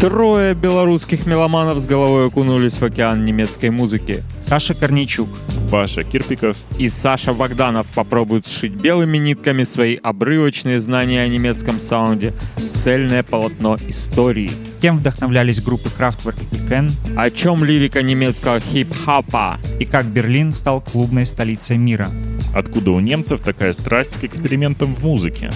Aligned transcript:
Трое 0.00 0.54
белорусских 0.54 1.24
меломанов 1.24 1.78
с 1.78 1.86
головой 1.86 2.26
окунулись 2.26 2.74
в 2.74 2.82
океан 2.82 3.24
немецкой 3.24 3.70
музыки. 3.70 4.22
Саша 4.42 4.74
Корнейчук, 4.74 5.30
Паша 5.70 6.02
Кирпиков 6.02 6.58
и 6.78 6.90
Саша 6.90 7.32
Богданов 7.32 7.86
попробуют 7.94 8.46
сшить 8.46 8.74
белыми 8.74 9.16
нитками 9.16 9.64
свои 9.64 9.96
обрывочные 9.96 10.80
знания 10.80 11.22
о 11.22 11.28
немецком 11.28 11.80
саунде 11.80 12.34
в 12.56 12.76
цельное 12.76 13.22
полотно 13.22 13.78
истории. 13.88 14.52
Кем 14.82 14.98
вдохновлялись 14.98 15.62
группы 15.62 15.88
Kraftwerk 15.88 16.36
и 16.52 16.68
Кен? 16.68 16.92
О 17.16 17.30
чем 17.30 17.64
лирика 17.64 18.02
немецкого 18.02 18.60
хип-хопа? 18.60 19.58
И 19.80 19.86
как 19.86 20.04
Берлин 20.04 20.52
стал 20.52 20.82
клубной 20.82 21.24
столицей 21.24 21.78
мира? 21.78 22.10
Откуда 22.54 22.90
у 22.90 23.00
немцев 23.00 23.40
такая 23.40 23.72
страсть 23.72 24.20
к 24.20 24.24
экспериментам 24.24 24.94
в 24.94 25.02
музыке? 25.02 25.50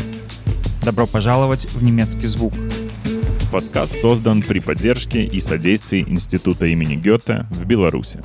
Добро 0.83 1.07
пожаловать 1.07 1.67
в 1.67 1.85
немецкий 1.85 2.27
звук. 2.27 2.55
Подкаст 3.53 3.99
создан 4.01 4.43
при 4.43 4.61
поддержке 4.61 5.25
и 5.25 5.41
содействии 5.41 6.05
Института 6.09 6.67
имени 6.67 6.95
Гёте 6.95 7.47
в 7.51 7.65
Беларуси. 7.65 8.21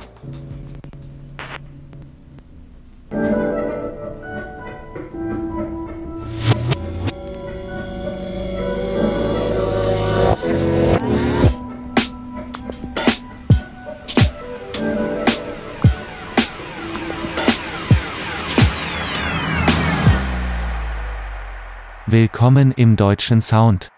Willkommen 22.08 22.70
im 22.76 22.94
deutschen 22.94 23.40
Sound. 23.40 23.95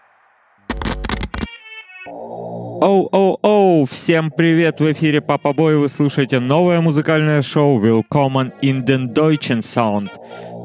Оу-оу-оу, 2.81 3.85
всем 3.85 4.31
привет, 4.31 4.79
в 4.79 4.89
эфире 4.93 5.19
Папа 5.19 5.51
Бой, 5.51 5.75
вы 5.75 5.89
слушаете 5.89 6.39
новое 6.39 6.79
музыкальное 6.79 7.41
шоу 7.41 7.77
Willkommen 7.83 8.53
in 8.61 8.85
den 8.85 9.13
Deutschen 9.13 9.59
Sound. 9.59 10.09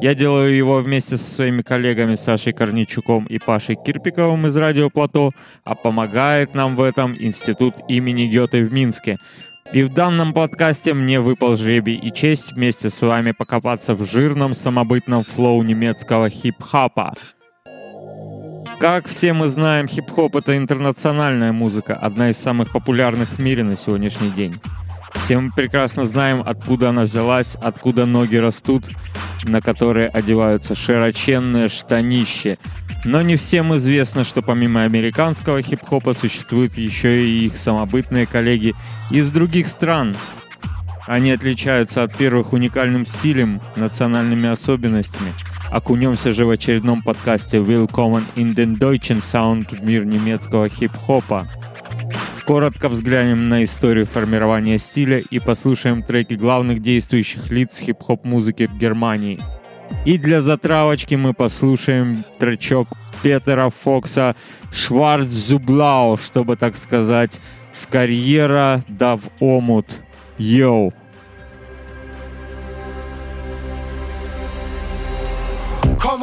Я 0.00 0.14
делаю 0.14 0.54
его 0.54 0.78
вместе 0.78 1.16
со 1.16 1.24
своими 1.24 1.62
коллегами 1.62 2.14
Сашей 2.14 2.52
Корничуком 2.52 3.24
и 3.24 3.40
Пашей 3.40 3.74
Кирпиковым 3.74 4.46
из 4.46 4.56
Радио 4.56 4.90
Плато, 4.90 5.32
а 5.64 5.74
помогает 5.74 6.54
нам 6.54 6.76
в 6.76 6.82
этом 6.82 7.16
Институт 7.18 7.74
имени 7.88 8.26
Гёте 8.26 8.62
в 8.62 8.72
Минске. 8.72 9.16
И 9.72 9.82
в 9.82 9.92
данном 9.92 10.34
подкасте 10.34 10.94
мне 10.94 11.18
выпал 11.18 11.56
жребий 11.56 11.96
и 11.96 12.12
честь 12.12 12.52
вместе 12.52 12.90
с 12.90 13.02
вами 13.02 13.32
покопаться 13.32 13.96
в 13.96 14.04
жирном 14.04 14.54
самобытном 14.54 15.24
флоу 15.24 15.64
немецкого 15.64 16.30
хип-хапа. 16.30 17.14
Как 18.80 19.08
все 19.08 19.32
мы 19.32 19.46
знаем, 19.48 19.86
хип-хоп— 19.86 20.34
это 20.36 20.56
интернациональная 20.56 21.52
музыка, 21.52 21.94
одна 21.94 22.30
из 22.30 22.38
самых 22.38 22.72
популярных 22.72 23.28
в 23.30 23.38
мире 23.38 23.62
на 23.62 23.76
сегодняшний 23.76 24.30
день. 24.30 24.60
Все 25.24 25.38
мы 25.38 25.52
прекрасно 25.52 26.04
знаем, 26.04 26.42
откуда 26.44 26.90
она 26.90 27.02
взялась, 27.02 27.56
откуда 27.60 28.04
ноги 28.04 28.36
растут, 28.36 28.84
на 29.44 29.60
которые 29.62 30.08
одеваются 30.08 30.74
широченные 30.74 31.68
штанища. 31.68 32.58
Но 33.04 33.22
не 33.22 33.36
всем 33.36 33.74
известно, 33.76 34.24
что 34.24 34.42
помимо 34.42 34.82
американского 34.82 35.62
хип-хопа 35.62 36.12
существуют 36.12 36.76
еще 36.76 37.24
и 37.24 37.46
их 37.46 37.56
самобытные 37.56 38.26
коллеги 38.26 38.74
из 39.10 39.30
других 39.30 39.68
стран. 39.68 40.16
Они 41.06 41.30
отличаются 41.30 42.02
от 42.02 42.16
первых 42.16 42.52
уникальным 42.52 43.06
стилем, 43.06 43.60
национальными 43.76 44.48
особенностями— 44.48 45.32
Окунемся 45.74 46.32
же 46.32 46.46
в 46.46 46.50
очередном 46.50 47.02
подкасте 47.02 47.56
Willkommen 47.56 48.22
in 48.36 48.54
den 48.54 48.78
Deutschen 48.78 49.20
Sound 49.20 49.74
в 49.74 49.82
мир 49.82 50.04
немецкого 50.04 50.68
хип-хопа. 50.68 51.48
Коротко 52.46 52.88
взглянем 52.88 53.48
на 53.48 53.64
историю 53.64 54.06
формирования 54.06 54.78
стиля 54.78 55.18
и 55.18 55.40
послушаем 55.40 56.04
треки 56.04 56.34
главных 56.34 56.80
действующих 56.80 57.50
лиц 57.50 57.80
хип-хоп 57.80 58.24
музыки 58.24 58.68
в 58.68 58.78
Германии. 58.78 59.40
И 60.04 60.16
для 60.16 60.42
затравочки 60.42 61.16
мы 61.16 61.34
послушаем 61.34 62.22
тречок 62.38 62.86
Петера 63.24 63.68
Фокса 63.82 64.36
«Шварцзублау», 64.70 66.16
чтобы, 66.18 66.54
так 66.54 66.76
сказать, 66.76 67.40
с 67.72 67.84
карьера 67.86 68.84
да 68.86 69.16
в 69.16 69.28
омут. 69.40 69.86
Йоу! 70.38 70.94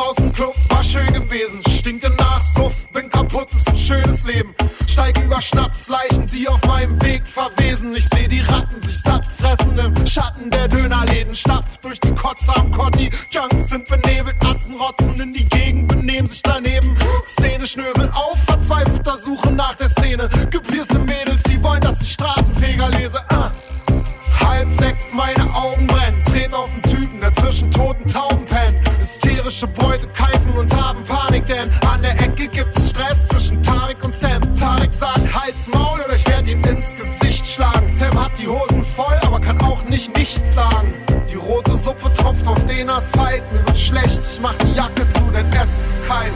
Aus 0.01 0.15
dem 0.15 0.33
Club, 0.33 0.55
war 0.69 0.83
schön 0.83 1.13
gewesen. 1.13 1.61
Stinke 1.69 2.09
nach 2.11 2.41
Suff, 2.41 2.87
bin 2.89 3.09
kaputt, 3.09 3.47
ist 3.51 3.69
ein 3.69 3.77
schönes 3.77 4.23
Leben. 4.23 4.53
Steig 4.87 5.17
über 5.23 5.41
Schnapsleichen, 5.41 6.27
die 6.27 6.47
auf 6.47 6.61
meinem 6.65 7.01
Weg 7.01 7.25
verwesen. 7.27 7.95
Ich 7.95 8.07
seh 8.07 8.27
die 8.27 8.41
Ratten 8.41 8.81
sich 8.81 8.99
satt 8.99 9.25
fressen 9.37 9.77
im 9.77 10.07
Schatten 10.07 10.49
der 10.49 10.67
Dönerläden. 10.67 11.33
Stapf 11.35 11.77
durch 11.79 11.99
die 11.99 12.13
Kotze 12.13 12.55
am 12.55 12.71
Kotti. 12.71 13.09
Junks 13.31 13.69
sind 13.69 13.87
benebelt, 13.87 14.35
Atzen 14.45 14.75
rotzen 14.75 15.19
in 15.19 15.33
die 15.33 15.45
Gegend, 15.45 15.87
benehmen 15.87 16.27
sich 16.27 16.41
daneben. 16.41 16.95
Szene 17.25 17.65
schnösel 17.65 18.09
auf, 18.13 18.37
verzweifelter 18.45 19.17
Suche 19.17 19.51
nach 19.51 19.75
der 19.75 19.89
Szene. 19.89 20.29
Gepierste 20.49 20.99
Mädels, 20.99 21.43
die 21.43 21.61
wollen, 21.61 21.81
dass 21.81 22.01
ich 22.01 22.11
Straßenfeger 22.13 22.89
lese. 22.89 23.19
Uh. 23.31 24.10
Halb 24.39 24.71
sechs, 24.71 25.13
meine 25.13 25.53
Augen 25.53 25.87
brennen. 25.87 26.23
Tret 26.25 26.53
auf 26.53 26.69
den 26.71 26.81
Typen, 26.83 27.19
der 27.19 27.33
zwischen 27.33 27.71
toten 27.71 28.05
Tauben 28.07 28.45
pennt. 28.45 28.79
Hysterische 28.99 29.67
Beute 29.67 30.07
keifen 30.07 30.53
und 30.57 30.73
haben 30.75 31.03
Panik, 31.03 31.45
denn 31.45 31.69
an 31.89 32.01
der 32.01 32.19
Ecke 32.21 32.47
gibt 32.47 32.77
es 32.77 32.89
Stress 32.89 33.27
zwischen 33.27 33.61
Tarek 33.63 34.03
und 34.03 34.15
Sam. 34.15 34.41
Tarek 34.55 34.93
sagt, 34.93 35.19
Hals, 35.33 35.67
Maul 35.73 35.99
oder 36.05 36.15
ich 36.15 36.27
werde 36.27 36.51
ihm 36.51 36.63
ins 36.63 36.95
Gesicht 36.95 37.45
schlagen. 37.45 37.87
Sam 37.87 38.23
hat 38.23 38.37
die 38.39 38.47
Hosen 38.47 38.85
voll, 38.95 39.17
aber 39.23 39.39
kann 39.39 39.59
auch 39.61 39.83
nicht 39.85 40.15
nichts 40.17 40.55
sagen. 40.55 40.93
Die 41.29 41.35
rote 41.35 41.75
Suppe 41.75 42.11
tropft 42.13 42.47
auf 42.47 42.65
den 42.65 42.89
Asphalt. 42.89 43.43
Mir 43.51 43.65
wird 43.65 43.77
schlecht, 43.77 44.21
ich 44.23 44.39
mach 44.41 44.55
die 44.55 44.73
Jacke 44.73 45.07
zu, 45.09 45.21
denn 45.33 45.47
es 45.61 45.95
ist 45.95 46.07
kalt. 46.07 46.33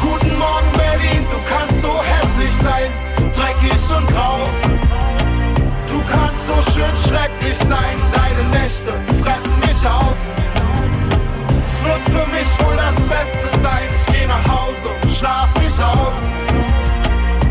Guten 0.00 0.38
Morgen 0.38 0.72
Berlin, 0.76 1.24
du 1.30 1.38
kannst 1.48 1.82
so 1.82 1.92
hässlich 2.02 2.52
sein, 2.52 2.90
so 3.16 3.22
dreckig 3.40 3.96
und 3.96 4.06
grau. 4.08 4.38
Schön 6.72 6.96
schrecklich 6.96 7.58
sein, 7.58 7.96
deine 8.12 8.48
Nächte 8.48 8.92
fressen 9.22 9.58
mich 9.60 9.86
auf. 9.86 10.16
Es 11.62 11.84
wird 11.84 12.02
für 12.06 12.30
mich 12.30 12.48
wohl 12.60 12.76
das 12.76 12.96
Beste 13.02 13.48
sein, 13.62 13.88
ich 13.94 14.12
geh 14.12 14.26
nach 14.26 14.44
Hause 14.48 14.88
und 15.02 15.10
schlaf 15.10 15.48
mich 15.60 15.78
aus. 15.82 16.18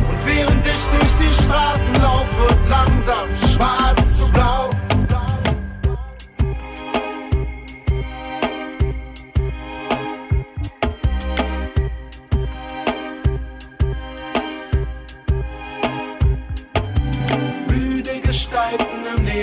Und 0.09 0.25
während 0.25 0.65
ich 0.65 0.85
durch 0.87 1.15
die 1.15 1.43
Straßen 1.43 1.95
laufe, 2.01 2.47
langsam 2.69 3.27
schwarz 3.51 4.12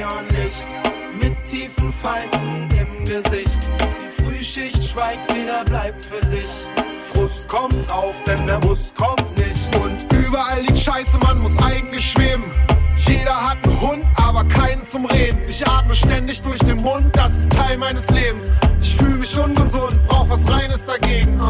Neonlicht, 0.01 0.67
mit 1.21 1.45
tiefen 1.45 1.93
Falten 1.93 2.69
im 2.71 3.05
Gesicht. 3.05 3.61
Die 3.81 4.23
Frühschicht 4.23 4.83
schweigt, 4.83 5.31
jeder 5.35 5.63
bleibt 5.67 6.03
für 6.03 6.27
sich. 6.27 6.49
Frust 7.13 7.47
kommt 7.49 7.93
auf, 7.93 8.15
denn 8.25 8.47
der 8.47 8.59
Bus 8.61 8.95
kommt 8.97 9.37
nicht. 9.37 9.77
Und 9.77 10.11
überall 10.11 10.63
liegt 10.63 10.79
Scheiße, 10.79 11.19
man 11.19 11.41
muss 11.41 11.53
eigentlich 11.63 12.13
schweben. 12.13 12.45
Jeder 13.11 13.35
hat 13.35 13.59
einen 13.65 13.81
Hund, 13.81 14.05
aber 14.17 14.45
keinen 14.45 14.87
zum 14.87 15.05
Reden. 15.07 15.41
Ich 15.49 15.67
atme 15.67 15.95
ständig 15.95 16.41
durch 16.43 16.61
den 16.61 16.81
Mund, 16.81 17.17
das 17.17 17.39
ist 17.39 17.51
Teil 17.51 17.77
meines 17.77 18.09
Lebens. 18.11 18.53
Ich 18.81 18.95
fühle 18.95 19.17
mich 19.17 19.37
ungesund, 19.37 19.99
brauch 20.07 20.29
was 20.29 20.49
Reines 20.49 20.87
dagegen. 20.87 21.41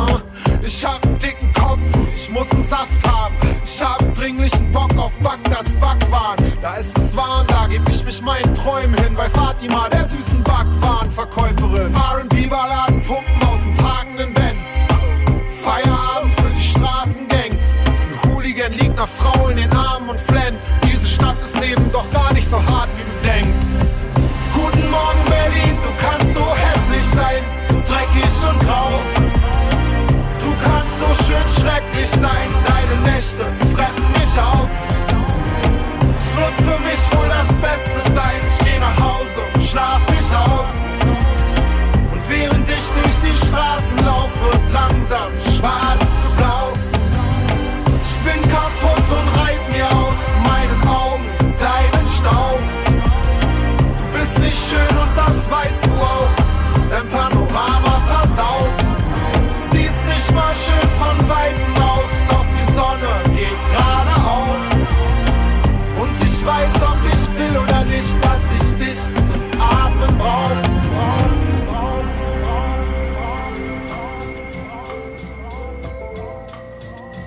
Ich 0.64 0.84
hab 0.84 1.04
einen 1.04 1.18
dicken 1.18 1.52
Kopf, 1.52 1.80
ich 2.14 2.30
muss 2.30 2.50
einen 2.52 2.64
Saft 2.64 3.06
haben. 3.06 3.34
Ich 3.64 3.82
hab 3.82 3.98
dringlichen 4.14 4.72
Bock 4.72 4.96
auf 4.96 5.12
Bagdads 5.22 5.74
Backwaren. 5.74 6.38
Da 6.62 6.76
ist 6.76 6.96
es 6.96 7.14
warm, 7.14 7.46
da 7.48 7.66
geb 7.66 7.86
ich 7.90 8.04
mich 8.04 8.22
meinen 8.22 8.54
Träumen 8.54 8.94
hin. 9.02 9.14
Bei 9.14 9.28
Fatima, 9.28 9.88
der 9.90 10.06
süßen 10.06 10.42
Backwarenverkäuferin. 10.42 11.92
R&B-Balladen 11.94 13.02
pumpen 13.02 13.48
aus 13.48 13.62
dem 13.64 13.74
parkenden 13.74 14.32
Benz. 14.32 14.66
Feierabend 15.62 16.32
für 16.40 16.50
die 16.56 16.62
Straßengangs. 16.62 17.80
Ein 17.84 18.30
Hooligan 18.32 18.72
liegt 18.72 18.96
nach 18.96 19.08
Frau 19.08 19.48
in 19.48 19.58
den 19.58 19.72
Armen 19.74 20.08
und 20.08 20.20
flennt. 20.20 20.58
Stadt 21.10 21.36
ist 21.42 21.60
eben 21.62 21.90
doch 21.90 22.08
gar 22.10 22.32
nicht 22.32 22.48
so 22.48 22.56
hart, 22.56 22.88
wie 22.96 23.02
du 23.02 23.19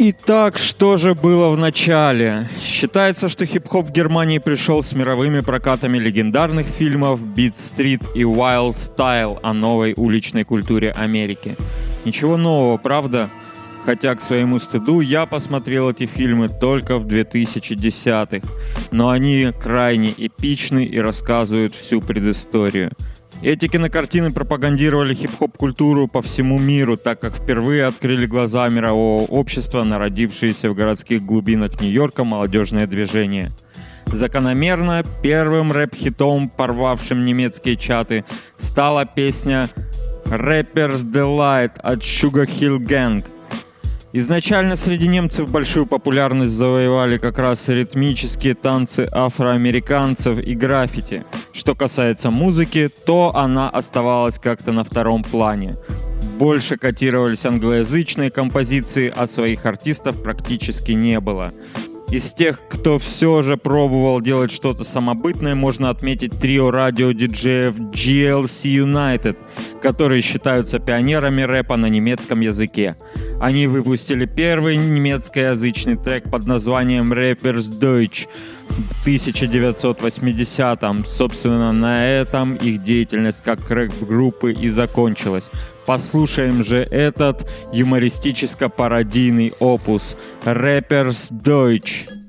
Итак, 0.06 0.58
что 0.58 0.98
же 0.98 1.16
было 1.16 1.50
в 1.50 1.58
начале? 1.58 2.50
Считается, 2.62 3.30
что 3.30 3.46
хип-хоп 3.46 3.88
в 3.88 3.92
Германии 3.94 4.38
пришел 4.38 4.84
с 4.84 4.92
мировыми 4.92 5.40
прокатами 5.40 5.98
легендарных 5.98 6.68
фильмов 6.68 7.22
Beat 7.22 7.54
Street 7.54 8.04
и 8.14 8.24
Wild 8.24 8.76
Style 8.76 9.40
о 9.42 9.54
новой 9.54 9.94
уличной 9.96 10.44
культуре 10.44 10.92
Америки. 10.92 11.56
Ничего 12.04 12.36
нового, 12.36 12.76
правда? 12.78 13.30
Хотя, 13.86 14.14
к 14.16 14.22
своему 14.22 14.60
стыду, 14.60 15.00
я 15.00 15.26
посмотрел 15.26 15.90
эти 15.90 16.06
фильмы 16.06 16.50
только 16.50 16.98
в 16.98 17.08
2010-х, 17.08 18.46
но 18.92 19.08
они 19.08 19.54
крайне 19.58 20.14
эпичны 20.18 20.84
и 20.84 21.00
рассказывают 21.00 21.74
всю 21.76 22.02
предысторию– 22.02 22.92
эти 23.44 23.68
кинокартины 23.68 24.32
пропагандировали 24.32 25.14
хип-хоп-культуру 25.14 26.08
по 26.08 26.22
всему 26.22 26.58
миру, 26.58 26.96
так 26.96 27.20
как 27.20 27.36
впервые 27.36 27.86
открыли 27.86 28.26
глаза 28.26 28.70
мирового 28.70 29.24
общества 29.24 29.84
на 29.84 30.00
родившееся 30.00 30.70
в 30.70 30.76
городских 30.76 31.24
глубинах 31.24 31.82
Нью-Йорка 31.82 32.24
молодежное 32.24 32.88
движение. 32.88 33.52
Закономерно 34.06 35.04
первым 35.22 35.72
рэп-хитом, 35.72 36.50
порвавшим 36.50 37.26
немецкие 37.26 37.76
чаты, 37.76 38.24
стала 38.58 39.06
песня 39.06 39.70
«Rapper's 40.26 41.04
Delight» 41.04 41.74
от 41.80 42.00
Sugar 42.00 42.48
Hill 42.48 42.78
Gang, 42.78 43.26
Изначально 44.16 44.76
среди 44.76 45.08
немцев 45.08 45.52
большую 45.52 45.88
популярность 45.88 46.52
завоевали 46.52 47.18
как 47.18 47.40
раз 47.40 47.68
ритмические 47.68 48.54
танцы 48.54 49.08
афроамериканцев 49.12 50.38
и 50.38 50.54
граффити. 50.54 51.26
Что 51.52 51.74
касается 51.74 52.30
музыки, 52.30 52.90
то 53.08 53.32
она 53.36 53.72
оставалась 53.72 54.38
как-то 54.38 54.72
на 54.72 54.84
втором 54.84 55.24
плане. 55.24 55.78
Больше 56.38 56.78
котировались 56.78 57.44
англоязычные 57.46 58.30
композиции, 58.30 59.12
а 59.16 59.26
своих 59.26 59.66
артистов 59.66 60.22
практически 60.22 60.92
не 60.92 61.20
было. 61.20 61.52
Из 62.14 62.32
тех, 62.32 62.62
кто 62.70 63.00
все 63.00 63.42
же 63.42 63.58
пробовал 63.58 64.22
делать 64.22 64.52
что-то 64.52 64.84
самобытное, 64.84 65.56
можно 65.56 65.90
отметить 65.90 66.40
трио 66.40 66.70
радиодиджеев 66.70 67.76
GLC 67.76 68.86
United, 68.86 69.36
которые 69.82 70.22
считаются 70.22 70.78
пионерами 70.78 71.42
рэпа 71.42 71.76
на 71.76 71.88
немецком 71.88 72.42
языке. 72.42 72.98
Они 73.42 73.66
выпустили 73.66 74.28
первый 74.28 74.78
немецкоязычный 74.78 75.98
трек 75.98 76.30
под 76.30 76.46
названием 76.46 77.12
Rappers 77.12 77.80
Deutsch 77.80 78.28
1980-м. 79.06 81.06
Собственно, 81.06 81.72
на 81.72 82.06
этом 82.06 82.56
их 82.56 82.84
деятельность 82.84 83.44
как 83.44 83.70
рэп-группы 83.70 84.54
и 84.54 84.70
закончилась. 84.70 85.50
Послушаем 85.86 86.64
же 86.64 86.78
этот 86.78 87.52
юмористическо-пародийный 87.72 89.54
опус 89.60 90.18
«Rappers 90.46 91.32
Deutsch». 91.32 92.23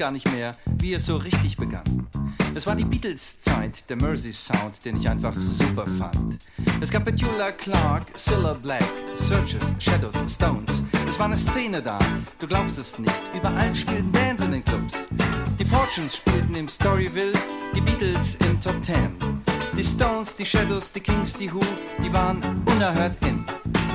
Gar 0.00 0.10
nicht 0.10 0.32
mehr, 0.32 0.56
wie 0.78 0.94
es 0.94 1.04
so 1.04 1.18
richtig 1.18 1.58
begann. 1.58 2.08
Es 2.54 2.66
war 2.66 2.74
die 2.74 2.86
Beatles-Zeit, 2.86 3.84
der 3.90 3.96
Mersey-Sound, 3.96 4.82
den 4.82 4.96
ich 4.96 5.06
einfach 5.06 5.34
super 5.34 5.86
fand. 5.86 6.38
Es 6.80 6.90
gab 6.90 7.04
Petula 7.04 7.52
Clark, 7.52 8.06
Cilla 8.16 8.54
Black, 8.54 8.82
Searches, 9.14 9.60
Shadows, 9.78 10.14
Stones. 10.26 10.82
Es 11.06 11.18
war 11.18 11.26
eine 11.26 11.36
Szene 11.36 11.82
da, 11.82 11.98
du 12.38 12.46
glaubst 12.46 12.78
es 12.78 12.98
nicht. 12.98 13.12
Überall 13.36 13.74
spielten 13.74 14.10
Bands 14.10 14.40
in 14.40 14.52
den 14.52 14.64
Clubs. 14.64 15.06
Die 15.58 15.66
Fortunes 15.66 16.16
spielten 16.16 16.54
im 16.54 16.66
Storyville, 16.66 17.34
die 17.76 17.82
Beatles 17.82 18.36
im 18.36 18.58
Top 18.58 18.80
Ten. 18.82 19.18
Die 19.76 19.84
Stones, 19.84 20.34
die 20.34 20.46
Shadows, 20.46 20.92
die 20.92 21.00
Kings, 21.00 21.34
die 21.34 21.52
Who, 21.52 21.60
die 22.02 22.10
waren 22.10 22.40
unerhört 22.64 23.22
in. 23.26 23.44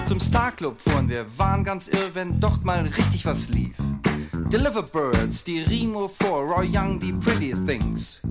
Zum 0.06 0.19
Star 0.19 0.51
Club 0.51 0.80
fuhren 0.80 1.10
wir, 1.10 1.25
waren 1.40 1.63
ganz 1.63 1.88
irr, 1.88 2.13
wenn 2.13 2.40
dort 2.40 2.63
mal 2.63 2.81
richtig 2.81 3.25
was 3.25 3.50
lief. 3.50 3.75
Deliver 4.50 4.84
birds, 4.84 5.42
steerino 5.42 6.10
for, 6.10 6.54
or 6.54 6.64
young 6.64 7.00
be 7.00 7.12
pretty 7.12 7.52
things. 7.52 8.22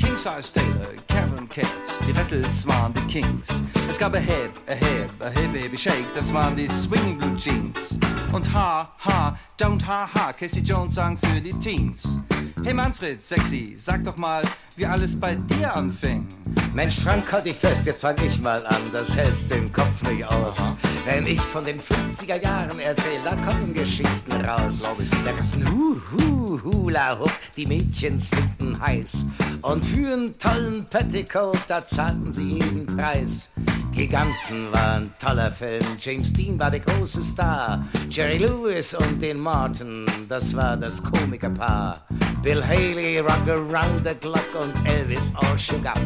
King 0.00 0.16
Size 0.16 0.52
Taylor, 0.52 0.94
Kevin 1.08 1.46
Cats, 1.48 1.98
die 2.06 2.12
Rattles 2.12 2.66
waren 2.66 2.94
die 2.94 3.06
Kings. 3.06 3.48
Es 3.88 3.98
gab 3.98 4.14
a 4.14 4.18
Head, 4.18 4.50
a 4.66 4.72
Head, 4.72 5.10
a 5.20 5.28
Hey 5.28 5.46
Baby 5.48 5.76
Shake, 5.76 6.06
das 6.14 6.32
waren 6.32 6.56
die 6.56 6.68
Swinging 6.68 7.18
Blue 7.18 7.36
Jeans. 7.36 7.98
Und 8.32 8.50
Ha, 8.54 8.90
Ha, 9.04 9.34
Don't 9.58 9.84
Ha 9.86 10.08
Ha, 10.14 10.32
Casey 10.32 10.62
Jones 10.62 10.94
sang 10.94 11.18
für 11.18 11.40
die 11.40 11.52
Teens. 11.52 12.18
Hey 12.64 12.72
Manfred, 12.72 13.20
sexy, 13.20 13.74
sag 13.76 14.02
doch 14.04 14.16
mal, 14.16 14.42
wie 14.76 14.86
alles 14.86 15.18
bei 15.18 15.34
dir 15.34 15.74
anfing. 15.74 16.26
Mensch, 16.72 17.00
Frank, 17.00 17.30
halt 17.30 17.44
dich 17.44 17.56
fest, 17.56 17.84
jetzt 17.86 18.00
fang 18.00 18.16
ich 18.24 18.40
mal 18.40 18.64
an, 18.66 18.90
das 18.92 19.14
hältst 19.14 19.50
den 19.50 19.70
Kopf 19.72 20.02
nicht 20.02 20.24
aus. 20.24 20.58
Aha. 20.58 20.76
Wenn 21.04 21.26
ich 21.26 21.40
von 21.40 21.64
den 21.64 21.80
50er 21.80 22.42
Jahren 22.42 22.78
erzähl, 22.78 23.20
da 23.24 23.34
kommen 23.36 23.72
Geschichten 23.72 24.32
raus. 24.32 24.82
Da 25.24 25.32
gab's 25.32 25.54
ein 25.54 25.66
Hu, 25.70 25.98
Hu, 26.12 26.62
Hula 26.62 27.18
Hoop, 27.18 27.32
die 27.56 27.66
Mädchen 27.66 28.18
zwickten 28.18 28.78
heiß. 28.78 29.26
Und 29.62 29.82
für 29.90 30.12
einen 30.12 30.38
tollen 30.38 30.84
Petticoat, 30.86 31.58
da 31.68 31.84
zahlten 31.84 32.32
sie 32.32 32.58
jeden 32.58 32.86
Preis. 32.86 33.52
Giganten 33.92 34.72
war 34.72 34.94
ein 34.94 35.12
toller 35.18 35.52
Film, 35.52 35.84
James 35.98 36.32
Dean 36.32 36.58
war 36.58 36.70
der 36.70 36.80
große 36.80 37.22
Star. 37.22 37.84
Jerry 38.08 38.38
Lewis 38.38 38.94
und 38.94 39.20
den 39.20 39.38
Martin, 39.38 40.06
das 40.28 40.54
war 40.54 40.76
das 40.76 41.02
Komikerpaar. 41.02 42.06
Bill 42.42 42.64
Haley, 42.64 43.18
Rock 43.18 43.48
Around 43.48 44.06
the 44.06 44.14
Clock 44.14 44.48
und 44.60 44.86
Elvis 44.86 45.32
all 45.34 45.58
shook 45.58 45.84
up. 45.86 46.00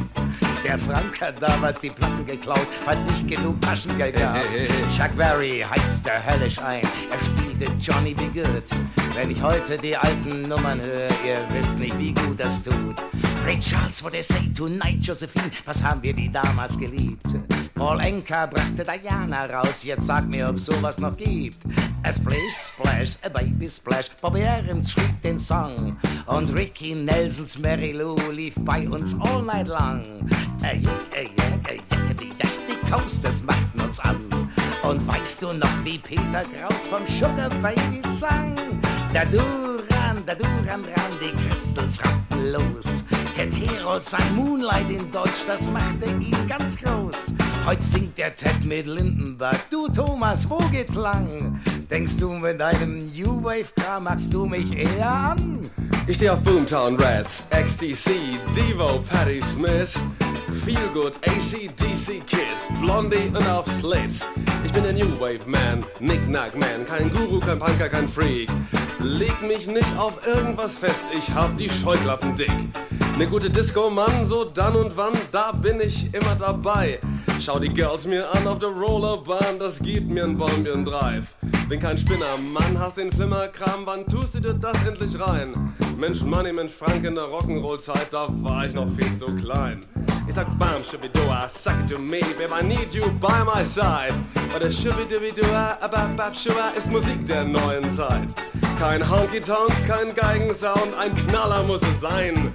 Der 0.64 0.78
Frank 0.78 1.20
hat 1.20 1.40
damals 1.42 1.78
die 1.80 1.90
Platten 1.90 2.26
geklaut, 2.26 2.66
was 2.86 3.04
nicht 3.04 3.28
genug 3.28 3.60
Taschengeld 3.60 4.16
gab. 4.16 4.36
Chuck 4.96 5.14
Berry 5.16 5.64
heizte 5.68 6.10
höllisch 6.26 6.58
ein, 6.58 6.82
er 7.10 7.22
spielte 7.22 7.70
Johnny 7.80 8.14
B. 8.14 8.24
Good. 8.28 8.64
Wenn 9.14 9.30
ich 9.30 9.42
heute 9.42 9.76
die 9.76 9.96
alten 9.96 10.48
Nummern 10.48 10.80
höre, 10.80 11.10
ihr 11.24 11.46
wisst 11.52 11.78
nicht, 11.78 11.96
wie 11.98 12.14
gut 12.14 12.40
das 12.40 12.62
tut. 12.62 12.96
Ray 13.44 13.58
Charles, 13.58 14.02
what 14.02 14.12
they 14.12 14.22
say 14.22 14.48
tonight, 14.54 15.00
Josephine, 15.00 15.50
was 15.66 15.82
haben 15.82 16.02
wir 16.02 16.14
die 16.14 16.30
damals 16.30 16.78
geliebt? 16.78 17.26
Paul 17.74 18.00
Enka 18.00 18.46
brachte 18.46 18.84
Diana 18.84 19.44
raus, 19.44 19.84
jetzt 19.84 20.06
sag 20.06 20.26
mir, 20.26 20.48
ob 20.48 20.58
sowas 20.58 20.96
noch 20.98 21.14
gibt. 21.14 21.58
A 22.04 22.10
splish, 22.10 22.54
splash, 22.54 23.16
a 23.22 23.28
baby 23.28 23.68
splash, 23.68 24.08
Bobby 24.22 24.44
Ahrens 24.44 24.92
schrieb 24.92 25.20
den 25.22 25.38
Song. 25.38 25.94
Und 26.26 26.54
Ricky 26.54 26.94
Nelsons 26.94 27.58
Mary 27.58 27.92
Lou 27.92 28.16
lief 28.32 28.54
bei 28.60 28.88
uns 28.88 29.14
all 29.20 29.42
night 29.42 29.68
long. 29.68 30.02
A 30.62 30.74
jick, 30.74 30.88
a 31.12 31.24
jack, 31.36 31.68
a 31.68 31.74
jack, 31.74 32.16
die 32.16 32.32
jack, 32.38 32.52
die 32.66 32.90
Coasters 32.90 33.42
machten 33.42 33.80
uns 33.80 34.00
an. 34.00 34.24
Und 34.82 35.06
weißt 35.06 35.42
du 35.42 35.52
noch, 35.52 35.84
wie 35.84 35.98
Peter 35.98 36.44
Kraus 36.44 36.88
vom 36.88 37.06
Sugar 37.08 37.50
Baby 37.60 38.00
sang? 38.08 38.56
Da 39.12 39.24
Duran, 40.24 40.26
da 40.26 40.34
Duran 40.34 40.84
ran, 40.84 41.18
die 41.20 41.32
Crystals 41.36 41.98
rappen 42.02 42.52
los. 42.52 43.04
Ted 43.34 43.52
Hero 43.54 43.98
sang 43.98 44.34
Moonlight 44.34 44.90
in 44.90 45.10
Deutsch, 45.10 45.44
das 45.46 45.68
machte 45.70 46.06
ihn 46.06 46.46
ganz 46.48 46.76
groß. 46.76 47.34
Heute 47.66 47.82
singt 47.82 48.16
der 48.16 48.34
Ted 48.34 48.64
mit 48.64 48.86
Lindenberg. 48.86 49.58
Du 49.70 49.88
Thomas, 49.88 50.48
wo 50.48 50.58
geht's 50.70 50.94
lang? 50.94 51.60
Denkst 51.90 52.16
du, 52.18 52.30
mit 52.32 52.60
deinem 52.60 53.10
New 53.10 53.42
Wave 53.42 53.70
Kram 53.76 54.04
machst 54.04 54.32
du 54.32 54.46
mich 54.46 54.74
eher 54.76 55.06
an? 55.06 55.60
Ich 56.06 56.16
steh 56.16 56.30
auf 56.30 56.40
Boomtown 56.40 56.96
Rats, 56.98 57.44
XTC, 57.50 58.38
Devo, 58.56 59.00
Patti 59.08 59.42
Smith, 59.42 59.94
Feelgood, 60.64 61.16
ACDC 61.26 62.26
Kiss, 62.26 62.68
Blondie 62.80 63.28
und 63.28 63.48
auf 63.48 63.66
Slits. 63.80 64.20
Ich 64.64 64.72
bin 64.72 64.82
der 64.82 64.94
New 64.94 65.18
Wave 65.20 65.46
Man, 65.46 65.84
Knick-Knack 65.98 66.58
Man, 66.58 66.86
kein 66.86 67.10
Guru, 67.12 67.38
kein 67.40 67.58
Punker, 67.58 67.88
kein 67.88 68.08
Freak. 68.08 68.48
Leg 69.00 69.40
mich 69.42 69.66
nicht 69.66 69.98
auf 69.98 70.26
irgendwas 70.26 70.78
fest, 70.78 71.04
ich 71.16 71.30
hab 71.34 71.54
die 71.56 71.68
Scheuklappen 71.68 72.34
dick. 72.34 72.52
Ne 73.18 73.26
gute 73.26 73.50
Disco, 73.50 73.90
Mann, 73.90 74.24
so 74.24 74.44
dann 74.44 74.74
und 74.74 74.96
wann, 74.96 75.12
da 75.32 75.52
bin 75.52 75.80
ich 75.80 76.12
immer 76.14 76.34
dabei. 76.34 76.98
Schau 77.40 77.58
die 77.58 77.68
Girls 77.68 78.06
mir 78.06 78.30
an 78.34 78.46
auf 78.46 78.58
der 78.58 78.70
Rollerbahn, 78.70 79.58
das 79.58 79.78
gibt 79.78 80.08
mir 80.08 80.24
ein 80.24 80.36
Bombion 80.36 80.84
Drive. 80.84 81.34
Bin 81.68 81.80
kein 81.80 81.98
Spinner, 81.98 82.36
Mann, 82.38 82.78
hast 82.78 82.96
den 82.96 83.12
Flimmerkram, 83.12 83.84
wann 83.84 84.06
tust 84.06 84.34
du 84.34 84.40
dir 84.40 84.54
das 84.54 84.76
endlich 84.86 85.18
rein? 85.20 85.74
Mensch 85.98 86.22
Money, 86.22 86.52
Mensch 86.52 86.72
Frank 86.72 87.04
in 87.04 87.14
der 87.14 87.24
Rock'n'Roll-Zeit, 87.24 88.08
da 88.12 88.28
war 88.28 88.66
ich 88.66 88.74
noch 88.74 88.88
viel 88.96 89.14
zu 89.16 89.26
klein. 89.26 89.80
Ich 90.26 90.34
sag 90.34 90.46
bam, 90.58 90.82
shubidua, 90.82 91.48
suck 91.48 91.74
it 91.80 91.94
to 91.94 92.00
me, 92.00 92.20
babe, 92.38 92.52
I 92.52 92.62
need 92.62 92.94
you 92.94 93.10
by 93.20 93.44
my 93.44 93.64
side. 93.64 94.14
Bei 94.52 94.58
der 94.58 94.70
shubidubidua, 94.70 95.78
abab, 95.80 96.34
shua 96.34 96.70
ist 96.76 96.90
Musik 96.90 97.26
der 97.26 97.44
neuen 97.44 97.88
Zeit. 97.90 98.34
Kein 98.78 99.02
Honky-Tonk, 99.08 99.72
kein 99.86 100.14
Geigensound, 100.14 100.94
ein 100.98 101.14
Knaller 101.14 101.62
muss 101.62 101.82
es 101.82 102.00
sein. 102.00 102.54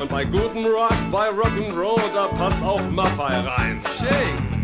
Und 0.00 0.10
bei 0.10 0.24
gutem 0.24 0.64
Rock, 0.64 0.94
bei 1.10 1.28
Rock'n'Roll, 1.28 2.00
da 2.14 2.28
passt 2.28 2.62
auch 2.62 2.80
Maffei 2.90 3.40
rein. 3.40 3.80
Shake! 3.98 4.57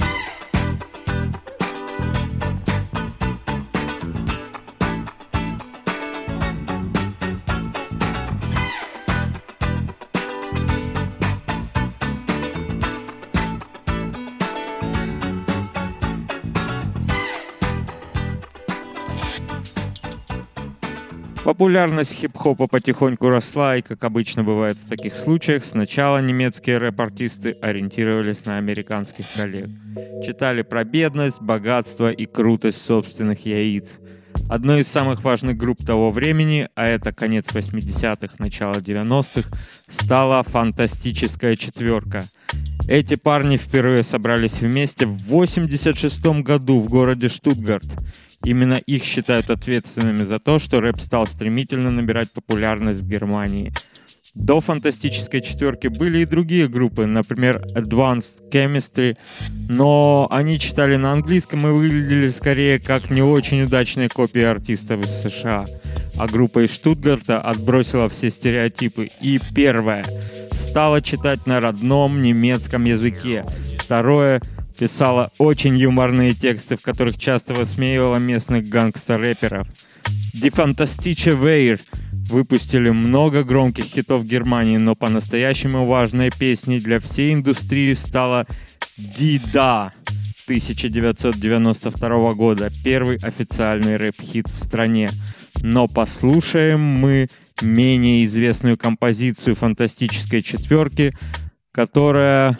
Популярность 21.64 22.12
хип-хопа 22.12 22.66
потихоньку 22.66 23.30
росла, 23.30 23.78
и, 23.78 23.80
как 23.80 24.04
обычно 24.04 24.44
бывает 24.44 24.76
в 24.76 24.86
таких 24.86 25.14
случаях, 25.14 25.64
сначала 25.64 26.20
немецкие 26.20 26.76
рэп-артисты 26.76 27.56
ориентировались 27.62 28.44
на 28.44 28.58
американских 28.58 29.24
коллег. 29.34 29.70
Читали 30.22 30.60
про 30.60 30.84
бедность, 30.84 31.40
богатство 31.40 32.12
и 32.12 32.26
крутость 32.26 32.84
собственных 32.84 33.46
яиц. 33.46 33.94
Одной 34.50 34.80
из 34.80 34.88
самых 34.88 35.24
важных 35.24 35.56
групп 35.56 35.82
того 35.82 36.10
времени, 36.10 36.68
а 36.74 36.84
это 36.84 37.14
конец 37.14 37.46
80-х, 37.46 38.34
начало 38.38 38.74
90-х, 38.74 39.48
стала 39.88 40.42
«Фантастическая 40.42 41.56
четверка». 41.56 42.26
Эти 42.88 43.16
парни 43.16 43.56
впервые 43.56 44.02
собрались 44.02 44.60
вместе 44.60 45.06
в 45.06 45.16
86 45.28 46.26
году 46.42 46.82
в 46.82 46.90
городе 46.90 47.30
Штутгарт 47.30 47.86
Именно 48.44 48.74
их 48.74 49.04
считают 49.04 49.50
ответственными 49.50 50.22
за 50.24 50.38
то, 50.38 50.58
что 50.58 50.80
рэп 50.80 51.00
стал 51.00 51.26
стремительно 51.26 51.90
набирать 51.90 52.32
популярность 52.32 53.00
в 53.00 53.08
Германии. 53.08 53.72
До 54.34 54.60
фантастической 54.60 55.40
четверки 55.42 55.86
были 55.86 56.18
и 56.18 56.24
другие 56.24 56.66
группы, 56.66 57.06
например, 57.06 57.62
Advanced 57.76 58.50
Chemistry, 58.50 59.16
но 59.68 60.26
они 60.30 60.58
читали 60.58 60.96
на 60.96 61.12
английском 61.12 61.64
и 61.66 61.70
выглядели 61.70 62.28
скорее 62.30 62.80
как 62.80 63.10
не 63.10 63.22
очень 63.22 63.62
удачные 63.62 64.08
копии 64.08 64.42
артистов 64.42 65.04
из 65.04 65.10
США. 65.10 65.64
А 66.18 66.26
группа 66.26 66.64
из 66.64 66.72
Штутгарта 66.72 67.40
отбросила 67.40 68.08
все 68.08 68.30
стереотипы. 68.30 69.08
И 69.20 69.40
первое 69.54 70.04
стала 70.50 71.00
читать 71.00 71.46
на 71.46 71.60
родном 71.60 72.20
немецком 72.20 72.84
языке. 72.84 73.44
Второе 73.78 74.40
писала 74.76 75.30
очень 75.38 75.76
юморные 75.76 76.34
тексты, 76.34 76.76
в 76.76 76.82
которых 76.82 77.18
часто 77.18 77.54
высмеивала 77.54 78.16
местных 78.16 78.68
гангстер-рэперов. 78.68 79.66
Die 80.34 80.50
Fantastische 80.50 81.40
Weir 81.40 81.80
выпустили 82.28 82.90
много 82.90 83.44
громких 83.44 83.84
хитов 83.84 84.22
в 84.22 84.26
Германии, 84.26 84.78
но 84.78 84.94
по-настоящему 84.94 85.86
важной 85.86 86.30
песней 86.30 86.80
для 86.80 87.00
всей 87.00 87.34
индустрии 87.34 87.94
стала 87.94 88.46
Da 88.98 89.92
1992 90.46 92.34
года, 92.34 92.70
первый 92.84 93.16
официальный 93.16 93.96
рэп-хит 93.96 94.46
в 94.48 94.62
стране. 94.62 95.10
Но 95.62 95.86
послушаем 95.86 96.80
мы 96.80 97.28
менее 97.62 98.24
известную 98.24 98.76
композицию 98.76 99.56
фантастической 99.56 100.42
четверки, 100.42 101.16
которая 101.72 102.56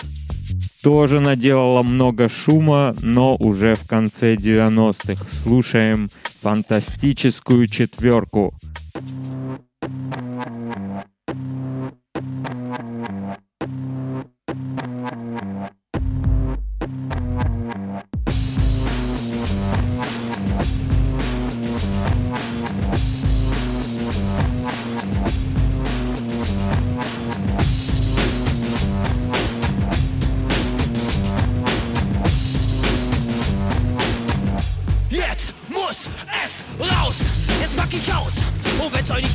тоже 0.85 1.19
наделала 1.19 1.83
много 1.83 2.29
шума, 2.29 2.95
но 3.01 3.37
уже 3.37 3.75
в 3.75 3.89
конце 3.89 4.35
90-х. 4.35 5.25
Слушаем 5.31 6.11
фантастическую 6.43 7.69
четверку. 7.69 8.53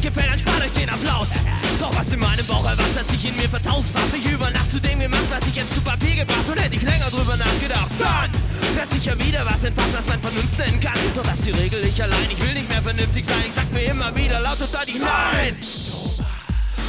gefällt, 0.10 0.32
dann 0.32 0.40
spart 0.40 0.62
euch 0.62 0.72
den 0.72 0.90
Applaus. 0.90 1.28
Doch 1.80 1.96
was 1.96 2.12
in 2.12 2.20
meinem 2.20 2.46
Bauch 2.46 2.66
erwacht, 2.66 2.96
hat 2.98 3.08
sich 3.10 3.26
in 3.26 3.36
mir 3.38 3.50
vertauscht. 3.50 3.94
Hab 3.94 4.14
ich 4.14 4.32
über 4.32 4.50
Nacht 4.50 4.72
zu 4.72 4.80
dem 4.80 5.00
gemacht, 5.00 5.28
was 5.30 5.48
ich 5.48 5.56
jetzt 5.56 5.74
zu 5.74 5.82
Papier 5.82 6.16
gebracht 6.16 6.48
und 6.50 6.60
hätte 6.60 6.76
ich 6.76 6.82
länger 6.82 7.10
drüber 7.10 7.38
nachgedacht. 7.38 7.92
Dann 8.00 8.32
dass 8.76 8.98
ich 8.98 9.06
ja 9.06 9.18
wieder 9.20 9.46
was 9.46 9.64
entfacht, 9.64 9.94
was 9.94 10.08
man 10.08 10.20
Vernunft 10.22 10.58
nennen 10.58 10.80
kann. 10.80 10.94
Doch 11.16 11.24
das 11.24 11.40
ist 11.40 11.48
die 11.48 11.52
Regel, 11.52 11.86
ich 11.86 12.02
allein, 12.02 12.30
ich 12.30 12.42
will 12.42 12.54
nicht 12.54 12.70
mehr 12.70 12.82
vernünftig 12.82 13.26
sein. 13.26 13.44
Ich 13.48 13.56
sag 13.56 13.72
mir 13.72 13.84
immer 13.84 14.16
wieder 14.16 14.40
laut 14.40 14.60
und 14.62 14.74
deutlich 14.74 14.98
Nein! 15.00 15.56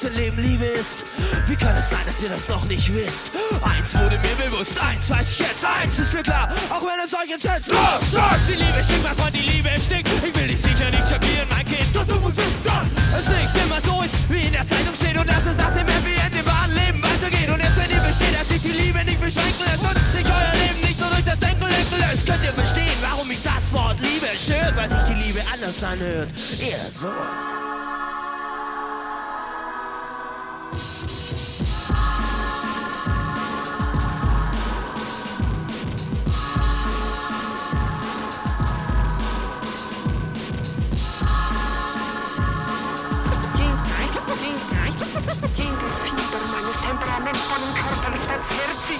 für 0.00 0.08
Leben 0.08 0.40
Liebe 0.40 0.64
ist. 0.64 1.04
Wie 1.46 1.56
kann 1.56 1.76
es 1.76 1.90
sein, 1.90 2.00
dass 2.06 2.22
ihr 2.22 2.30
das 2.30 2.48
noch 2.48 2.64
nicht 2.64 2.92
wisst? 2.94 3.30
Eins 3.60 3.92
wurde 3.92 4.18
mir 4.18 4.48
bewusst, 4.48 4.72
eins 4.80 5.10
weiß 5.10 5.30
ich 5.30 5.38
jetzt, 5.40 5.64
eins 5.64 5.98
ist 5.98 6.12
mir 6.12 6.22
klar, 6.22 6.48
auch 6.70 6.82
wenn 6.82 6.98
es 7.04 7.12
euch 7.12 7.30
entsetzt. 7.30 7.68
Los, 7.68 8.10
sagt! 8.10 8.40
Die 8.48 8.56
Liebe 8.56 8.80
stinkt, 8.82 9.04
mein 9.04 9.16
Freund, 9.16 9.36
die 9.36 9.44
Liebe 9.44 9.68
stinkt. 9.78 10.08
Ich 10.08 10.34
will 10.34 10.48
dich 10.48 10.60
sicher 10.60 10.88
nicht 10.90 11.04
schockieren, 11.04 11.48
mein 11.50 11.66
Kind. 11.66 11.84
Das 11.92 12.06
du 12.06 12.16
musst 12.20 12.38
wissen, 12.38 12.62
dass 12.64 12.88
es 13.20 13.28
nicht 13.28 13.56
immer 13.60 13.80
so 13.82 14.00
ist, 14.02 14.14
wie 14.30 14.40
in 14.40 14.52
der 14.52 14.66
Zeitung 14.66 14.94
steht 14.94 15.16
und 15.18 15.28
dass 15.28 15.44
es 15.44 15.56
nach 15.56 15.72
dem 15.74 15.86
Happy 15.86 16.14
End 16.16 16.34
im 16.34 16.46
wahren 16.46 16.72
Leben 16.72 17.02
weitergeht. 17.02 17.50
Und 17.50 17.60
erst 17.60 17.76
wenn 17.76 17.90
ihr 17.90 18.00
besteht, 18.00 18.34
dass 18.40 18.48
sich 18.48 18.62
die 18.62 18.72
Liebe 18.72 19.04
nicht 19.04 19.20
beschränken 19.20 19.64
lässt 19.68 19.84
und 19.84 19.98
sich 20.16 20.24
euer 20.24 20.54
Leben 20.64 20.80
nicht 20.80 20.98
nur 20.98 21.10
durch 21.10 21.24
das 21.28 21.38
Denken 21.38 21.68
lenken 21.68 21.98
lässt, 22.00 22.24
könnt 22.24 22.44
ihr 22.44 22.56
verstehen, 22.56 22.96
warum 23.04 23.28
mich 23.28 23.42
das 23.44 23.64
Wort 23.76 24.00
Liebe 24.00 24.32
stört, 24.32 24.74
weil 24.76 24.88
sich 24.88 25.04
die 25.12 25.18
Liebe 25.28 25.40
anders 25.52 25.76
anhört. 25.84 26.32
Eher 26.56 26.88
so. 26.88 27.12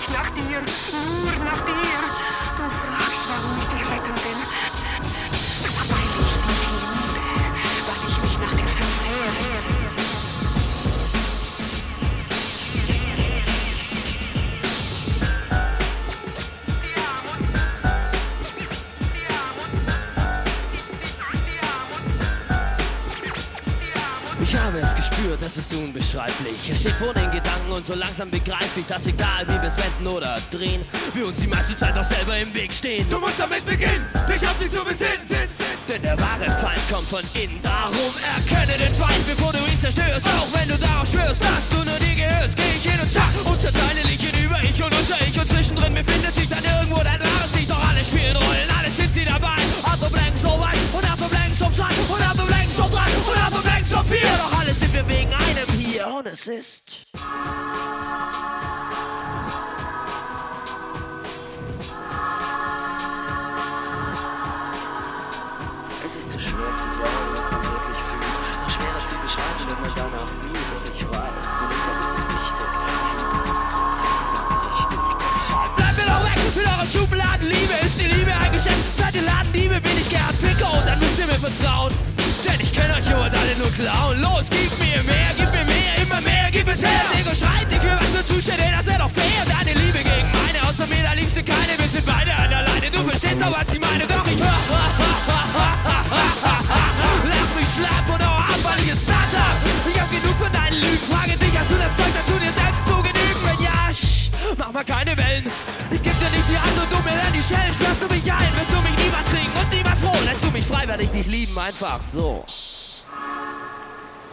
ich 0.00 0.08
nach 0.10 0.30
dir, 0.30 0.62
nur 1.22 1.44
nach 1.44 1.64
dir. 1.64 1.99
Das 25.40 25.56
ist 25.56 25.74
unbeschreiblich. 25.74 26.70
Es 26.70 26.80
steht 26.80 26.92
vor 26.92 27.12
den 27.14 27.30
Gedanken 27.30 27.72
und 27.72 27.86
so 27.86 27.94
langsam 27.94 28.30
begreife 28.30 28.80
ich, 28.80 28.86
dass 28.86 29.06
egal 29.06 29.46
wie 29.48 29.60
wir 29.60 29.68
es 29.68 29.76
wenden 29.76 30.06
oder 30.06 30.38
drehen, 30.50 30.82
wir 31.14 31.26
uns 31.26 31.40
die 31.40 31.46
meiste 31.46 31.76
Zeit 31.76 31.96
auch 31.98 32.04
selber 32.04 32.36
im 32.38 32.52
Weg 32.54 32.72
stehen. 32.72 33.08
Du 33.10 33.18
musst 33.18 33.38
damit 33.38 33.64
beginnen, 33.64 34.06
dich 34.28 34.46
auf 34.46 34.58
dich 34.58 34.70
zu 34.70 34.84
besinnen. 34.84 35.26
Denn 35.88 36.02
der 36.02 36.18
wahre 36.20 36.48
Feind 36.60 36.80
kommt 36.90 37.08
von 37.08 37.24
innen. 37.34 37.58
Darum 37.62 38.14
erkenne 38.36 38.78
den 38.78 38.94
Feind, 38.94 39.26
bevor 39.26 39.52
du 39.52 39.58
ihn 39.58 39.80
zerstörst. 39.80 40.24
Auch 40.26 40.46
wenn 40.52 40.68
du 40.68 40.78
darauf 40.78 41.08
schwörst, 41.08 41.40
dass 41.40 41.64
du 41.70 41.84
nur 41.84 41.98
dir 41.98 42.14
gehörst, 42.14 42.56
geh 42.56 42.78
ich 42.78 42.92
hin 42.92 43.00
und 43.00 43.12
zack, 43.12 43.32
unterteile 43.44 44.02
dich 44.02 44.22
in 44.22 44.44
über 44.44 44.60
ich 44.62 44.82
und 44.82 44.94
unter 44.94 45.18
ich. 45.26 45.38
Und 45.38 45.48
zwischendrin 45.48 45.94
befindet 45.94 46.34
sich 46.34 46.48
dann 46.48 46.62
irgendwo 46.62 47.02
dein 47.02 47.20
wahres 47.20 47.52
Licht. 47.56 47.70
Doch 47.70 47.82
alle 47.82 48.04
spielen 48.04 48.36
Rollen, 48.36 48.68
alle 48.78 48.90
sind 48.90 49.12
sie 49.12 49.24
dabei. 49.24 49.58
Andere 49.82 50.10
blank 50.10 50.36
so 50.40 50.60
weit 50.60 50.78
und 50.92 51.10
andere 51.10 51.28
blank 51.28 51.52
so 51.58 51.68
zwei 51.74 51.90
und 52.08 52.22
andere 52.22 52.46
blank 52.46 52.46
so 52.46 52.46
drei 52.46 52.59
und 53.26 53.44
andere 53.44 53.62
blank 53.62 53.84
so 53.86 54.02
vier. 54.04 54.28
Doch 54.38 54.58
alle 54.58 54.74
sind 54.74 54.92
wir 54.92 55.06
wegen 55.08 55.32
einem 55.32 55.68
hier 55.78 56.06
und 56.06 56.26
es 56.26 56.46
ist. 56.46 57.06
Es 66.06 66.16
ist 66.16 66.32
zu 66.32 66.38
schwer 66.38 66.72
zu 66.76 66.88
sagen, 66.96 67.28
was 67.34 67.50
man 67.52 67.62
wirklich 67.62 67.98
fühlt. 68.10 68.24
Noch 68.62 68.70
schwerer 68.70 69.06
zu 69.06 69.16
beschreiben, 69.16 69.64
wenn 69.68 69.80
man 69.80 69.92
danach 69.94 70.30
wühlt. 70.42 70.68
Dass 70.72 70.84
ich 70.94 71.02
weiß, 71.08 71.52
und 71.60 71.70
deshalb 71.70 71.98
ist 72.00 72.12
es 72.16 72.24
wichtig. 72.34 72.70
Ich 73.06 73.14
liebe 73.20 73.38
diesen 73.44 73.68
Tag, 73.70 73.96
verdammt 74.20 74.60
richtig. 74.66 75.02
Deshalb 75.20 75.70
Bleibt 75.76 75.96
mir 75.98 76.06
doch 76.06 76.22
weg 76.24 76.38
mit 76.56 76.66
euren 76.66 76.88
Schubladen. 76.88 77.46
Liebe 77.48 77.74
ist 77.84 77.96
die 78.00 78.08
Liebe 78.08 78.32
ein 78.32 78.52
Geschenk. 78.52 78.80
Seid 78.96 79.14
ihr 79.14 79.22
Ladendiebe, 79.22 79.80
bin 79.80 79.96
ich 79.98 80.08
gern 80.08 80.34
Ficker 80.38 80.72
und 80.72 80.86
dann 80.86 80.98
müsst 80.98 81.18
ihr 81.18 81.26
mir 81.26 81.40
vertrauen. 81.40 81.92
Klauen. 83.74 84.20
Los, 84.20 84.46
gib 84.50 84.70
mir 84.78 85.02
mehr, 85.02 85.30
gib 85.36 85.50
mir 85.52 85.64
mehr, 85.64 85.96
immer 86.02 86.20
mehr, 86.20 86.50
gib 86.50 86.68
es 86.68 86.82
her. 86.82 87.04
Das 87.10 87.18
Ego 87.20 87.34
schreit, 87.34 87.66
ich 87.70 87.82
will 87.82 87.96
was 87.98 88.08
für 88.08 88.24
Zustände, 88.24 88.64
das 88.70 88.86
wär 88.86 88.98
doch 88.98 89.10
fair. 89.10 89.44
Deine 89.46 89.72
Liebe 89.74 89.98
gegen 89.98 90.28
meine, 90.38 90.62
außer 90.68 90.86
mir, 90.86 91.02
da 91.02 91.12
liebst 91.12 91.36
du 91.36 91.42
keine. 91.42 91.78
Wir 91.78 91.88
sind 91.88 92.06
beide 92.06 92.32
an 92.34 92.50
der 92.50 92.62
Leine, 92.62 92.90
du 92.90 93.00
verstehst 93.02 93.40
doch, 93.40 93.52
was 93.52 93.68
ich 93.72 93.80
meine. 93.80 94.06
Doch 94.06 94.26
ich 94.26 94.40
hör, 94.40 94.48
lach 97.32 97.50
mich 97.56 97.68
schlapp 97.74 98.06
und 98.08 98.22
hau 98.24 98.36
ab, 98.38 98.60
weil 98.62 98.78
ich 98.84 98.92
es 98.92 99.06
satt 99.06 99.32
hab. 99.34 99.56
Ich 99.90 100.00
hab 100.00 100.10
genug 100.10 100.36
von 100.38 100.52
deinen 100.52 100.80
Lügen, 100.80 101.06
frage 101.10 101.36
dich, 101.36 101.54
hast 101.58 101.70
du 101.70 101.76
das 101.76 101.92
Zeug 101.96 102.12
dazu, 102.14 102.38
dir 102.38 102.52
selbst 102.52 102.82
zu 102.86 102.96
genügen? 103.02 103.40
Wenn 103.44 103.60
ja, 103.64 103.92
scht, 103.92 104.32
mach 104.58 104.72
mal 104.72 104.84
keine 104.84 105.16
Wellen. 105.16 105.46
Ich 105.90 106.02
geb 106.02 106.18
dir 106.18 106.30
nicht 106.30 106.48
die 106.48 106.58
Hand 106.58 106.76
und 106.78 106.90
du 106.90 106.98
mir 107.02 107.16
dann 107.16 107.32
die 107.32 107.42
Schellen. 107.42 107.72
Sperrst 107.72 108.02
du 108.02 108.06
mich 108.06 108.26
ein, 108.30 108.50
wirst 108.56 108.72
du 108.72 108.80
mich 108.82 108.96
niemals 108.98 109.28
kriegen 109.30 109.52
und 109.60 109.68
niemals 109.74 110.00
froh. 110.00 110.18
Lässt 110.24 110.42
du 110.44 110.50
mich 110.50 110.66
frei, 110.66 110.86
werde 110.86 111.02
ich 111.02 111.10
dich 111.10 111.26
lieben, 111.26 111.58
einfach 111.58 112.00
so. 112.02 112.44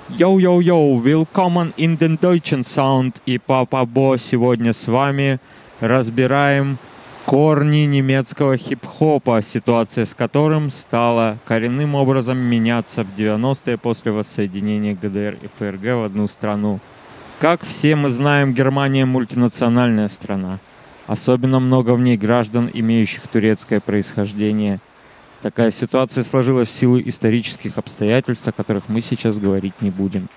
Йоу-йоу-йоу, 0.09 1.01
willkommen 1.03 1.73
in 1.77 1.97
den 1.97 2.17
deutschen 2.17 2.63
Sound 2.63 3.15
и 3.25 3.37
Папа 3.37 3.85
Бо 3.85 4.17
сегодня 4.17 4.73
с 4.73 4.87
вами 4.87 5.39
разбираем 5.79 6.77
корни 7.25 7.85
немецкого 7.85 8.57
хип-хопа, 8.57 9.41
ситуация 9.41 10.05
с 10.05 10.15
которым 10.15 10.71
стала 10.71 11.37
коренным 11.45 11.93
образом 11.93 12.37
меняться 12.37 13.03
в 13.03 13.19
90-е 13.19 13.77
после 13.77 14.11
воссоединения 14.13 14.95
ГДР 14.95 15.37
и 15.41 15.49
ФРГ 15.59 15.83
в 15.83 16.05
одну 16.05 16.27
страну. 16.29 16.79
Как 17.39 17.65
все 17.65 17.95
мы 17.95 18.09
знаем, 18.09 18.53
Германия 18.53 19.05
мультинациональная 19.05 20.07
страна. 20.07 20.59
Особенно 21.05 21.59
много 21.59 21.91
в 21.91 21.99
ней 21.99 22.17
граждан, 22.17 22.71
имеющих 22.73 23.27
турецкое 23.27 23.81
происхождение– 23.81 24.79
Такая 25.41 25.71
ситуация 25.71 26.23
сложилась 26.23 26.69
в 26.69 26.73
силу 26.73 26.99
исторических 26.99 27.77
обстоятельств, 27.77 28.47
о 28.47 28.51
которых 28.51 28.89
мы 28.89 29.01
сейчас 29.01 29.37
говорить 29.37 29.73
не 29.81 29.91
будем. 29.91 30.29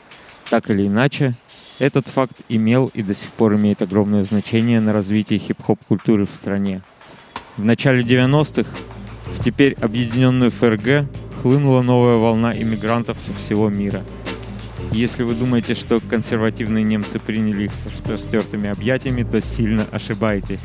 Так 0.51 0.71
или 0.71 0.87
иначе, 0.87 1.35
этот 1.79 2.07
факт 2.09 2.37
имел 2.49 2.91
и 2.93 3.03
до 3.03 3.15
сих 3.15 3.31
пор 3.31 3.55
имеет 3.57 3.81
огромное 3.81 4.25
значение 4.25 4.81
на 4.81 4.93
развитие 4.93 5.39
хип-хоп-культуры 5.39 6.27
в 6.27 6.31
стране. 6.31 6.83
В 7.57 7.65
начале 7.65 8.03
90-х 8.03 8.71
в 9.27 9.43
теперь 9.43 9.75
объединенную 9.81 10.51
ФРГ 10.51 11.07
хлынула 11.41 11.81
новая 11.83 12.17
волна 12.17 12.53
иммигрантов 12.53 13.19
со 13.21 13.33
всего 13.33 13.71
мира. 13.71 14.03
Если 14.93 15.23
вы 15.23 15.35
думаете, 15.35 15.75
что 15.75 16.01
консервативные 16.01 16.83
немцы 16.83 17.19
приняли 17.19 17.65
их 17.65 17.73
с 17.73 17.87
распростертыми 17.87 18.69
объятиями, 18.69 19.23
то 19.23 19.41
сильно 19.41 19.87
ошибаетесь. 19.93 20.65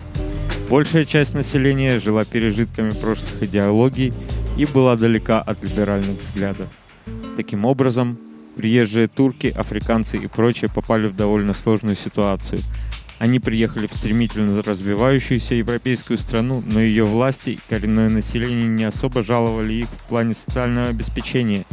Большая 0.68 1.06
часть 1.06 1.36
населения 1.36 2.00
жила 2.00 2.26
пережитками 2.26 2.90
прошлых 2.90 3.44
идеологий 3.44 4.14
и 4.58 4.66
была 4.66 4.96
далека 4.96 5.42
от 5.42 5.62
либеральных 5.64 6.20
взглядов. 6.22 6.68
Таким 7.38 7.66
образом, 7.66 8.18
приезжие 8.56 9.08
турки, 9.08 9.48
африканцы 9.48 10.18
и 10.18 10.26
прочие 10.26 10.72
попали 10.74 11.08
в 11.08 11.16
довольно 11.16 11.54
сложную 11.54 11.96
ситуацию. 11.96 12.62
Они 13.20 13.40
приехали 13.40 13.88
в 13.88 13.94
стремительно 13.94 14.62
развивающуюся 14.64 15.56
европейскую 15.56 16.18
страну, 16.18 16.64
но 16.66 16.82
ее 16.82 17.06
власти 17.06 17.52
и 17.52 17.60
коренное 17.70 18.10
население 18.10 18.68
не 18.68 18.84
особо 18.86 19.22
жаловали 19.22 19.74
их 19.74 19.88
в 19.88 20.10
плане 20.10 20.34
социального 20.34 20.88
обеспечения. 20.88 21.64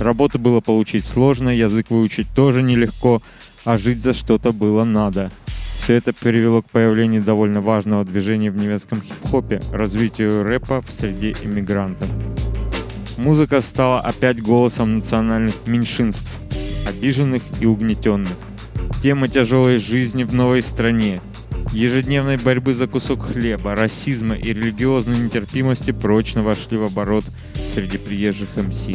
Работу 0.00 0.38
было 0.38 0.60
получить 0.60 1.04
сложно, 1.04 1.48
язык 1.50 1.90
выучить 1.90 2.28
тоже 2.34 2.62
нелегко, 2.62 3.20
а 3.64 3.76
жить 3.76 4.02
за 4.02 4.14
что-то 4.14 4.52
было 4.52 4.84
надо. 4.84 5.32
Все 5.74 5.94
это 5.94 6.12
привело 6.12 6.62
к 6.62 6.70
появлению 6.70 7.22
довольно 7.22 7.60
важного 7.60 8.04
движения 8.04 8.50
в 8.50 8.56
немецком 8.56 9.02
хип-хопе, 9.02 9.60
развитию 9.72 10.44
рэпа 10.44 10.82
в 10.82 10.90
среде 10.90 11.34
иммигрантов. 11.42 12.08
Музыка 13.16 13.60
стала 13.60 14.00
опять 14.00 14.40
голосом 14.40 14.98
национальных 14.98 15.54
меньшинств, 15.66 16.30
обиженных 16.86 17.42
и 17.60 17.66
угнетенных. 17.66 18.36
Тема 19.02 19.28
тяжелой 19.28 19.78
жизни 19.78 20.22
в 20.22 20.34
новой 20.34 20.62
стране, 20.62 21.20
ежедневной 21.72 22.36
борьбы 22.36 22.74
за 22.74 22.86
кусок 22.86 23.22
хлеба, 23.32 23.74
расизма 23.74 24.34
и 24.34 24.52
религиозной 24.52 25.18
нетерпимости 25.18 25.90
прочно 25.90 26.42
вошли 26.42 26.76
в 26.76 26.84
оборот 26.84 27.24
среди 27.66 27.98
приезжих 27.98 28.48
МС. 28.56 28.88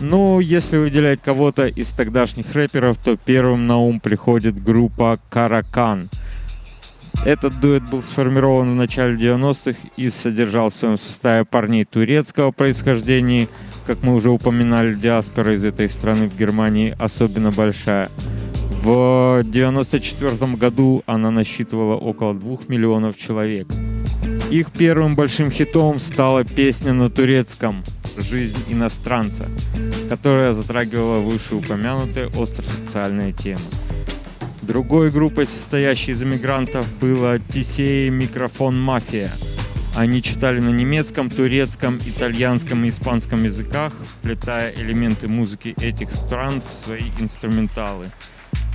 Ну, 0.00 0.38
если 0.38 0.76
выделять 0.76 1.20
кого-то 1.20 1.66
из 1.66 1.88
тогдашних 1.88 2.54
рэперов, 2.54 2.98
то 2.98 3.16
первым 3.16 3.66
на 3.66 3.78
ум 3.78 3.98
приходит 3.98 4.62
группа 4.62 5.18
Каракан. 5.28 6.08
Этот 7.24 7.58
дуэт 7.60 7.82
был 7.90 8.02
сформирован 8.02 8.70
в 8.72 8.74
начале 8.76 9.16
90-х 9.16 9.76
и 9.96 10.08
содержал 10.08 10.70
в 10.70 10.74
своем 10.74 10.96
составе 10.96 11.44
парней 11.44 11.84
турецкого 11.84 12.52
происхождения. 12.52 13.48
Как 13.86 14.04
мы 14.04 14.14
уже 14.14 14.30
упоминали, 14.30 14.94
диаспора 14.94 15.54
из 15.54 15.64
этой 15.64 15.88
страны 15.88 16.28
в 16.28 16.38
Германии 16.38 16.94
особенно 17.00 17.50
большая. 17.50 18.08
В 18.82 19.42
94 19.42 20.54
году 20.54 21.02
она 21.06 21.32
насчитывала 21.32 21.96
около 21.96 22.34
2 22.34 22.58
миллионов 22.68 23.16
человек. 23.16 23.66
Их 24.50 24.70
первым 24.70 25.16
большим 25.16 25.50
хитом 25.50 25.98
стала 25.98 26.44
песня 26.44 26.92
на 26.92 27.10
турецком 27.10 27.82
«Жизнь 28.22 28.58
иностранца», 28.68 29.48
которая 30.08 30.52
затрагивала 30.52 31.20
вышеупомянутые 31.20 32.28
остро-социальные 32.28 33.32
темы. 33.32 33.60
Другой 34.62 35.10
группой, 35.10 35.46
состоящей 35.46 36.12
из 36.12 36.22
иммигрантов, 36.22 36.86
была 37.00 37.36
TCA 37.36 38.10
Микрофон 38.10 38.78
Мафия. 38.78 39.30
Они 39.96 40.22
читали 40.22 40.60
на 40.60 40.68
немецком, 40.68 41.30
турецком, 41.30 41.98
итальянском 42.04 42.84
и 42.84 42.90
испанском 42.90 43.44
языках, 43.44 43.92
вплетая 44.04 44.72
элементы 44.76 45.26
музыки 45.26 45.74
этих 45.80 46.12
стран 46.12 46.60
в 46.60 46.74
свои 46.74 47.10
инструменталы. 47.18 48.10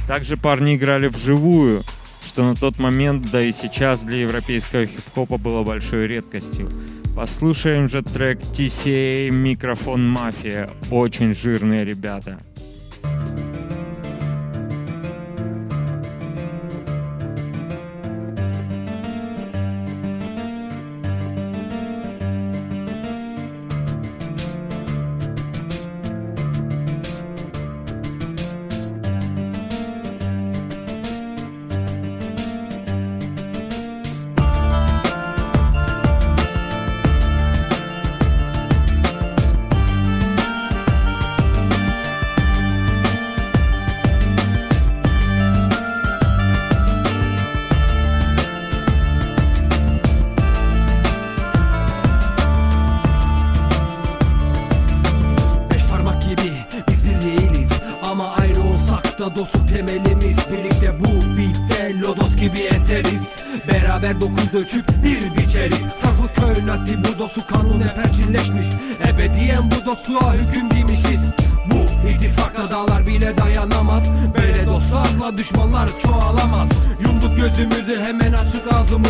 Также 0.08 0.36
парни 0.36 0.75
играли 0.75 1.08
вживую, 1.08 1.84
что 2.25 2.43
на 2.43 2.56
тот 2.56 2.79
момент, 2.79 3.29
да 3.32 3.41
и 3.41 3.51
сейчас 3.51 4.01
для 4.01 4.21
европейского 4.21 4.86
хип-хопа 4.86 5.38
было 5.38 5.63
большой 5.63 6.08
редкостью. 6.08 6.69
Послушаем 7.15 7.88
же 7.88 8.02
трек 8.02 8.39
TCA 8.39 9.30
Микрофон 9.30 10.08
Мафия. 10.08 10.71
Очень 10.89 11.34
жирные 11.34 11.86
ребята. 11.86 12.39
Hayatta 13.04 13.42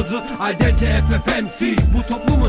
Kazı 0.03 0.23
al 0.39 0.59
dente 0.59 1.03
FFM'siz 1.09 1.77
Bu 1.93 2.03
toplum 2.03 2.42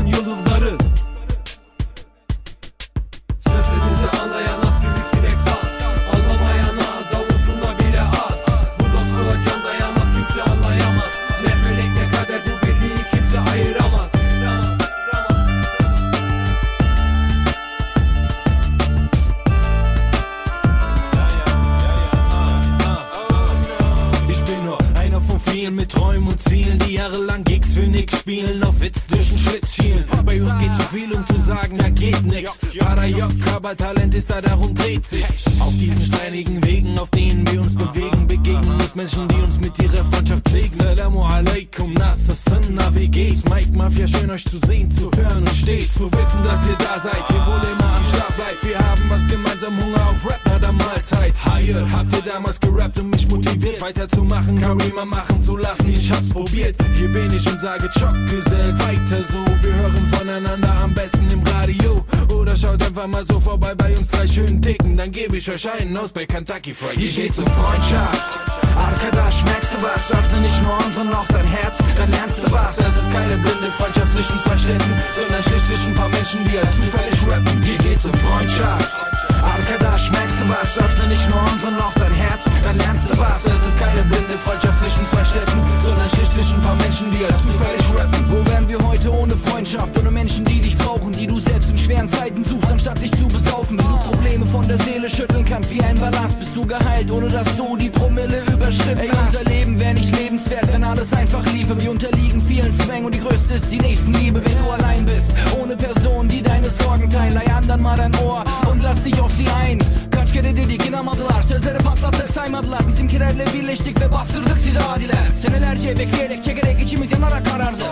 Higher, 51.65 51.91
habt 51.91 52.13
ihr 52.15 52.31
damals 52.31 52.59
gerappt 52.59 52.99
und 52.99 53.09
mich 53.09 53.27
motiviert, 53.27 53.81
weiterzumachen, 53.81 54.61
Karima 54.61 55.05
machen 55.05 55.41
zu 55.41 55.57
lassen, 55.57 55.89
ich 55.89 56.11
hab's 56.11 56.29
probiert. 56.29 56.75
Hier 56.93 57.11
bin 57.11 57.31
ich 57.33 57.45
und 57.47 57.59
sage 57.59 57.89
Chock, 57.89 58.15
Gesell, 58.29 58.77
weiter 58.79 59.23
so. 59.31 59.43
Wir 59.61 59.73
hören 59.73 60.05
voneinander 60.07 60.71
am 60.71 60.93
besten 60.93 61.27
im 61.31 61.43
Radio. 61.43 62.05
Oder 62.33 62.55
schaut 62.55 62.83
einfach 62.83 63.07
mal 63.07 63.25
so 63.25 63.39
vorbei 63.39 63.73
bei 63.75 63.95
uns 63.97 64.07
drei 64.09 64.27
schönen 64.27 64.61
Dicken, 64.61 64.95
dann 64.95 65.11
gebe 65.11 65.37
ich 65.37 65.49
euch 65.49 65.67
einen 65.71 65.97
aus 65.97 66.11
bei 66.11 66.25
Kentucky 66.25 66.73
Fried. 66.73 66.99
Hier 66.99 67.23
geht's 67.23 67.39
um 67.39 67.47
Freundschaft. 67.47 68.39
Arkadaş, 68.75 69.43
merkst 69.45 69.73
du 69.73 69.83
was? 69.83 70.11
Öffne 70.11 70.41
nicht 70.41 70.61
nur 70.61 70.77
unseren 70.85 71.09
noch 71.09 71.27
dein 71.27 71.47
Herz, 71.47 71.77
dann 71.97 72.11
lernst 72.11 72.37
du 72.37 72.51
was. 72.51 72.75
Das 72.75 72.95
ist 72.95 73.11
keine 73.11 73.37
blinde 73.37 73.71
Freundschaft 73.71 74.11
zwischen 74.13 74.37
zwei 74.39 74.57
Städten, 74.57 74.93
sondern 75.15 75.41
schlicht 75.41 75.65
zwischen 75.65 75.91
ein 75.91 75.95
paar 75.95 76.09
Menschen, 76.09 76.43
die 76.43 76.57
halt 76.59 76.73
zufällig 76.73 77.31
rappen. 77.31 77.61
Hier 77.63 77.77
geht's 77.77 78.05
um 78.05 78.13
Freundschaft. 78.13 79.14
Arkadaş, 79.45 80.11
was? 80.47 80.77
Öffne 80.77 81.07
nicht 81.07 81.29
nur 81.29 81.41
unseren 81.53 81.75
noch 81.75 81.93
dein 81.95 82.13
Herz, 82.13 82.45
dann 82.77 82.87
lernst 82.87 83.09
du 83.09 83.17
was. 83.17 83.43
Das 83.43 83.53
ist 83.53 83.77
keine 83.77 84.01
blinde 84.03 84.37
Freundschaft 84.37 84.79
zwischen 84.79 85.05
zwei 85.11 85.23
Städten, 85.23 85.59
sondern 85.83 86.09
schlicht 86.09 86.31
zwischen 86.31 86.55
ein 86.55 86.61
paar 86.61 86.75
Menschen, 86.75 87.11
die 87.11 87.23
halt 87.23 87.39
zufällig 87.41 87.85
rappen. 87.97 88.25
Wo 88.29 88.51
wären 88.51 88.67
wir 88.67 88.79
heute 88.79 89.13
ohne 89.13 89.35
Freundschaft, 89.35 89.97
ohne 89.99 90.11
Menschen, 90.11 90.45
die 90.45 90.61
dich 90.61 90.77
brauchen, 90.77 91.11
die 91.11 91.27
du 91.27 91.39
selbst 91.39 91.69
in 91.69 91.77
schweren 91.77 92.09
Zeiten 92.09 92.43
suchst, 92.43 92.69
anstatt 92.71 93.01
dich 93.01 93.11
zu 93.11 93.27
besaufen? 93.27 93.77
Wenn 93.77 93.85
du 93.85 93.97
Probleme 94.11 94.45
von 94.47 94.67
der 94.67 94.77
Seele 94.79 95.09
schütteln 95.09 95.45
kannst 95.45 95.69
wie 95.69 95.81
ein 95.81 95.99
Ballast, 95.99 96.39
bist 96.39 96.55
du 96.55 96.65
geheilt, 96.65 97.09
ohne 97.11 97.27
dass 97.27 97.55
du 97.55 97.77
die 97.77 97.89
Promille 97.89 98.43
überschritten 98.51 98.99
Ey, 98.99 99.09
unser 99.27 99.43
Leben 99.49 99.79
wäre 99.79 99.93
nicht 99.93 100.17
lebenswert, 100.17 100.71
wenn 100.71 100.83
alles 100.83 101.11
einfach 101.13 101.45
liefe. 101.53 101.79
Wir 101.79 101.91
unterliegen 101.91 102.41
vielen 102.41 102.73
Zwängen 102.73 103.05
und 103.05 103.15
die 103.15 103.21
größte 103.21 103.55
ist 103.55 103.71
die 103.71 103.79
Nächstenliebe, 103.79 104.41
wenn 104.43 104.57
du 104.63 104.71
allein 104.71 105.05
bist, 105.05 105.27
ohne 105.61 105.75
Person, 105.75 106.27
die 106.27 106.41
deine 106.41 106.69
Sorgen 106.69 107.09
teilen. 107.09 107.35
Leih 107.35 107.55
anderen 107.55 107.81
mal 107.81 107.97
dein 107.97 108.15
Ohr 108.15 108.43
und 108.69 108.81
lass 108.81 109.03
dich 109.03 109.19
auf 109.19 109.31
sie 109.31 109.47
ein. 109.63 109.79
Kaç 110.25 110.33
kere 110.33 110.57
dedik 110.57 110.85
inanmadılar 110.85 111.41
Sözleri 111.41 111.77
patlattık 111.77 112.29
saymadılar 112.29 112.64
Bizimkilerle 112.65 113.45
birleştik 113.53 114.01
ve 114.01 114.11
bastırdık 114.11 114.57
sizi 114.57 114.79
adiler. 114.79 115.17
Senelerce 115.41 115.99
bekleyerek 115.99 116.43
çekerek 116.43 116.81
içimiz 116.81 117.11
yanarak 117.11 117.45
karardı 117.45 117.83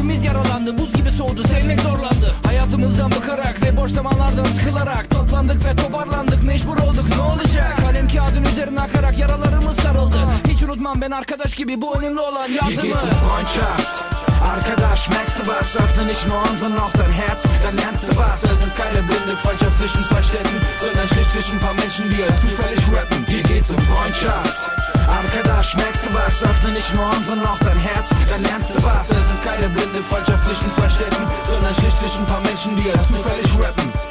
Kalbimiz 0.00 0.24
yaralandı 0.24 0.78
buz 0.78 0.92
gibi 0.92 1.10
soğudu 1.10 1.42
sevmek 1.42 1.80
zorlandı 1.80 2.34
Hayatımızdan 2.46 3.10
bıkarak 3.10 3.62
ve 3.62 3.76
boş 3.76 3.90
zamanlardan 3.92 4.44
sıkılarak 4.44 5.10
Toplandık 5.10 5.64
ve 5.64 5.76
toparlandık 5.76 6.42
mecbur 6.42 6.76
olduk 6.76 7.04
ne 7.16 7.22
olacak 7.22 7.76
Kalem 7.86 8.08
kağıdın 8.08 8.44
üzerine 8.44 8.80
akarak 8.80 9.18
yaralarımız 9.18 9.76
sarıldı 9.76 10.18
Hiç 10.48 10.62
unutmam 10.62 11.00
ben 11.00 11.10
arkadaş 11.10 11.54
gibi 11.54 11.80
bu 11.80 11.98
önemli 11.98 12.20
olan 12.20 12.48
yardımı. 12.48 12.94
Arkadaş, 14.54 15.08
merkst 15.08 15.38
du 15.38 15.44
was? 15.44 15.76
Öffne 15.76 16.06
nicht 16.06 16.26
nur 16.28 16.52
unseren 16.52 16.76
noch 16.76 16.92
dein 16.98 17.12
Herz, 17.12 17.42
dann 17.64 17.76
lernst 17.76 18.02
du 18.02 18.12
was. 18.16 18.42
Das 18.42 18.62
ist 18.66 18.76
keine 18.76 19.08
blinde 19.08 19.36
Freundschaft 19.36 19.78
zwischen 19.78 20.02
zwei 20.08 20.22
Städten, 20.22 20.58
sondern 20.80 21.06
schlicht 21.08 21.30
zwischen 21.30 21.58
paar 21.60 21.74
Menschen, 21.74 22.10
die 22.10 22.22
halt 22.22 22.40
zufällig 22.40 22.82
rappen. 22.96 23.26
Hier 23.26 23.42
geht's 23.42 23.70
um 23.70 23.78
Freundschaft. 23.78 24.79
Arkadaş, 25.08 25.76
merkst 25.76 26.02
du 26.06 26.14
was? 26.14 26.42
Öffne 26.42 26.72
nicht 26.72 26.94
nur 26.94 27.04
unseren 27.16 27.40
noch 27.40 27.58
dein 27.60 27.78
Herz, 27.78 28.08
dann 28.28 28.42
lernst 28.42 28.70
du 28.70 28.82
was. 28.82 29.08
Das 29.08 29.18
ist 29.18 29.42
keine 29.42 29.68
blinde 29.68 30.02
Freundschaft 30.02 30.44
zwischen 30.44 30.70
zwei 30.72 30.88
Städten, 30.88 31.24
sondern 31.48 31.74
schlicht 31.74 31.96
zwischen 31.96 32.20
ein 32.20 32.26
paar 32.26 32.40
Menschen, 32.40 32.76
die 32.76 32.92
halt 32.92 33.06
zufällig 33.06 33.46
rappen. 33.58 34.09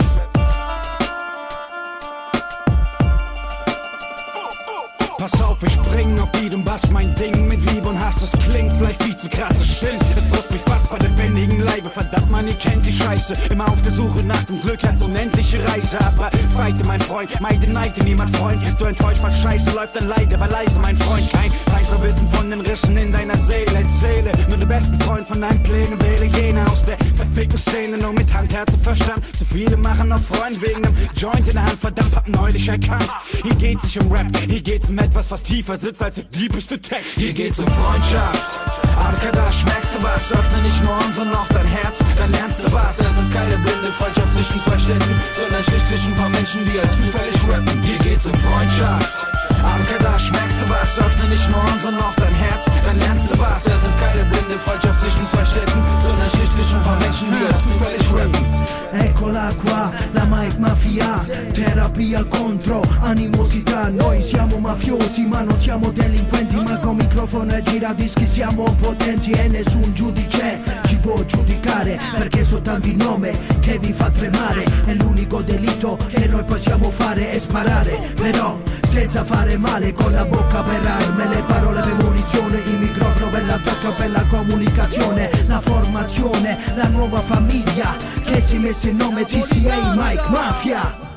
Auf, 5.59 5.67
ich 5.67 5.77
bring 5.81 6.19
auf 6.19 6.29
und 6.53 6.63
Bass 6.63 6.89
mein 6.89 7.13
Ding 7.15 7.47
mit 7.47 7.59
Liebe 7.73 7.89
und 7.89 7.99
Hass. 7.99 8.15
Das 8.19 8.31
klingt 8.47 8.71
vielleicht 8.73 9.03
viel 9.03 9.17
zu 9.17 9.29
krass, 9.29 9.57
das 9.57 9.67
stimmt. 9.67 10.01
Es 10.15 10.23
frisst 10.29 10.51
mich 10.51 10.61
fast 10.61 10.89
bei 10.89 10.97
lebendigen 10.97 11.59
Leibe. 11.59 11.89
Verdammt, 11.89 12.31
man, 12.31 12.47
ihr 12.47 12.53
kennt 12.53 12.85
die 12.85 12.93
Scheiße. 12.93 13.33
Immer 13.49 13.67
auf 13.67 13.81
der 13.81 13.91
Suche 13.91 14.23
nach 14.23 14.43
dem 14.45 14.61
Glück, 14.61 14.83
als 14.83 15.01
unendliche 15.01 15.59
Reise. 15.67 15.99
Aber 15.99 16.31
feite, 16.55 16.85
mein 16.85 17.01
Freund, 17.01 17.29
meide, 17.41 17.69
neide, 17.69 18.03
niemand 18.03 18.35
Freund. 18.37 18.63
Bist 18.63 18.79
du 18.79 18.85
enttäuscht, 18.85 19.21
weil 19.21 19.33
Scheiße 19.33 19.71
läuft 19.75 19.95
dann 19.95 20.07
leid, 20.07 20.33
aber 20.33 20.47
leise, 20.47 20.79
mein 20.79 20.95
Freund. 20.97 21.29
Kein 21.31 21.51
Feinverwissen 21.69 22.29
von 22.29 22.49
den 22.49 22.61
Rissen 22.61 22.95
in 22.95 23.11
deiner 23.11 23.37
Seele. 23.37 23.73
Erzähle 23.75 24.31
nur 24.47 24.57
den 24.57 24.67
besten 24.67 24.99
Freund 25.01 25.27
von 25.27 25.41
deinen 25.41 25.61
Plänen. 25.63 25.99
Wähle 26.01 26.25
jene 26.25 26.65
aus 26.67 26.85
der 26.85 26.97
verfickten 27.15 27.59
Szene, 27.59 27.97
nur 27.97 28.13
mit 28.13 28.33
Hand, 28.33 28.53
Herz 28.53 28.71
und 28.73 28.83
Verstand. 28.83 29.25
Zu 29.37 29.45
viele 29.45 29.77
machen 29.77 30.11
auf 30.11 30.25
Freund 30.25 30.61
wegen 30.61 30.85
einem 30.85 30.95
Joint 31.15 31.47
in 31.47 31.53
der 31.53 31.65
Hand. 31.65 31.79
Verdammt, 31.79 32.15
hab 32.15 32.27
neulich 32.27 32.67
erkannt. 32.67 33.09
Hier 33.43 33.55
geht's 33.55 33.83
nicht 33.83 34.01
um 34.01 34.11
Rap, 34.11 34.27
hier 34.47 34.61
geht's 34.61 34.89
um 34.89 34.97
etwas, 34.97 35.29
was 35.29 35.43
tiefer 35.49 35.77
sitzt 35.77 36.01
als 36.01 36.15
der 36.15 36.25
diebeste 36.25 36.79
Text. 36.79 37.15
Hier 37.15 37.33
geht's 37.33 37.57
um 37.57 37.65
Freundschaft. 37.65 38.59
Arkadaş, 38.95 39.65
merkst 39.65 39.89
du 39.95 40.03
was? 40.03 40.31
Öffne 40.31 40.61
nicht 40.61 40.83
nur 40.83 40.95
unseren 41.07 41.31
noch 41.31 41.49
dein 41.49 41.65
Herz, 41.65 41.97
dann 42.17 42.31
lernst 42.31 42.59
du 42.59 42.71
was. 42.71 42.97
Das 42.97 43.17
ist 43.17 43.31
keine 43.33 43.57
blinde 43.57 43.91
Freundschaft 43.91 44.31
zwischen 44.33 44.61
zwei 44.61 44.77
Städten, 44.77 45.15
sondern 45.35 45.63
schlicht 45.63 45.87
zwischen 45.87 46.13
paar 46.13 46.29
Menschen, 46.29 46.61
die 46.65 46.77
halt 46.79 46.93
zufällig 46.93 47.35
rappen. 47.49 47.81
Hier 47.81 47.97
geht's 47.97 48.27
um 48.27 48.33
Freundschaft. 48.45 49.25
Arkadaş, 49.63 50.31
merkst 50.31 50.57
du 50.61 50.69
was? 50.69 50.99
Öffne 50.99 51.29
nicht 51.29 51.49
nur 51.49 51.63
unseren 51.73 51.97
noch 51.97 52.15
dein 52.15 52.35
Herz, 52.35 52.65
dann 52.89 52.99
lernst 52.99 53.29
du 53.29 53.39
was. 53.39 53.63
Das 53.63 53.81
ist 53.83 53.97
keine 53.99 54.23
blinde 54.25 54.57
Freundschaft 54.57 54.99
zwischen 54.99 55.25
zwei 55.31 55.45
Städten, 55.45 55.79
sondern 56.01 56.29
schlicht 56.29 56.53
zwischen 56.53 56.77
ein 56.77 56.83
paar 56.83 56.99
Menschen, 56.99 57.27
halt 57.31 57.61
zufällig 57.61 58.05
rappen. 58.13 58.45
Eccola 58.91 59.49
qua, 59.63 59.91
la 60.13 60.25
Mike 60.25 60.59
Mafia, 60.59 61.25
terapia 61.53 62.23
contro 62.23 62.81
animosità. 63.01 63.89
Noi 63.89 64.21
siamo 64.21 64.57
mafiosi 64.57 65.23
ma 65.25 65.41
non 65.41 65.59
siamo 65.59 65.91
delinquenti, 65.91 66.55
ma 66.55 66.77
con 66.77 66.95
microfono 66.95 67.53
e 67.53 67.61
giradischi 67.61 68.25
siamo 68.25 68.63
potenti 68.81 69.31
e 69.31 69.47
nessun 69.49 69.93
giudice 69.93 70.59
ci 70.85 70.95
può 70.97 71.23
giudicare 71.25 71.99
perché 72.17 72.43
soltanto 72.45 72.87
il 72.87 72.95
nome 72.95 73.37
che 73.59 73.77
vi 73.79 73.93
fa 73.93 74.09
tremare 74.09 74.63
è 74.85 74.93
l'unico 74.93 75.41
delitto 75.41 75.97
che 76.07 76.27
noi 76.27 76.43
possiamo 76.43 76.89
fare 76.89 77.31
è 77.31 77.39
sparare, 77.39 78.13
però 78.15 78.57
senza 78.89 79.23
fare 79.23 79.55
male 79.55 79.93
con 79.93 80.11
la 80.11 80.25
bocca 80.25 80.63
per 80.63 80.83
arme, 80.83 81.27
le 81.27 81.43
parole 81.43 81.79
per 81.79 81.93
munizione, 82.03 82.57
il 82.57 82.79
microfono 82.79 83.29
per 83.29 83.45
la 83.45 83.59
tocca 83.59 83.91
per 83.91 84.09
la 84.09 84.25
comunicazione, 84.25 85.29
la 85.45 85.59
formazione, 85.59 86.57
la 86.73 86.87
nuova 86.87 87.21
famiglia 87.21 87.95
che 88.23 88.41
si 88.41 88.57
messe 88.57 88.89
il 88.89 88.95
nome 88.95 89.25
TCA 89.25 89.93
Mike 89.95 90.27
Mafia. 90.29 91.08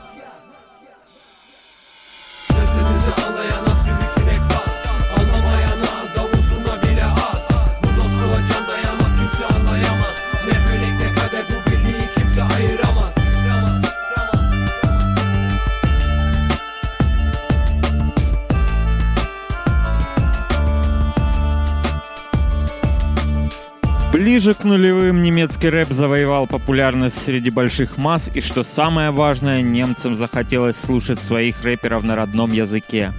Ближе 24.32 24.54
к 24.54 24.64
нулевым 24.64 25.22
немецкий 25.22 25.68
рэп 25.68 25.88
завоевал 25.88 26.46
популярность 26.46 27.22
среди 27.22 27.50
больших 27.50 27.98
масс, 27.98 28.30
и 28.32 28.40
что 28.40 28.62
самое 28.62 29.10
важное, 29.10 29.60
немцам 29.60 30.16
захотелось 30.16 30.76
слушать 30.76 31.20
своих 31.20 31.62
рэперов 31.62 32.02
на 32.02 32.16
родном 32.16 32.50
языке. 32.50 33.12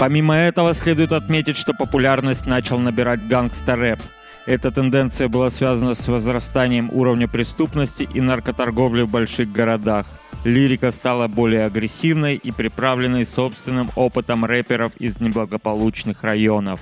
Помимо 0.00 0.34
этого, 0.34 0.72
следует 0.72 1.12
отметить, 1.12 1.58
что 1.58 1.74
популярность 1.74 2.46
начал 2.46 2.78
набирать 2.78 3.28
гангстер-рэп. 3.28 4.00
Эта 4.46 4.70
тенденция 4.70 5.28
была 5.28 5.50
связана 5.50 5.92
с 5.92 6.08
возрастанием 6.08 6.88
уровня 6.94 7.28
преступности 7.28 8.08
и 8.10 8.22
наркоторговли 8.22 9.02
в 9.02 9.10
больших 9.10 9.52
городах. 9.52 10.06
Лирика 10.44 10.92
стала 10.92 11.28
более 11.28 11.66
агрессивной 11.66 12.36
и 12.36 12.52
приправленной 12.52 13.26
собственным 13.26 13.90
опытом 13.96 14.46
рэперов 14.46 14.92
из 14.96 15.20
неблагополучных 15.20 16.22
районов. 16.22 16.80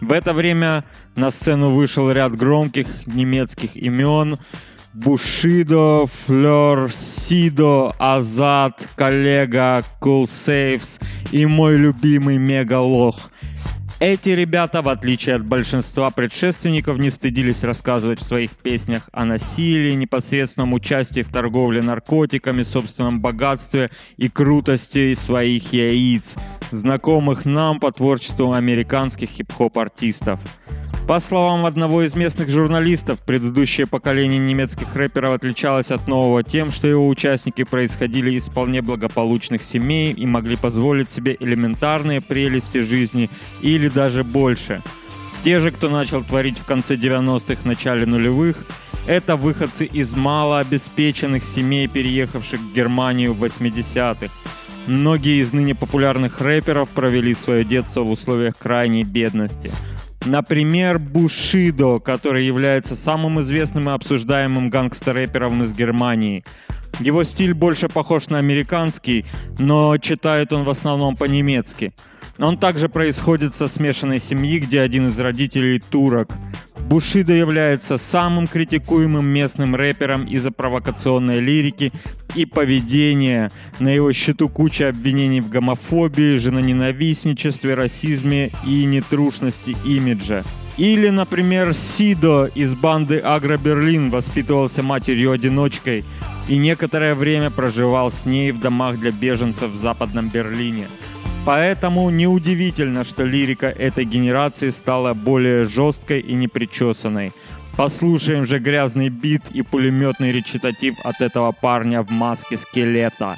В 0.00 0.12
это 0.12 0.32
время 0.32 0.84
на 1.16 1.30
сцену 1.30 1.70
вышел 1.70 2.10
ряд 2.10 2.36
громких 2.36 2.86
немецких 3.06 3.76
имен, 3.76 4.38
Бушидо, 4.94 6.06
Флер, 6.06 6.90
Сидо, 6.92 7.94
Азат, 7.98 8.88
Коллега, 8.96 9.82
Cool 10.00 10.24
Saves 10.24 11.00
и 11.30 11.46
мой 11.46 11.76
любимый 11.76 12.38
Мегалох. 12.38 13.30
Эти 14.00 14.28
ребята, 14.28 14.80
в 14.80 14.88
отличие 14.88 15.34
от 15.34 15.44
большинства 15.44 16.10
предшественников, 16.12 16.98
не 16.98 17.10
стыдились 17.10 17.64
рассказывать 17.64 18.20
в 18.20 18.24
своих 18.24 18.52
песнях 18.52 19.08
о 19.10 19.24
насилии, 19.24 19.92
непосредственном 19.94 20.72
участии 20.72 21.22
в 21.22 21.32
торговле 21.32 21.82
наркотиками, 21.82 22.62
собственном 22.62 23.20
богатстве 23.20 23.90
и 24.16 24.28
крутости 24.28 25.14
своих 25.14 25.72
яиц, 25.72 26.36
знакомых 26.70 27.44
нам 27.44 27.80
по 27.80 27.90
творчеству 27.90 28.52
американских 28.52 29.30
хип-хоп 29.30 29.76
артистов. 29.76 30.38
По 31.08 31.20
словам 31.20 31.64
одного 31.64 32.02
из 32.02 32.14
местных 32.14 32.50
журналистов, 32.50 33.18
предыдущее 33.20 33.86
поколение 33.86 34.38
немецких 34.38 34.94
рэперов 34.94 35.30
отличалось 35.30 35.90
от 35.90 36.06
нового 36.06 36.42
тем, 36.42 36.70
что 36.70 36.86
его 36.86 37.08
участники 37.08 37.64
происходили 37.64 38.32
из 38.32 38.50
вполне 38.50 38.82
благополучных 38.82 39.62
семей 39.62 40.12
и 40.12 40.26
могли 40.26 40.56
позволить 40.56 41.08
себе 41.08 41.34
элементарные 41.40 42.20
прелести 42.20 42.82
жизни 42.82 43.30
или 43.62 43.88
даже 43.88 44.22
больше. 44.22 44.82
Те 45.44 45.60
же, 45.60 45.70
кто 45.70 45.88
начал 45.88 46.22
творить 46.22 46.58
в 46.58 46.66
конце 46.66 46.96
90-х, 46.96 47.62
начале 47.64 48.04
нулевых, 48.04 48.66
это 49.06 49.36
выходцы 49.36 49.86
из 49.86 50.14
малообеспеченных 50.14 51.42
семей, 51.42 51.88
переехавших 51.88 52.60
в 52.60 52.74
Германию 52.74 53.32
в 53.32 53.42
80-х. 53.42 54.30
Многие 54.86 55.40
из 55.40 55.54
ныне 55.54 55.74
популярных 55.74 56.42
рэперов 56.42 56.90
провели 56.90 57.32
свое 57.32 57.64
детство 57.64 58.02
в 58.02 58.10
условиях 58.10 58.58
крайней 58.58 59.04
бедности– 59.04 59.70
Например, 60.24 60.98
Бушидо, 60.98 62.00
который 62.00 62.44
является 62.44 62.96
самым 62.96 63.40
известным 63.40 63.88
и 63.88 63.92
обсуждаемым 63.92 64.68
гангстер-рэпером 64.70 65.62
из 65.62 65.72
Германии. 65.72 66.44
Его 67.00 67.22
стиль 67.24 67.54
больше 67.54 67.88
похож 67.88 68.28
на 68.28 68.38
американский, 68.38 69.24
но 69.58 69.96
читает 69.98 70.52
он 70.52 70.64
в 70.64 70.70
основном 70.70 71.16
по-немецки. 71.16 71.92
Он 72.38 72.58
также 72.58 72.88
происходит 72.88 73.54
со 73.54 73.68
смешанной 73.68 74.20
семьи, 74.20 74.58
где 74.58 74.80
один 74.80 75.08
из 75.08 75.18
родителей 75.18 75.80
турок. 75.80 76.30
Бушидо 76.88 77.34
является 77.34 77.98
самым 77.98 78.46
критикуемым 78.46 79.26
местным 79.26 79.74
рэпером 79.74 80.24
из-за 80.24 80.50
провокационной 80.50 81.38
лирики 81.38 81.92
и 82.34 82.46
поведения. 82.46 83.50
На 83.78 83.88
его 83.88 84.10
счету 84.12 84.48
куча 84.48 84.88
обвинений 84.88 85.42
в 85.42 85.50
гомофобии, 85.50 86.38
женоненавистничестве, 86.38 87.74
расизме 87.74 88.52
и 88.66 88.86
нетрушности 88.86 89.76
имиджа. 89.84 90.42
Или, 90.78 91.10
например, 91.10 91.74
Сидо 91.74 92.46
из 92.46 92.74
банды 92.74 93.18
Агро 93.18 93.58
Берлин 93.58 94.08
воспитывался 94.08 94.82
матерью-одиночкой 94.82 96.06
и 96.48 96.56
некоторое 96.56 97.14
время 97.14 97.50
проживал 97.50 98.10
с 98.10 98.24
ней 98.24 98.50
в 98.50 98.60
домах 98.60 98.96
для 98.96 99.10
беженцев 99.10 99.72
в 99.72 99.76
Западном 99.76 100.30
Берлине. 100.30 100.88
Поэтому 101.48 102.10
неудивительно, 102.10 103.04
что 103.04 103.24
лирика 103.24 103.68
этой 103.68 104.04
генерации 104.04 104.68
стала 104.68 105.14
более 105.14 105.64
жесткой 105.64 106.20
и 106.20 106.34
непричесанной. 106.34 107.32
Послушаем 107.74 108.44
же 108.44 108.58
грязный 108.58 109.08
бит 109.08 109.40
и 109.54 109.62
пулеметный 109.62 110.30
речитатив 110.30 110.96
от 111.04 111.22
этого 111.22 111.52
парня 111.52 112.02
в 112.02 112.10
маске 112.10 112.58
скелета. 112.58 113.36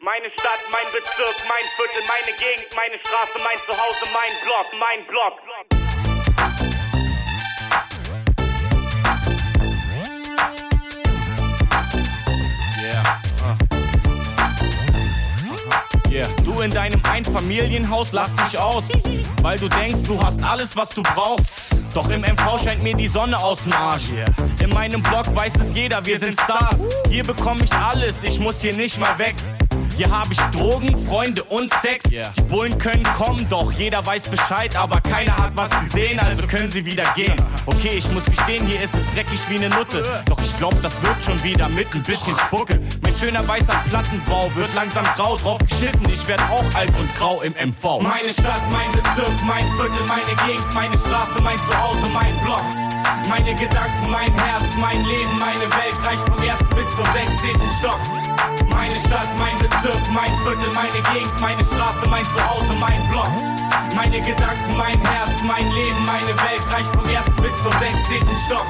Meine 0.00 0.30
Stadt, 0.30 0.60
mein 0.72 0.86
Bezirk, 0.90 1.36
mein 1.50 1.66
Viertel, 1.76 2.02
meine 2.08 2.32
Gegend, 2.38 2.74
meine 2.74 2.96
Straße, 2.96 3.38
mein 3.44 3.58
Zuhause, 3.58 4.06
mein 4.14 4.32
Block, 4.46 4.72
mein 4.80 5.04
Block. 5.06 5.34
Yeah. 12.80 13.22
Yeah. 16.12 16.28
Du 16.44 16.60
in 16.60 16.70
deinem 16.70 17.01
Einfamilienhaus 17.12 18.12
lass 18.12 18.34
dich 18.36 18.58
aus, 18.58 18.88
weil 19.42 19.58
du 19.58 19.68
denkst, 19.68 20.04
du 20.06 20.18
hast 20.22 20.42
alles, 20.42 20.74
was 20.76 20.88
du 20.94 21.02
brauchst. 21.02 21.76
Doch 21.92 22.08
im 22.08 22.22
MV 22.22 22.58
scheint 22.64 22.82
mir 22.82 22.96
die 22.96 23.06
Sonne 23.06 23.36
aus 23.36 23.64
dem 23.64 23.74
Arsch. 23.74 24.04
In 24.62 24.70
meinem 24.70 25.02
Blog 25.02 25.26
weiß 25.34 25.56
es 25.56 25.74
jeder, 25.74 26.04
wir 26.06 26.18
sind 26.18 26.32
Stars. 26.32 26.80
Hier 27.10 27.22
bekomme 27.22 27.64
ich 27.64 27.72
alles, 27.74 28.22
ich 28.22 28.40
muss 28.40 28.62
hier 28.62 28.74
nicht 28.74 28.98
mal 28.98 29.18
weg. 29.18 29.34
Hier 29.96 30.10
habe 30.10 30.32
ich 30.32 30.38
Drogen, 30.56 30.96
Freunde 31.06 31.44
und 31.44 31.70
Sex. 31.80 32.06
Die 32.08 32.42
Bullen 32.42 32.76
können 32.78 33.04
kommen, 33.14 33.46
doch 33.48 33.72
jeder 33.72 34.04
weiß 34.04 34.28
Bescheid, 34.30 34.74
aber 34.76 35.00
keiner 35.00 35.36
hat 35.36 35.52
was 35.54 35.70
gesehen, 35.80 36.18
also 36.18 36.46
können 36.46 36.70
sie 36.70 36.84
wieder 36.84 37.04
gehen. 37.14 37.36
Okay, 37.66 37.92
ich 37.96 38.10
muss 38.10 38.24
gestehen, 38.24 38.66
hier 38.66 38.80
ist 38.82 38.94
es 38.94 39.06
dreckig 39.10 39.40
wie 39.48 39.56
eine 39.56 39.68
Nutte. 39.68 40.02
Doch 40.26 40.40
ich 40.42 40.56
glaub, 40.56 40.80
das 40.82 41.00
wird 41.02 41.22
schon 41.22 41.42
wieder 41.44 41.68
mit 41.68 41.94
ein 41.94 42.02
bisschen 42.02 42.36
Spucke. 42.38 42.80
Mein 43.02 43.16
schöner 43.16 43.46
weißer 43.46 43.74
Plattenbau 43.90 44.50
wird 44.54 44.74
langsam 44.74 45.04
grau, 45.16 45.36
drauf 45.36 45.58
geschissen. 45.58 46.08
Ich 46.10 46.26
werd 46.26 46.40
auch 46.50 46.64
alt 46.74 46.90
und 46.98 47.14
grau 47.14 47.42
im 47.42 47.52
MV. 47.52 48.00
Meine 48.00 48.32
Stadt, 48.32 48.62
mein 48.72 48.90
Bezirk, 48.90 49.42
mein 49.46 49.66
Viertel, 49.76 50.06
meine 50.08 50.36
Gegend, 50.46 50.74
meine 50.74 50.96
Straße, 50.96 51.42
mein 51.42 51.58
Zuhause, 51.58 52.08
mein 52.12 52.34
Block. 52.44 52.64
Meine 53.28 53.54
Gedanken, 53.54 54.10
mein 54.10 54.32
Herz, 54.32 54.76
mein 54.80 55.04
Leben, 55.04 55.38
meine 55.38 55.68
Welt 55.70 55.96
reicht 56.06 56.28
vom 56.28 56.38
ersten 56.42 56.68
bis 56.74 56.88
zum 56.96 57.06
16. 57.12 57.60
Stock. 57.78 58.00
Meine 58.70 58.96
Stadt, 58.96 59.28
mein 59.38 59.56
Bezirk, 59.56 60.02
mein 60.12 60.32
Viertel, 60.42 60.72
meine 60.74 61.00
Gegend, 61.12 61.40
meine 61.40 61.64
Straße, 61.64 62.08
mein 62.10 62.24
Zuhause, 62.24 62.76
mein 62.78 63.08
Block. 63.08 63.30
Meine 63.94 64.20
Gedanken, 64.20 64.76
mein 64.76 65.00
Herz, 65.00 65.42
mein 65.46 65.70
Leben, 65.72 66.04
meine 66.06 66.28
Welt 66.28 66.64
reicht 66.72 66.94
vom 66.94 67.08
ersten 67.08 67.42
bis 67.42 67.56
zum 67.62 67.72
16. 67.78 68.22
Stock. 68.46 68.66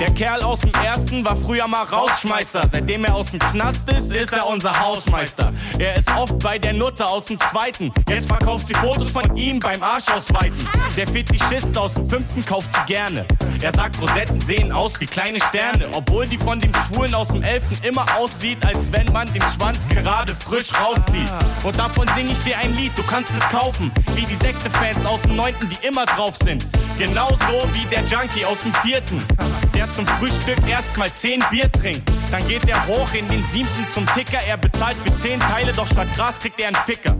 Der 0.00 0.14
Kerl 0.14 0.42
aus 0.42 0.60
dem 0.60 0.72
ersten 0.74 1.24
war 1.24 1.34
früher 1.34 1.66
mal 1.66 1.82
Rausschmeißer. 1.82 2.68
Seitdem 2.70 3.04
er 3.04 3.16
aus 3.16 3.32
dem 3.32 3.40
Knast 3.40 3.90
ist, 3.90 4.12
ist 4.12 4.32
er 4.32 4.46
unser 4.46 4.78
Hausmeister. 4.78 5.52
Er 5.76 5.96
ist 5.96 6.08
oft 6.16 6.38
bei 6.38 6.56
der 6.56 6.72
Nutte 6.72 7.04
aus 7.04 7.24
dem 7.24 7.38
zweiten. 7.40 7.92
Jetzt 8.08 8.28
verkauft 8.28 8.68
sie 8.68 8.74
Fotos 8.74 9.10
von 9.10 9.36
ihm 9.36 9.58
beim 9.58 9.82
Arsch 9.82 10.08
ausweiten. 10.08 10.56
Der 10.96 11.08
Fetischist 11.08 11.76
aus 11.76 11.94
dem 11.94 12.08
fünften 12.08 12.46
kauft 12.46 12.68
sie 12.72 12.92
gerne. 12.92 13.24
Er 13.60 13.72
sagt, 13.72 14.00
Rosetten 14.00 14.40
sehen 14.40 14.70
aus 14.70 15.00
wie 15.00 15.06
kleine 15.06 15.40
Sterne. 15.40 15.88
Obwohl 15.92 16.28
die 16.28 16.38
von 16.38 16.60
dem 16.60 16.72
Schwulen 16.74 17.12
aus 17.12 17.28
dem 17.28 17.42
elften 17.42 17.84
immer 17.84 18.06
aussieht, 18.16 18.64
als 18.64 18.92
wenn 18.92 19.12
man 19.12 19.26
den 19.32 19.42
Schwanz 19.42 19.88
gerade 19.88 20.32
frisch 20.36 20.70
rauszieht. 20.78 21.32
Und 21.64 21.76
davon 21.76 22.06
sing 22.14 22.28
ich 22.30 22.38
dir 22.44 22.56
ein 22.58 22.72
Lied, 22.76 22.92
du 22.96 23.02
kannst 23.02 23.32
es 23.32 23.40
kaufen. 23.48 23.90
Wie 24.14 24.24
die 24.24 24.36
Sekte-Fans 24.36 25.04
aus 25.06 25.22
dem 25.22 25.34
neunten, 25.34 25.68
die 25.68 25.86
immer 25.86 26.06
drauf 26.06 26.36
sind. 26.44 26.68
Genauso 26.98 27.62
wie 27.74 27.86
der 27.86 28.02
Junkie 28.02 28.44
aus 28.44 28.62
dem 28.62 28.74
vierten. 28.74 29.24
Der 29.72 29.88
zum 29.88 30.04
Frühstück 30.04 30.58
erstmal 30.68 31.08
10 31.12 31.44
Bier 31.48 31.70
trinkt. 31.70 32.02
Dann 32.32 32.44
geht 32.48 32.68
er 32.68 32.84
hoch 32.88 33.14
in 33.14 33.28
den 33.28 33.44
siebten 33.44 33.86
zum 33.94 34.04
Ticker. 34.14 34.40
Er 34.44 34.56
bezahlt 34.56 34.96
für 34.96 35.14
10 35.14 35.38
Teile, 35.38 35.70
doch 35.70 35.86
statt 35.86 36.08
Gras 36.16 36.40
kriegt 36.40 36.58
er 36.58 36.68
einen 36.68 36.76
Ficker. 36.84 37.16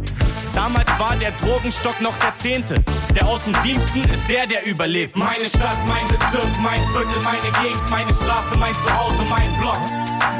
Damals 0.52 0.88
war 0.98 1.14
der 1.22 1.30
Drogenstock 1.30 2.00
noch 2.00 2.16
der 2.16 2.34
zehnte. 2.34 2.82
Der 3.14 3.28
aus 3.28 3.44
dem 3.44 3.54
siebten 3.62 4.02
ist 4.12 4.28
der, 4.28 4.48
der 4.48 4.66
überlebt. 4.66 5.14
Meine 5.14 5.44
Stadt, 5.44 5.78
mein 5.86 6.06
Bezirk, 6.06 6.58
mein 6.60 6.82
Viertel, 6.86 7.22
meine 7.22 7.52
Gegend, 7.62 7.88
meine 7.88 8.12
Straße, 8.12 8.58
mein 8.58 8.74
Zuhause, 8.74 9.24
mein 9.30 9.56
Block. 9.60 9.78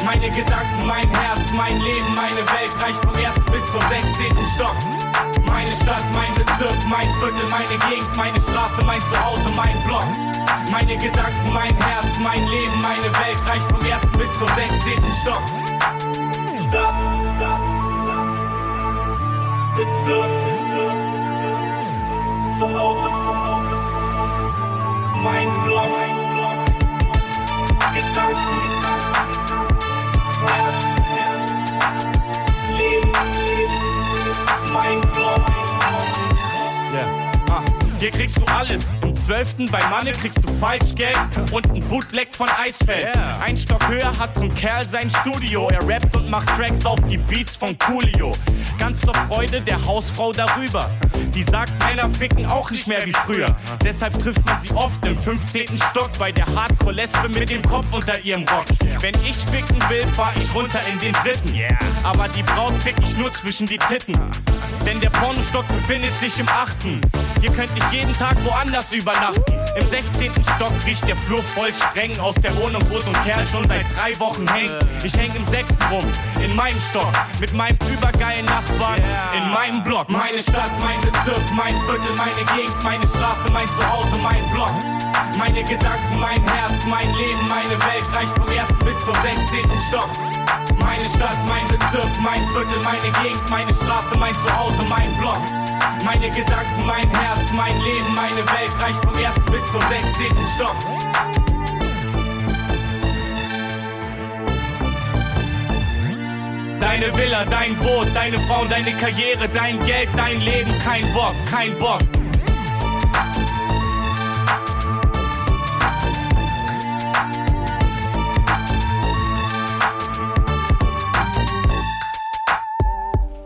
Meine 0.05 0.31
Gedanken, 0.31 0.85
mein 0.85 1.09
Herz, 1.11 1.38
mein 1.57 1.81
Leben, 1.81 2.14
meine 2.16 2.38
Welt 2.38 2.83
reicht 2.83 3.05
vom 3.05 3.14
ersten 3.14 3.44
bis 3.53 3.64
zum 3.66 3.83
16. 3.88 4.37
Stock. 4.57 4.74
Meine 5.49 5.73
Stadt, 5.73 6.05
mein 6.15 6.33
Bezirk, 6.33 6.79
mein 6.89 7.09
Viertel, 7.21 7.49
meine 7.51 7.79
Gegend, 7.89 8.17
meine 8.17 8.41
Straße, 8.41 8.85
mein 8.87 9.01
Zuhause, 9.01 9.51
mein 9.57 9.83
Block. 9.85 10.07
Meine 10.71 10.97
Gedanken, 10.97 11.53
mein 11.53 11.75
Herz, 11.77 12.19
mein 12.23 12.47
Leben, 12.47 12.81
meine 12.83 13.05
Welt 13.05 13.43
reicht 13.49 13.71
vom 13.71 13.81
ersten 13.85 14.19
bis 14.19 14.33
zum 14.39 14.49
16. 14.55 15.13
Stock. 15.23 15.43
Stadt, 16.69 16.95
Stadt, 17.37 17.61
Bezirk, 19.77 20.31
Zuhause, 22.59 23.11
mein 25.23 25.49
Block, 25.65 26.18
hier 38.01 38.11
kriegst 38.11 38.37
du 38.37 38.45
alles. 38.47 38.87
Im 39.03 39.15
12. 39.29 39.71
bei 39.71 39.87
Manne 39.91 40.12
kriegst 40.12 40.43
du 40.43 40.49
Falschgeld 40.55 41.19
und 41.53 41.67
ein 41.67 41.87
Bootleg 41.87 42.35
von 42.35 42.49
Eisfeld. 42.49 43.11
Ein 43.45 43.59
Stock 43.59 43.87
höher 43.87 44.11
hat 44.19 44.35
zum 44.35 44.55
Kerl 44.55 44.83
sein 44.88 45.11
Studio. 45.11 45.69
Er 45.69 45.87
rappt 45.87 46.17
und 46.17 46.31
macht 46.31 46.49
Tracks 46.57 46.87
auf 46.87 46.99
die 47.11 47.19
Beats 47.19 47.55
von 47.55 47.77
Coolio. 47.77 48.33
Ganz 48.79 49.03
zur 49.03 49.14
Freude 49.29 49.61
der 49.61 49.85
Hausfrau 49.85 50.33
darüber. 50.33 50.88
Die 51.35 51.43
sagt, 51.43 51.73
Männer 51.85 52.09
ficken 52.09 52.47
auch 52.47 52.71
nicht 52.71 52.87
mehr 52.87 53.05
wie 53.05 53.12
früher. 53.12 53.55
Deshalb 53.85 54.19
trifft 54.19 54.43
man 54.47 54.59
sie 54.62 54.73
oft 54.75 55.05
im 55.05 55.14
15. 55.14 55.67
Stock 55.77 56.11
bei 56.19 56.33
der 56.33 56.47
Hardcore-Lesbe 56.47 57.29
mit 57.29 57.51
dem 57.51 57.62
Kopf 57.64 57.93
unter 57.93 58.19
ihrem 58.21 58.49
Rock. 58.49 58.64
Wenn 59.01 59.14
ich 59.29 59.37
ficken 59.37 59.77
will, 59.91 60.07
fahr 60.14 60.33
ich 60.38 60.55
runter 60.55 60.81
in 60.91 60.99
den 61.01 61.12
dritten. 61.12 61.53
Aber 62.03 62.29
die 62.29 62.43
Braut 62.43 62.73
fick 62.83 62.95
ich 63.03 63.14
nur 63.19 63.31
zwischen 63.33 63.67
die 63.67 63.77
Titten. 63.77 64.19
Denn 64.87 64.99
der 65.01 65.11
Pornostock 65.11 65.69
befindet 65.69 66.14
sich 66.17 66.38
im 66.38 66.49
achten. 66.49 67.01
Hier 67.41 67.53
könnte 67.53 67.75
ich 67.77 67.93
jeden 67.93 68.12
Tag 68.14 68.37
woanders 68.45 68.91
übernachten. 68.93 69.18
Ghana. 69.19 69.68
Im 69.79 69.87
16. 69.87 70.33
Stock 70.57 70.73
riecht 70.85 71.07
der 71.07 71.14
Flur 71.14 71.43
voll 71.43 71.73
streng 71.73 72.19
aus 72.19 72.35
der 72.37 72.55
Wohnung, 72.57 72.83
wo 72.91 72.99
so 72.99 73.11
ein 73.11 73.25
Kerl 73.25 73.47
schon 73.47 73.67
seit 73.69 73.87
drei 73.95 74.19
Wochen 74.19 74.47
hängt. 74.49 74.75
Ich 75.05 75.14
häng 75.14 75.33
im 75.37 75.47
6. 75.47 75.73
rum, 75.93 76.05
in 76.43 76.55
meinem 76.57 76.81
Stock, 76.91 77.12
mit 77.38 77.55
meinem 77.55 77.79
übergeilen 77.87 78.45
Nachbarn, 78.47 79.01
in 79.37 79.49
meinem 79.51 79.85
Block. 79.85 80.09
Meine 80.09 80.43
Stadt, 80.43 80.73
mein 80.83 80.99
Bezirk, 80.99 81.43
mein 81.55 81.79
Viertel, 81.87 82.12
meine 82.17 82.45
Gegend, 82.57 82.83
meine 82.83 83.07
Straße, 83.07 83.53
mein 83.53 83.69
Zuhause, 83.69 84.19
mein 84.21 84.43
Block. 84.51 84.73
Meine 85.38 85.62
Gedanken, 85.62 86.19
mein 86.19 86.43
Herz, 86.43 86.85
mein 86.88 87.07
Leben, 87.14 87.49
meine 87.49 87.79
Welt 87.79 88.07
reicht 88.17 88.35
vom 88.35 88.49
ersten 88.49 88.79
bis 88.85 88.99
zum 89.07 89.14
16. 89.23 89.71
Stock. 89.88 90.11
Meine 90.81 91.07
Stadt, 91.09 91.38
mein 91.47 91.67
Bezirk, 91.67 92.11
mein 92.21 92.43
Viertel, 92.49 92.83
meine 92.83 93.11
Gegend, 93.23 93.49
meine 93.51 93.73
Straße, 93.73 94.19
mein 94.19 94.35
Zuhause, 94.35 94.83
mein 94.88 95.17
Block. 95.19 95.38
Meine 96.05 96.31
Gedanken, 96.31 96.87
mein 96.87 97.09
Herz, 97.11 97.53
mein 97.55 97.79
Leben, 97.81 98.14
meine 98.14 98.43
Welt 98.47 98.73
reicht 98.83 99.05
vom 99.05 99.14
ersten 99.14 99.45
bis 99.53 99.68
zum 99.73 99.81
16. 99.83 100.33
Stock. 100.55 100.77
Deine 106.81 107.17
Villa, 107.17 107.45
dein 107.45 107.77
Boot, 107.77 108.09
deine 108.15 108.41
Frau, 108.41 108.65
deine 108.65 108.93
Karriere, 108.93 109.47
dein 109.53 109.79
Geld, 109.81 110.09
dein 110.17 110.41
Leben, 110.41 110.73
kein 110.79 111.13
Bock, 111.13 111.35
kein 111.51 111.77
Bock. 111.79 112.01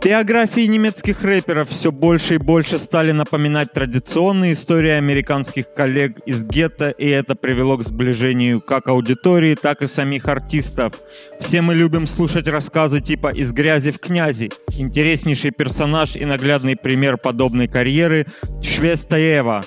Биографии 0.04 0.66
немецких 0.66 1.22
рэперов 1.22 1.68
все 1.70 1.92
больше 1.92 2.34
и 2.34 2.38
больше 2.38 2.80
стали 2.80 3.12
напоминать 3.12 3.72
традиционные 3.72 4.54
истории 4.54 4.90
американских 4.90 5.72
коллег 5.72 6.18
из 6.26 6.44
гетто, 6.44 6.90
и 6.90 7.08
это 7.08 7.36
привело 7.36 7.76
к 7.76 7.84
сближению 7.84 8.60
как 8.60 8.88
аудитории, 8.88 9.54
так 9.54 9.80
и 9.80 9.86
самих 9.86 10.26
артистов. 10.26 10.94
Все 11.38 11.62
мы 11.62 11.76
любим 11.76 12.08
слушать 12.08 12.48
рассказы 12.48 13.00
типа 13.00 13.28
«Из 13.28 13.52
грязи 13.52 13.92
в 13.92 14.00
князи». 14.00 14.50
Интереснейший 14.76 15.52
персонаж 15.52 16.16
и 16.16 16.24
наглядный 16.24 16.74
пример 16.74 17.16
подобной 17.16 17.68
карьеры– 17.68 18.26
Швеста 18.60 19.16
Ева. 19.18 19.62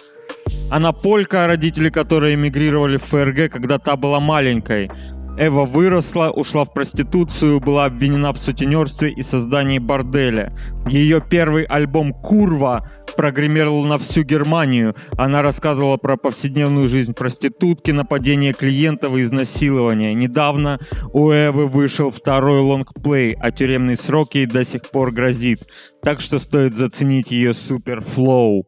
Она 0.69 0.91
полька, 0.91 1.48
родители 1.48 1.89
которой 1.89 2.34
эмигрировали 2.34 2.98
в 2.98 3.04
ФРГ, 3.04 3.52
когда 3.52 3.78
та 3.78 3.95
была 3.95 4.19
маленькой. 4.19 4.91
Эва 5.38 5.65
выросла, 5.65 6.32
ушла 6.32 6.63
в 6.63 6.74
проституцию, 6.74 7.60
была 7.60 7.86
обвинена 7.86 8.32
в 8.32 8.38
сутенерстве 8.38 9.12
и 9.12 9.21
создании 9.21 9.80
борделя. 9.80 10.58
Ее 10.88 11.21
первый 11.21 11.65
альбом 11.65 12.13
«Курва» 12.13 12.89
прогремел 13.17 13.84
на 13.84 13.98
всю 13.98 14.24
Германию. 14.24 14.95
Она 15.17 15.41
рассказывала 15.41 15.98
про 15.98 16.15
повседневную 16.15 16.88
жизнь 16.88 17.13
проститутки, 17.13 17.91
нападение 17.91 18.54
клиентов 18.54 19.17
и 19.17 19.21
изнасилования. 19.21 20.13
Недавно 20.13 20.80
у 21.12 21.32
Эвы 21.32 21.67
вышел 21.67 22.12
второй 22.12 22.62
лонгплей, 22.62 23.34
а 23.34 23.52
тюремный 23.52 23.98
срок 23.98 24.36
ей 24.36 24.45
до 24.45 24.63
сих 24.63 24.89
пор 24.89 25.12
грозит. 25.12 25.67
Так 26.02 26.21
что 26.21 26.39
стоит 26.39 26.78
заценить 26.78 27.32
ее 27.32 27.54
суперфлоу. 27.54 28.67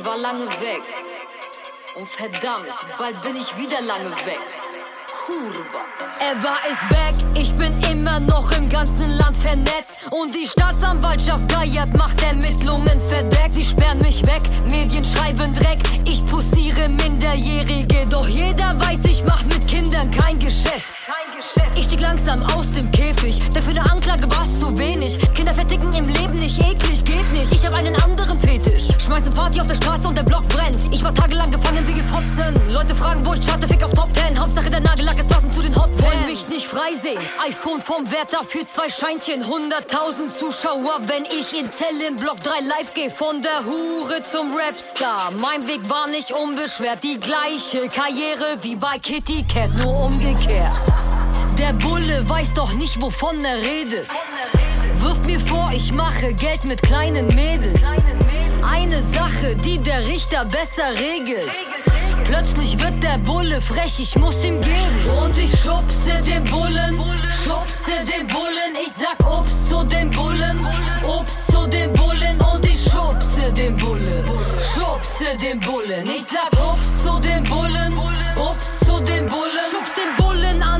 Ich 0.00 0.06
war 0.06 0.16
lange 0.16 0.46
weg. 0.46 0.82
Und 1.94 2.08
verdammt, 2.08 2.72
bald 2.96 3.20
bin 3.20 3.36
ich 3.36 3.54
wieder 3.58 3.82
lange 3.82 4.10
weg. 4.24 4.40
Kurva. 5.26 5.84
Eva 6.18 6.56
ist 6.70 6.88
back, 6.88 7.14
ich 7.34 7.52
bin 7.58 7.79
immer 8.10 8.20
noch 8.20 8.50
im 8.52 8.68
ganzen 8.68 9.10
Land 9.10 9.36
vernetzt. 9.36 9.90
Und 10.10 10.34
die 10.34 10.46
Staatsanwaltschaft 10.46 11.48
geiert, 11.48 11.96
macht 11.96 12.22
Ermittlungen 12.22 13.00
verdeckt. 13.08 13.52
Sie 13.52 13.64
sperren 13.64 14.00
mich 14.00 14.24
weg, 14.26 14.42
Medien 14.70 15.04
schreiben 15.04 15.54
Dreck. 15.54 15.78
Ich 16.04 16.24
pussiere 16.26 16.88
Minderjährige, 16.88 18.06
doch 18.08 18.26
jeder 18.26 18.78
weiß, 18.80 19.00
ich 19.04 19.24
mach 19.24 19.42
mit 19.44 19.66
Kindern 19.66 20.10
kein 20.10 20.38
Geschäft. 20.38 20.92
Ich 21.76 21.84
stieg 21.84 22.00
langsam 22.00 22.42
aus 22.56 22.68
dem 22.70 22.90
Käfig, 22.90 23.38
denn 23.50 23.62
für 23.62 23.70
eine 23.70 23.90
Anklage 23.90 24.28
war's 24.30 24.58
zu 24.58 24.76
wenig. 24.78 25.18
Kinder 25.34 25.54
verticken 25.54 25.92
im 25.92 26.08
Leben 26.08 26.34
nicht 26.34 26.58
eklig, 26.58 27.04
geht 27.04 27.32
nicht. 27.32 27.52
Ich 27.52 27.64
hab 27.64 27.76
einen 27.78 27.94
anderen 28.02 28.38
Fetisch. 28.38 28.88
Schmeiße 28.98 29.30
Party 29.30 29.60
auf 29.60 29.68
der 29.68 29.76
Straße 29.76 30.08
und 30.08 30.16
der 30.16 30.24
Block 30.24 30.46
brennt. 30.48 30.78
Ich 30.92 31.02
war 31.04 31.14
tagelang 31.14 31.50
gefangen 31.50 31.86
wie 31.86 31.94
Gefotzen. 31.94 32.54
Leute 32.68 32.94
fragen, 32.94 33.24
wo 33.24 33.34
ich 33.34 33.42
starte, 33.42 33.68
fick 33.68 33.82
auf 33.84 33.92
Top 33.92 34.08
10. 34.14 34.38
Hauptsache 34.38 34.70
der 34.70 34.80
Nagellack 34.80 35.18
ist 35.18 35.28
passend 35.28 35.54
zu 35.54 35.62
den 35.62 35.74
Hot. 35.76 35.90
Wollen 36.02 36.26
mich 36.26 36.48
nicht 36.48 36.66
freisehen. 36.66 37.20
iPhone 37.48 37.80
vom 37.80 37.99
Wärter 38.08 38.44
für 38.44 38.66
zwei 38.66 38.88
Scheinchen. 38.88 39.44
100.000 39.44 40.32
Zuschauer, 40.32 41.00
wenn 41.06 41.24
ich 41.24 41.58
in 41.58 41.70
Zellenblock 41.70 42.40
3 42.40 42.60
live 42.60 42.94
gehe. 42.94 43.10
Von 43.10 43.42
der 43.42 43.64
Hure 43.64 44.22
zum 44.22 44.56
Rapstar. 44.56 45.32
Mein 45.40 45.66
Weg 45.66 45.88
war 45.90 46.08
nicht 46.08 46.32
unbeschwert. 46.32 47.02
Die 47.02 47.18
gleiche 47.18 47.88
Karriere 47.88 48.58
wie 48.62 48.76
bei 48.76 48.98
Kitty 48.98 49.44
Cat, 49.52 49.70
nur 49.76 50.04
umgekehrt. 50.04 50.70
Der 51.58 51.72
Bulle 51.74 52.26
weiß 52.28 52.54
doch 52.54 52.72
nicht, 52.74 53.00
wovon 53.00 53.44
er 53.44 53.56
redet. 53.56 54.06
Wirft 54.94 55.26
mir 55.26 55.40
vor, 55.40 55.70
ich 55.74 55.92
mache 55.92 56.32
Geld 56.34 56.64
mit 56.66 56.82
kleinen 56.82 57.26
Mädels. 57.34 57.80
Eine 58.70 59.00
Sache, 59.12 59.56
die 59.64 59.78
der 59.78 60.06
Richter 60.06 60.44
besser 60.44 60.90
regelt. 60.90 61.50
Plötzlich 62.30 62.80
wird 62.80 63.02
der 63.02 63.18
Bulle 63.18 63.60
frech, 63.60 63.98
ich 63.98 64.16
muss 64.16 64.44
ihm 64.44 64.60
geben. 64.60 65.10
Und 65.20 65.36
ich 65.36 65.50
schubse 65.50 66.12
den 66.24 66.44
Bullen, 66.44 66.96
schubse 67.28 67.90
den 68.06 68.26
Bullen. 68.28 68.72
Ich 68.80 68.92
sag 69.02 69.18
Obst 69.28 69.66
zu 69.66 69.82
den 69.84 70.10
Bullen, 70.10 70.64
Obst 71.06 71.50
zu 71.50 71.66
den 71.66 71.92
Bullen. 71.92 72.40
Und 72.40 72.64
ich 72.64 72.84
schubse 72.84 73.52
den 73.52 73.74
Bullen, 73.76 74.24
schubse 74.72 75.36
den 75.42 75.58
Bullen. 75.58 76.06
Ich 76.06 76.22
sag 76.22 76.52
Obst 76.64 77.00
zu 77.00 77.18
den 77.18 77.42
Bullen, 77.42 77.98
Obst 78.38 78.84
zu 78.84 79.00
den 79.00 79.26
Bullen. 79.26 79.66
Schubs 79.68 79.94
den 79.96 80.24
Bullen 80.24 80.62
an 80.62 80.79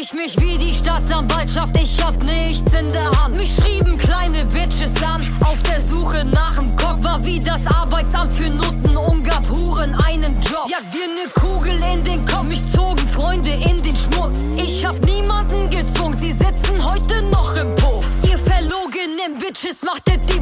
ich 0.00 0.12
mich 0.12 0.38
wie 0.40 0.56
die 0.56 0.74
Staatsanwaltschaft. 0.74 1.76
Ich 1.76 2.02
hab 2.02 2.14
nichts 2.24 2.72
in 2.72 2.88
der 2.90 3.10
Hand. 3.22 3.36
Mich 3.36 3.54
schrieben 3.54 3.96
kleine 3.96 4.44
Bitches 4.46 4.92
an. 5.02 5.22
Auf 5.44 5.62
der 5.62 5.80
Suche 5.80 6.24
nach 6.24 6.56
dem 6.56 6.74
Cock 6.76 7.02
war 7.02 7.24
wie 7.24 7.40
das 7.40 7.60
Arbeitsamt 7.66 8.32
für 8.32 8.48
Nutten 8.48 8.96
und 8.96 9.24
gab 9.24 9.48
Huren 9.48 9.94
einen 10.04 10.40
Job. 10.40 10.68
Jag 10.68 10.90
dir 10.90 11.06
ne 11.06 11.28
Kugel 11.34 11.74
in 11.92 12.04
den 12.04 12.24
Kopf, 12.26 12.44
mich 12.44 12.62
zogen 12.72 13.06
Freunde 13.08 13.50
in 13.50 13.82
den 13.82 13.96
Schmutz. 13.96 14.38
Ich 14.56 14.84
hab 14.84 14.98
niemanden 15.04 15.68
gezwungen, 15.70 16.16
sie 16.16 16.30
sitzen 16.30 16.82
heute 16.82 17.22
noch 17.30 17.56
im 17.56 17.74
Puff. 17.74 18.04
Ihr 18.22 18.38
verlogenen 18.38 19.38
Bitches 19.38 19.82
machtet 19.82 20.20
die 20.28 20.41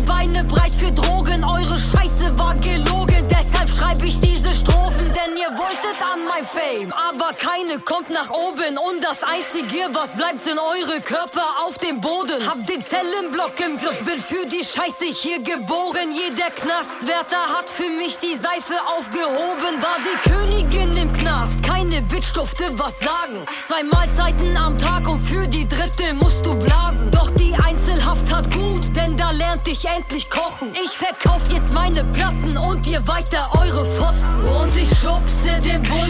an 6.20 6.26
mein 6.28 6.44
Fame. 6.44 6.92
Aber 6.92 7.32
keine 7.34 7.78
kommt 7.80 8.10
nach 8.10 8.30
oben 8.30 8.76
und 8.78 9.02
das 9.02 9.22
Einzige, 9.22 9.88
was 9.92 10.14
bleibt, 10.14 10.42
sind 10.42 10.58
eure 10.58 11.00
Körper 11.00 11.44
auf 11.66 11.76
dem 11.78 12.00
Boden. 12.00 12.46
Hab 12.46 12.66
den 12.66 12.82
Zellenblock 12.82 13.54
im 13.64 13.76
Griff, 13.76 13.98
bin 14.04 14.20
für 14.20 14.46
die 14.46 14.64
Scheiße 14.64 15.06
hier 15.06 15.40
geboren. 15.42 16.10
Jeder 16.12 16.50
Knastwärter 16.50 17.42
hat 17.56 17.70
für 17.70 17.88
mich 17.90 18.18
die 18.18 18.34
Seife 18.34 18.76
aufgehoben. 18.96 19.80
War 19.80 19.98
die 20.00 20.28
Königin 20.28 20.96
im 20.96 21.12
Knast, 21.12 21.62
keine 21.62 22.02
Bitch 22.02 22.34
durfte 22.34 22.64
was 22.78 22.98
sagen. 22.98 23.46
Zwei 23.66 23.82
Mahlzeiten 23.84 24.56
am 24.56 24.78
Tag 24.78 25.08
und 25.08 25.20
für 25.20 25.46
die 25.46 25.66
dritte 25.66 26.14
musst 26.14 26.44
du 26.44 26.54
blasen. 26.54 27.10
Doch 27.10 27.30
die 27.30 27.54
Einzelhaft 27.64 28.32
hat 28.32 28.52
gut, 28.52 28.82
denn 28.96 29.16
da 29.16 29.30
lernt 29.30 29.66
ich 29.68 29.84
endlich 29.88 30.28
kochen. 30.28 30.74
Ich 30.84 30.96
verkauf 30.96 31.42
jetzt 31.52 31.72
meine 31.72 32.04
Platten 32.04 32.56
und 32.56 32.86
ihr 32.86 33.06
weiter 33.06 33.48
eure 33.60 33.84
Fotzen. 33.84 34.44
Und 34.44 34.76
ich 34.76 34.88
schubse 34.88 35.58
den 35.64 35.82
Bullen, 35.82 36.09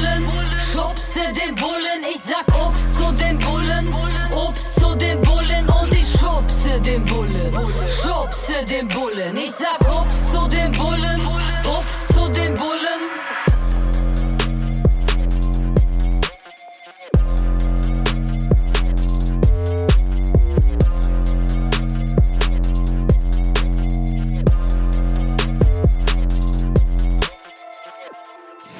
schubse 0.58 1.20
den 1.32 1.54
Bullen. 1.54 2.00
Ich 2.10 2.20
sag 2.28 2.46
Obst 2.64 2.94
zu 2.94 3.12
den 3.12 3.38
Bullen, 3.38 3.94
Obst 4.32 4.78
zu 4.78 4.94
den 4.96 5.20
Bullen. 5.22 5.68
Und 5.68 5.92
ich 5.92 6.08
schubse 6.18 6.80
den 6.80 7.04
Bullen, 7.04 7.52
schubse 7.86 8.64
den 8.68 8.88
Bullen. 8.88 9.36
Ich 9.36 9.52
sag 9.52 9.80
Obst 9.90 10.28
zu 10.28 10.46
den 10.48 10.72
Bullen, 10.72 11.20
Obst 11.66 12.08
zu 12.14 12.28
den 12.28 12.56
Bullen. 12.56 13.00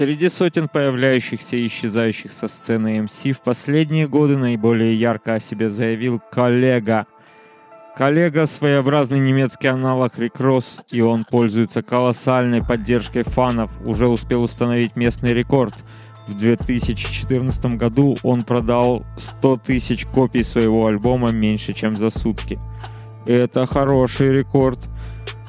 Среди 0.01 0.31
сотен 0.31 0.67
появляющихся 0.67 1.57
и 1.57 1.67
исчезающих 1.67 2.33
со 2.33 2.49
сцены 2.49 3.03
МС 3.03 3.23
в 3.23 3.43
последние 3.45 4.09
годы 4.09 4.39
наиболее 4.39 4.95
ярко 4.95 5.35
о 5.35 5.41
себе 5.41 5.69
заявил 5.69 6.23
коллега. 6.33 7.07
Коллега— 7.99 8.47
своеобразный 8.47 9.19
немецкий 9.19 9.69
аналог 9.69 10.19
Рик 10.19 10.41
Росс, 10.41 10.81
и 10.91 11.03
он 11.03 11.27
пользуется 11.31 11.83
колоссальной 11.83 12.65
поддержкой 12.65 13.25
фанов, 13.25 13.71
уже 13.85 14.09
успел 14.09 14.43
установить 14.43 14.97
местный 14.97 15.35
рекорд. 15.35 15.75
В 16.27 16.39
2014 16.39 17.77
году 17.77 18.17
он 18.23 18.45
продал 18.45 19.05
100 19.19 19.59
тысяч 19.59 20.07
копий 20.07 20.45
своего 20.45 20.87
альбома 20.87 21.31
меньше, 21.31 21.75
чем 21.75 21.99
за 21.99 22.09
сутки. 22.09 22.59
Это 23.27 23.67
хороший 23.67 24.33
рекорд. 24.33 24.79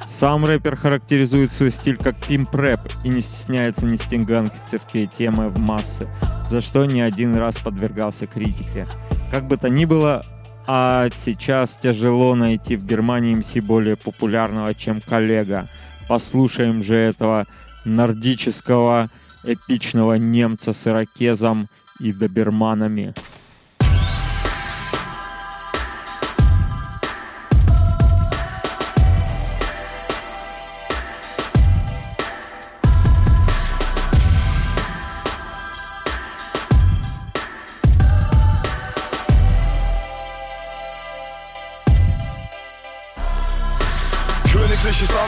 Сам 0.07 0.45
рэпер 0.45 0.75
характеризует 0.75 1.51
свой 1.51 1.71
стиль 1.71 1.97
как 1.97 2.15
пимп-рэп 2.25 2.79
и 3.03 3.09
не 3.09 3.21
стесняется 3.21 3.85
нести 3.85 4.17
гангстерские 4.17 5.07
темы 5.07 5.49
в 5.49 5.57
массы, 5.57 6.07
за 6.49 6.61
что 6.61 6.85
не 6.85 7.01
один 7.01 7.35
раз 7.35 7.57
подвергался 7.57 8.27
критике. 8.27 8.87
Как 9.31 9.47
бы 9.47 9.57
то 9.57 9.69
ни 9.69 9.85
было, 9.85 10.25
а 10.67 11.09
сейчас 11.15 11.77
тяжело 11.81 12.35
найти 12.35 12.75
в 12.75 12.85
Германии 12.85 13.35
МС 13.35 13.53
более 13.63 13.95
популярного, 13.95 14.73
чем 14.73 15.01
коллега. 15.01 15.67
Послушаем 16.07 16.83
же 16.83 16.95
этого 16.95 17.45
нордического 17.85 19.09
эпичного 19.43 20.15
немца 20.15 20.73
с 20.73 20.87
ирокезом 20.87 21.67
и 21.99 22.11
доберманами. 22.11 23.13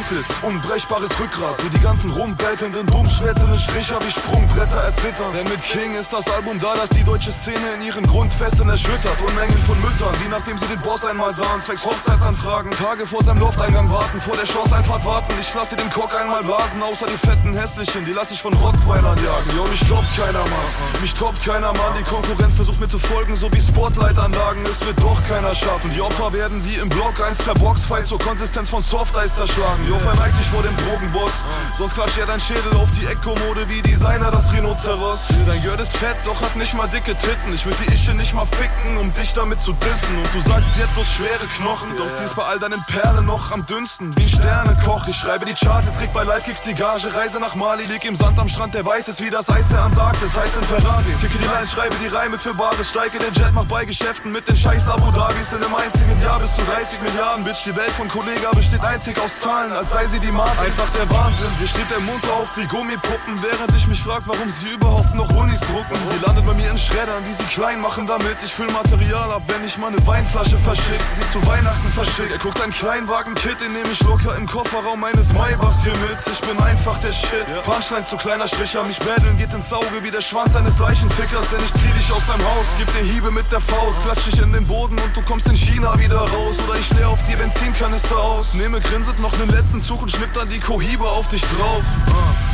Antlitz, 0.03 0.27
unbrechbares 0.41 1.17
Rückgrat 1.17 1.61
Sieh 1.61 1.69
die 1.69 1.79
ganzen 1.79 2.11
rumbettelnden, 2.11 2.85
dummschwätzenden 2.87 3.57
Stricher 3.57 3.97
wie 4.05 4.11
Sprungbretter 4.11 4.83
erzittern. 4.83 5.31
Denn 5.33 5.47
mit 5.47 5.63
King 5.63 5.95
ist 5.95 6.11
das 6.11 6.29
Album 6.29 6.59
da, 6.59 6.73
das 6.75 6.89
die 6.89 7.03
deutsche 7.03 7.31
Szene 7.31 7.75
in 7.75 7.81
ihren 7.83 8.05
Grundfesten 8.05 8.67
erschüttert. 8.67 9.21
Unmengen 9.25 9.57
von 9.59 9.79
Müttern, 9.79 10.13
die 10.23 10.29
nachdem 10.29 10.57
sie 10.57 10.67
den 10.67 10.81
Boss 10.81 11.05
einmal 11.05 11.33
sahen 11.33 11.61
Zwecks 11.61 11.85
Hochzeitsanfragen, 11.85 12.71
Tage 12.71 13.07
vor 13.07 13.23
seinem 13.23 13.39
Lofteingang 13.39 13.89
warten 13.91 14.19
Vor 14.19 14.35
der 14.35 14.45
Schlosseinfahrt 14.45 15.05
warten, 15.05 15.33
ich 15.39 15.53
lasse 15.53 15.75
den 15.75 15.89
Kock 15.91 16.13
einmal 16.19 16.43
blasen 16.43 16.83
Außer 16.83 17.05
die 17.05 17.17
fetten 17.17 17.55
Hässlichen, 17.55 18.05
die 18.05 18.11
lass 18.11 18.31
ich 18.31 18.41
von 18.41 18.53
Rottweilern 18.55 19.17
jagen. 19.23 19.55
Jo, 19.55 19.63
mich 19.71 19.87
toppt 19.87 20.15
keiner, 20.17 20.39
Mann, 20.39 20.69
mich 21.01 21.13
toppt 21.13 21.45
keiner, 21.45 21.71
Mann. 21.73 21.93
Die 21.97 22.03
Konkurrenz 22.03 22.55
versucht 22.55 22.79
mir 22.81 22.89
zu 22.89 22.99
folgen, 22.99 23.35
so 23.35 23.51
wie 23.53 23.61
Spotlight-Anlagen. 23.61 24.63
Es 24.63 24.85
wird 24.85 24.99
doch 25.01 25.21
keiner 25.29 25.55
schaffen, 25.55 25.91
die 25.91 26.01
Opfer 26.01 26.33
werden 26.33 26.61
wie 26.65 26.75
im 26.75 26.89
Block 26.89 27.13
1 27.25 27.43
per 27.43 27.53
Boxfight 27.53 28.05
zur 28.05 28.19
Konsistenz 28.19 28.69
von 28.69 28.83
Softeis 28.83 29.35
zerschlagen. 29.35 29.87
Jo, 29.87 29.92
verneig 29.99 30.35
dich 30.37 30.47
vor 30.47 30.63
dem 30.63 30.75
Drogenboss. 30.77 31.31
Sonst 31.77 31.93
klatscht 31.93 32.17
er 32.17 32.25
dein 32.25 32.39
Schädel 32.39 32.73
auf 32.75 32.89
die 32.91 33.05
Eckkommode 33.05 33.67
wie 33.67 33.81
Designer 33.81 34.31
das 34.31 34.51
Rhinoceros. 34.51 35.27
Dein 35.45 35.61
Gürtel 35.61 35.83
ist 35.83 35.97
fett, 35.97 36.17
doch 36.25 36.41
hat 36.41 36.55
nicht 36.55 36.73
mal 36.73 36.87
dicke 36.87 37.15
Titten. 37.15 37.53
Ich 37.53 37.65
würd 37.65 37.75
die 37.85 37.93
Ische 37.93 38.13
nicht 38.13 38.33
mal 38.33 38.45
ficken, 38.45 38.97
um 38.97 39.13
dich 39.13 39.33
damit 39.33 39.59
zu 39.59 39.73
dissen. 39.73 40.17
Und 40.17 40.33
du 40.33 40.39
sagst, 40.39 40.73
sie 40.75 40.83
hat 40.83 40.93
bloß 40.93 41.07
schwere 41.07 41.45
Knochen 41.57 41.95
Doch 41.97 42.09
sie 42.09 42.23
ist 42.23 42.35
bei 42.35 42.43
all 42.43 42.59
deinen 42.59 42.83
Perlen 42.85 43.25
noch 43.25 43.51
am 43.51 43.65
dünnsten. 43.65 44.15
Wie 44.17 44.29
Sternekoch, 44.29 45.07
ich 45.07 45.15
schreibe 45.15 45.45
die 45.45 45.53
Charts, 45.53 45.97
krieg 45.97 46.13
bei 46.13 46.23
Live-Kicks 46.23 46.61
die 46.63 46.73
Gage. 46.73 47.13
Reise 47.13 47.39
nach 47.39 47.55
Mali, 47.55 47.85
lieg 47.85 48.05
im 48.05 48.15
Sand 48.15 48.39
am 48.39 48.47
Strand, 48.47 48.73
der 48.73 48.85
weiß 48.85 49.07
es 49.07 49.19
wie 49.21 49.29
das 49.29 49.49
Eis 49.49 49.67
der 49.67 49.81
Antarktis 49.81 50.35
Heiß 50.35 50.55
in 50.55 50.63
Ferrari, 50.63 51.13
ticke 51.19 51.37
die 51.37 51.45
Lines, 51.45 51.71
schreibe 51.71 51.95
die 52.03 52.07
Reime 52.07 52.37
für 52.37 52.53
Bares 52.53 52.89
Steige 52.89 53.19
den 53.19 53.33
Jet, 53.33 53.53
mach 53.53 53.65
bei 53.65 53.85
Geschäften 53.85 54.31
mit 54.31 54.47
den 54.47 54.55
scheiß 54.55 54.89
Abu 54.89 55.11
Dhabis. 55.11 55.51
In 55.53 55.63
einem 55.63 55.75
einzigen 55.75 56.21
Jahr 56.21 56.39
bist 56.39 56.53
du 56.57 56.63
30 56.63 57.01
Milliarden, 57.01 57.43
Bitch 57.43 57.63
Die 57.65 57.75
Welt 57.75 57.91
von 57.91 58.07
Kollega 58.07 58.51
besteht 58.51 58.81
einzig 58.81 59.19
aus 59.19 59.39
Zahlen, 59.39 59.71
als 59.83 59.91
sei 59.91 60.05
sie 60.07 60.19
die 60.19 60.31
Matrix 60.31 60.59
Einfach 60.79 60.89
der 60.97 61.09
Wahnsinn, 61.09 61.51
dir 61.59 61.67
steht 61.67 61.89
der 61.91 61.99
Mund 61.99 62.23
auf 62.31 62.55
wie 62.55 62.65
Gummipuppen. 62.67 63.35
Während 63.41 63.75
ich 63.75 63.87
mich 63.87 64.01
frag, 64.01 64.21
warum 64.25 64.49
sie 64.49 64.69
überhaupt 64.69 65.13
noch 65.13 65.29
Unis 65.35 65.59
drucken. 65.59 65.97
Die 66.13 66.25
landet 66.25 66.45
bei 66.45 66.53
mir 66.53 66.71
in 66.71 66.77
Schreddern, 66.77 67.23
die 67.27 67.33
sie 67.33 67.43
klein 67.45 67.81
machen 67.81 68.07
damit. 68.07 68.37
Ich 68.43 68.53
füll 68.53 68.71
Material 68.71 69.31
ab, 69.31 69.43
wenn 69.47 69.65
ich 69.65 69.77
mal 69.77 69.87
eine 69.87 70.05
Weinflasche 70.07 70.57
verschick 70.57 71.01
Sie 71.11 71.25
zu 71.31 71.45
Weihnachten 71.45 71.91
verschickt. 71.91 72.31
Er 72.31 72.39
guckt 72.39 72.61
einen 72.61 72.71
Kleinwagen-Kit, 72.71 73.59
den 73.59 73.73
nehm 73.73 73.89
ich 73.91 74.01
locker 74.03 74.35
im 74.37 74.47
Kofferraum 74.47 74.99
meines 74.99 75.33
Maybachs 75.33 75.83
hier 75.83 75.97
mit. 75.97 76.17
Ich 76.31 76.39
bin 76.47 76.57
einfach 76.63 76.97
der 76.99 77.11
Shit, 77.11 77.45
Punchlines 77.65 78.09
zu 78.09 78.17
kleiner 78.17 78.47
Stricher 78.47 78.83
Mich 78.85 78.99
battlen 78.99 79.37
geht 79.37 79.53
ins 79.53 79.71
Auge 79.73 79.99
wie 80.01 80.11
der 80.11 80.21
Schwanz 80.21 80.55
eines 80.55 80.79
Leichenfickers 80.79 81.49
Denn 81.49 81.59
ich 81.65 81.73
zieh 81.73 81.91
dich 81.97 82.11
aus 82.11 82.25
deinem 82.27 82.45
Haus, 82.45 82.67
gib 82.77 82.87
dir 82.93 83.03
Hiebe 83.03 83.31
mit 83.31 83.51
der 83.51 83.59
Faust. 83.59 84.01
Klatsch 84.03 84.27
dich 84.27 84.39
in 84.39 84.53
den 84.53 84.65
Boden 84.65 84.97
und 84.97 85.15
du 85.15 85.21
kommst 85.23 85.47
in 85.47 85.57
China 85.57 85.97
wieder 85.99 86.19
raus. 86.19 86.55
Oder 86.65 86.77
ich 86.79 86.89
leer 86.93 87.09
auf 87.09 87.19
die 87.27 87.35
Benzinkanister 87.35 88.17
aus. 88.17 88.53
Nehme 88.53 88.79
grinsend 88.79 89.19
noch 89.19 89.35
nen 89.37 89.49
letzten 89.49 89.72
Zug 89.81 90.01
und 90.01 90.11
schnipp 90.11 90.33
dann 90.33 90.49
die 90.49 90.59
Kohibe 90.59 91.05
auf 91.05 91.27
dich 91.27 91.41
drauf 91.41 91.83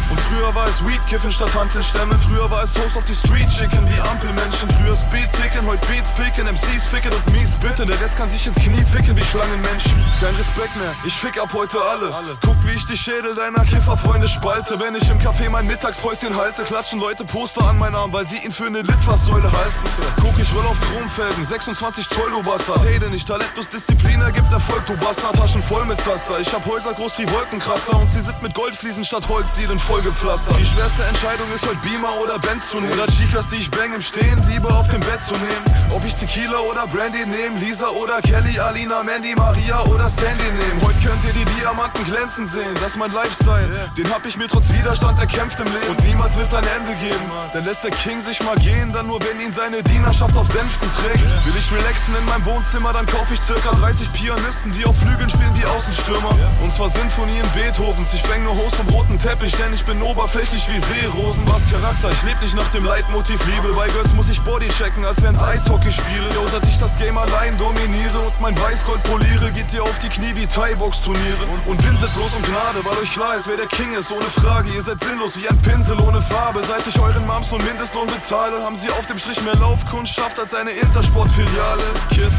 Und 0.09 0.19
früher 0.21 0.53
war 0.55 0.67
es 0.67 0.85
Weed 0.85 0.99
kiffen 1.07 1.31
statt 1.31 1.53
Hantelstämme 1.53 2.17
Früher 2.27 2.49
war 2.49 2.63
es 2.63 2.73
Toast 2.73 2.97
auf 2.97 3.05
die 3.05 3.13
Street 3.13 3.47
chicken 3.49 3.87
wie 3.89 3.99
Ampelmenschen. 4.01 4.69
Früher 4.69 4.95
Speed 4.95 5.31
ticken, 5.33 5.65
heute 5.67 5.85
Beats 5.87 6.11
picken 6.11 6.47
MCs 6.47 6.85
ficken 6.85 7.11
und 7.11 7.33
mies 7.33 7.53
bitte 7.61 7.85
Der 7.85 7.99
Rest 7.99 8.17
kann 8.17 8.27
sich 8.27 8.45
ins 8.47 8.57
Knie 8.57 8.83
ficken 8.83 9.15
wie 9.15 9.23
Schlangenmenschen. 9.23 9.93
Kein 10.19 10.35
Respekt 10.35 10.75
mehr, 10.75 10.93
ich 11.05 11.13
fick 11.13 11.39
ab 11.41 11.49
heute 11.53 11.79
alle. 11.81 12.09
Guck 12.41 12.65
wie 12.65 12.71
ich 12.71 12.85
die 12.85 12.97
Schädel 12.97 13.35
deiner 13.35 13.63
Kifferfreunde 13.65 14.27
spalte. 14.27 14.79
Wenn 14.79 14.95
ich 14.95 15.09
im 15.09 15.19
Café 15.19 15.49
mein 15.49 15.67
Mittagspäuschen 15.67 16.35
halte 16.35 16.63
Klatschen 16.63 16.99
Leute 16.99 17.23
Poster 17.25 17.63
an 17.65 17.77
meinen 17.77 17.95
Arm, 17.95 18.11
weil 18.11 18.25
sie 18.25 18.37
ihn 18.37 18.51
für 18.51 18.65
eine 18.65 18.81
Litfaßsäule 18.81 19.51
halten. 19.51 19.79
Guck, 20.21 20.39
ich 20.39 20.53
roll 20.53 20.65
auf 20.65 20.79
Chromfelgen, 20.81 21.45
26 21.45 22.09
Zoll, 22.09 22.31
du 22.31 22.41
Bastard. 22.41 22.83
Hey, 22.83 22.99
denn 22.99 23.11
nicht 23.11 23.27
talentlos 23.27 23.69
Disziplin 23.69 24.21
ergibt 24.21 24.51
Erfolg, 24.51 24.85
du 24.87 24.97
Bastard. 24.97 25.35
Taschen 25.35 25.61
voll 25.61 25.85
mit 25.85 26.01
Zaster, 26.01 26.39
ich 26.39 26.51
hab 26.53 26.65
Häuser 26.65 26.93
groß 26.93 27.19
wie 27.19 27.31
Wolkenkratzer 27.31 27.99
Und 27.99 28.09
sie 28.09 28.21
sind 28.21 28.41
mit 28.41 28.53
Goldfliesen 28.53 29.03
statt 29.03 29.27
Holzdielen 29.27 29.79
vollgepflastert. 29.99 30.57
Die 30.59 30.65
schwerste 30.65 31.03
Entscheidung 31.03 31.51
ist 31.53 31.65
heute 31.67 31.77
Beamer 31.77 32.15
oder 32.23 32.39
Benz 32.39 32.69
zu 32.69 32.79
nehmen. 32.79 32.93
Oder 32.93 33.07
Chicas, 33.07 33.49
die 33.49 33.57
ich 33.57 33.69
bang 33.71 33.93
im 33.93 34.01
Stehen, 34.01 34.41
lieber 34.47 34.73
auf 34.75 34.87
dem 34.87 35.01
Bett 35.01 35.21
zu 35.23 35.33
nehmen. 35.33 35.63
Ob 35.91 36.05
ich 36.05 36.15
Tequila 36.15 36.59
oder 36.59 36.87
Brandy 36.87 37.25
nehm, 37.25 37.59
Lisa 37.59 37.89
oder 37.89 38.21
Kelly, 38.21 38.59
Alina, 38.59 39.03
Mandy, 39.03 39.35
Maria 39.35 39.81
oder 39.83 40.09
Sandy 40.09 40.45
nehmen 40.45 40.81
Heute 40.81 40.99
könnt 40.99 41.23
ihr 41.25 41.33
die 41.33 41.45
Diamanten 41.59 42.03
glänzen 42.05 42.45
sehen, 42.45 42.73
das 42.75 42.93
ist 42.93 42.97
mein 42.97 43.11
Lifestyle. 43.11 43.67
Den 43.97 44.09
hab 44.13 44.25
ich 44.25 44.37
mir 44.37 44.47
trotz 44.47 44.69
Widerstand 44.69 45.19
erkämpft 45.19 45.59
im 45.59 45.65
Leben. 45.65 45.89
Und 45.89 46.03
niemand 46.05 46.35
wird 46.37 46.49
sein 46.49 46.63
Ende 46.77 46.93
geben. 47.03 47.25
Dann 47.53 47.65
lässt 47.65 47.83
der 47.83 47.91
King 47.91 48.21
sich 48.21 48.41
mal 48.43 48.55
gehen, 48.57 48.93
dann 48.93 49.07
nur 49.07 49.19
wenn 49.25 49.39
ihn 49.41 49.51
seine 49.51 49.83
Dienerschaft 49.83 50.35
auf 50.37 50.47
Sänften 50.47 50.89
trägt. 51.01 51.27
Will 51.45 51.57
ich 51.57 51.71
relaxen 51.71 52.15
in 52.15 52.25
meinem 52.25 52.45
Wohnzimmer, 52.45 52.93
dann 52.93 53.05
kauf 53.05 53.29
ich 53.31 53.41
circa 53.41 53.71
30 53.75 54.13
Pianisten, 54.13 54.71
die 54.71 54.85
auf 54.85 54.97
Flügeln 54.97 55.29
spielen 55.29 55.53
wie 55.55 55.65
Außenstürmer. 55.65 56.31
Und 56.61 56.71
zwar 56.71 56.89
Sinfonien 56.89 57.45
Beethovens, 57.53 58.13
ich 58.13 58.23
bang 58.23 58.43
nur 58.43 58.55
Hose 58.55 58.75
vom 58.77 58.87
roten 58.89 59.19
Teppich, 59.19 59.55
denn 59.57 59.73
ich 59.73 59.83
bin 59.89 60.01
oberflächlich 60.03 60.67
wie 60.69 60.79
Seerosen. 60.79 61.43
Was 61.47 61.65
Charakter, 61.67 62.11
ich 62.11 62.21
leb 62.21 62.39
nicht 62.41 62.55
nach 62.55 62.69
dem 62.69 62.85
Leitmotiv. 62.85 63.43
Liebe 63.47 63.73
Bei 63.73 63.87
Girls 63.87 64.13
muss 64.13 64.29
ich 64.29 64.39
Body 64.41 64.67
checken, 64.67 65.03
als 65.03 65.19
wenn's 65.23 65.41
Eishockey 65.41 65.91
spiele. 65.91 66.29
Jo, 66.35 66.45
seit 66.47 66.65
ich 66.67 66.77
das 66.77 66.95
Game 66.97 67.17
allein 67.17 67.57
dominiere 67.57 68.19
und 68.19 68.39
mein 68.39 68.59
Weißgold 68.59 69.01
poliere. 69.03 69.51
Geht 69.51 69.73
ihr 69.73 69.81
auf 69.81 69.97
die 69.99 70.09
Knie 70.09 70.35
wie 70.35 70.45
Thai-Box-Turniere. 70.45 71.43
Und, 71.51 71.65
und 71.67 71.83
winselt 71.83 72.13
bloß 72.13 72.35
um 72.35 72.41
Gnade, 72.43 72.85
weil 72.85 72.97
euch 72.99 73.11
klar 73.11 73.35
ist, 73.35 73.47
wer 73.47 73.57
der 73.57 73.65
King 73.65 73.93
ist, 73.93 74.11
ohne 74.11 74.21
Frage 74.21 74.69
Ihr 74.69 74.81
seid 74.81 75.03
sinnlos 75.03 75.35
wie 75.37 75.49
ein 75.49 75.57
Pinsel 75.61 75.99
ohne 75.99 76.21
Farbe. 76.21 76.61
Seit 76.63 76.85
ich 76.85 76.99
euren 76.99 77.25
Moms 77.25 77.49
nun 77.49 77.63
Mindestlohn 77.65 78.07
bezahle 78.07 78.63
Haben 78.63 78.75
sie 78.75 78.91
auf 78.91 79.07
dem 79.07 79.17
Strich 79.17 79.41
mehr 79.41 79.55
Laufkundschaft 79.55 80.39
als 80.39 80.53
eine 80.53 80.71
Intersport-Filiale. 80.71 81.83
Kid 82.11 82.31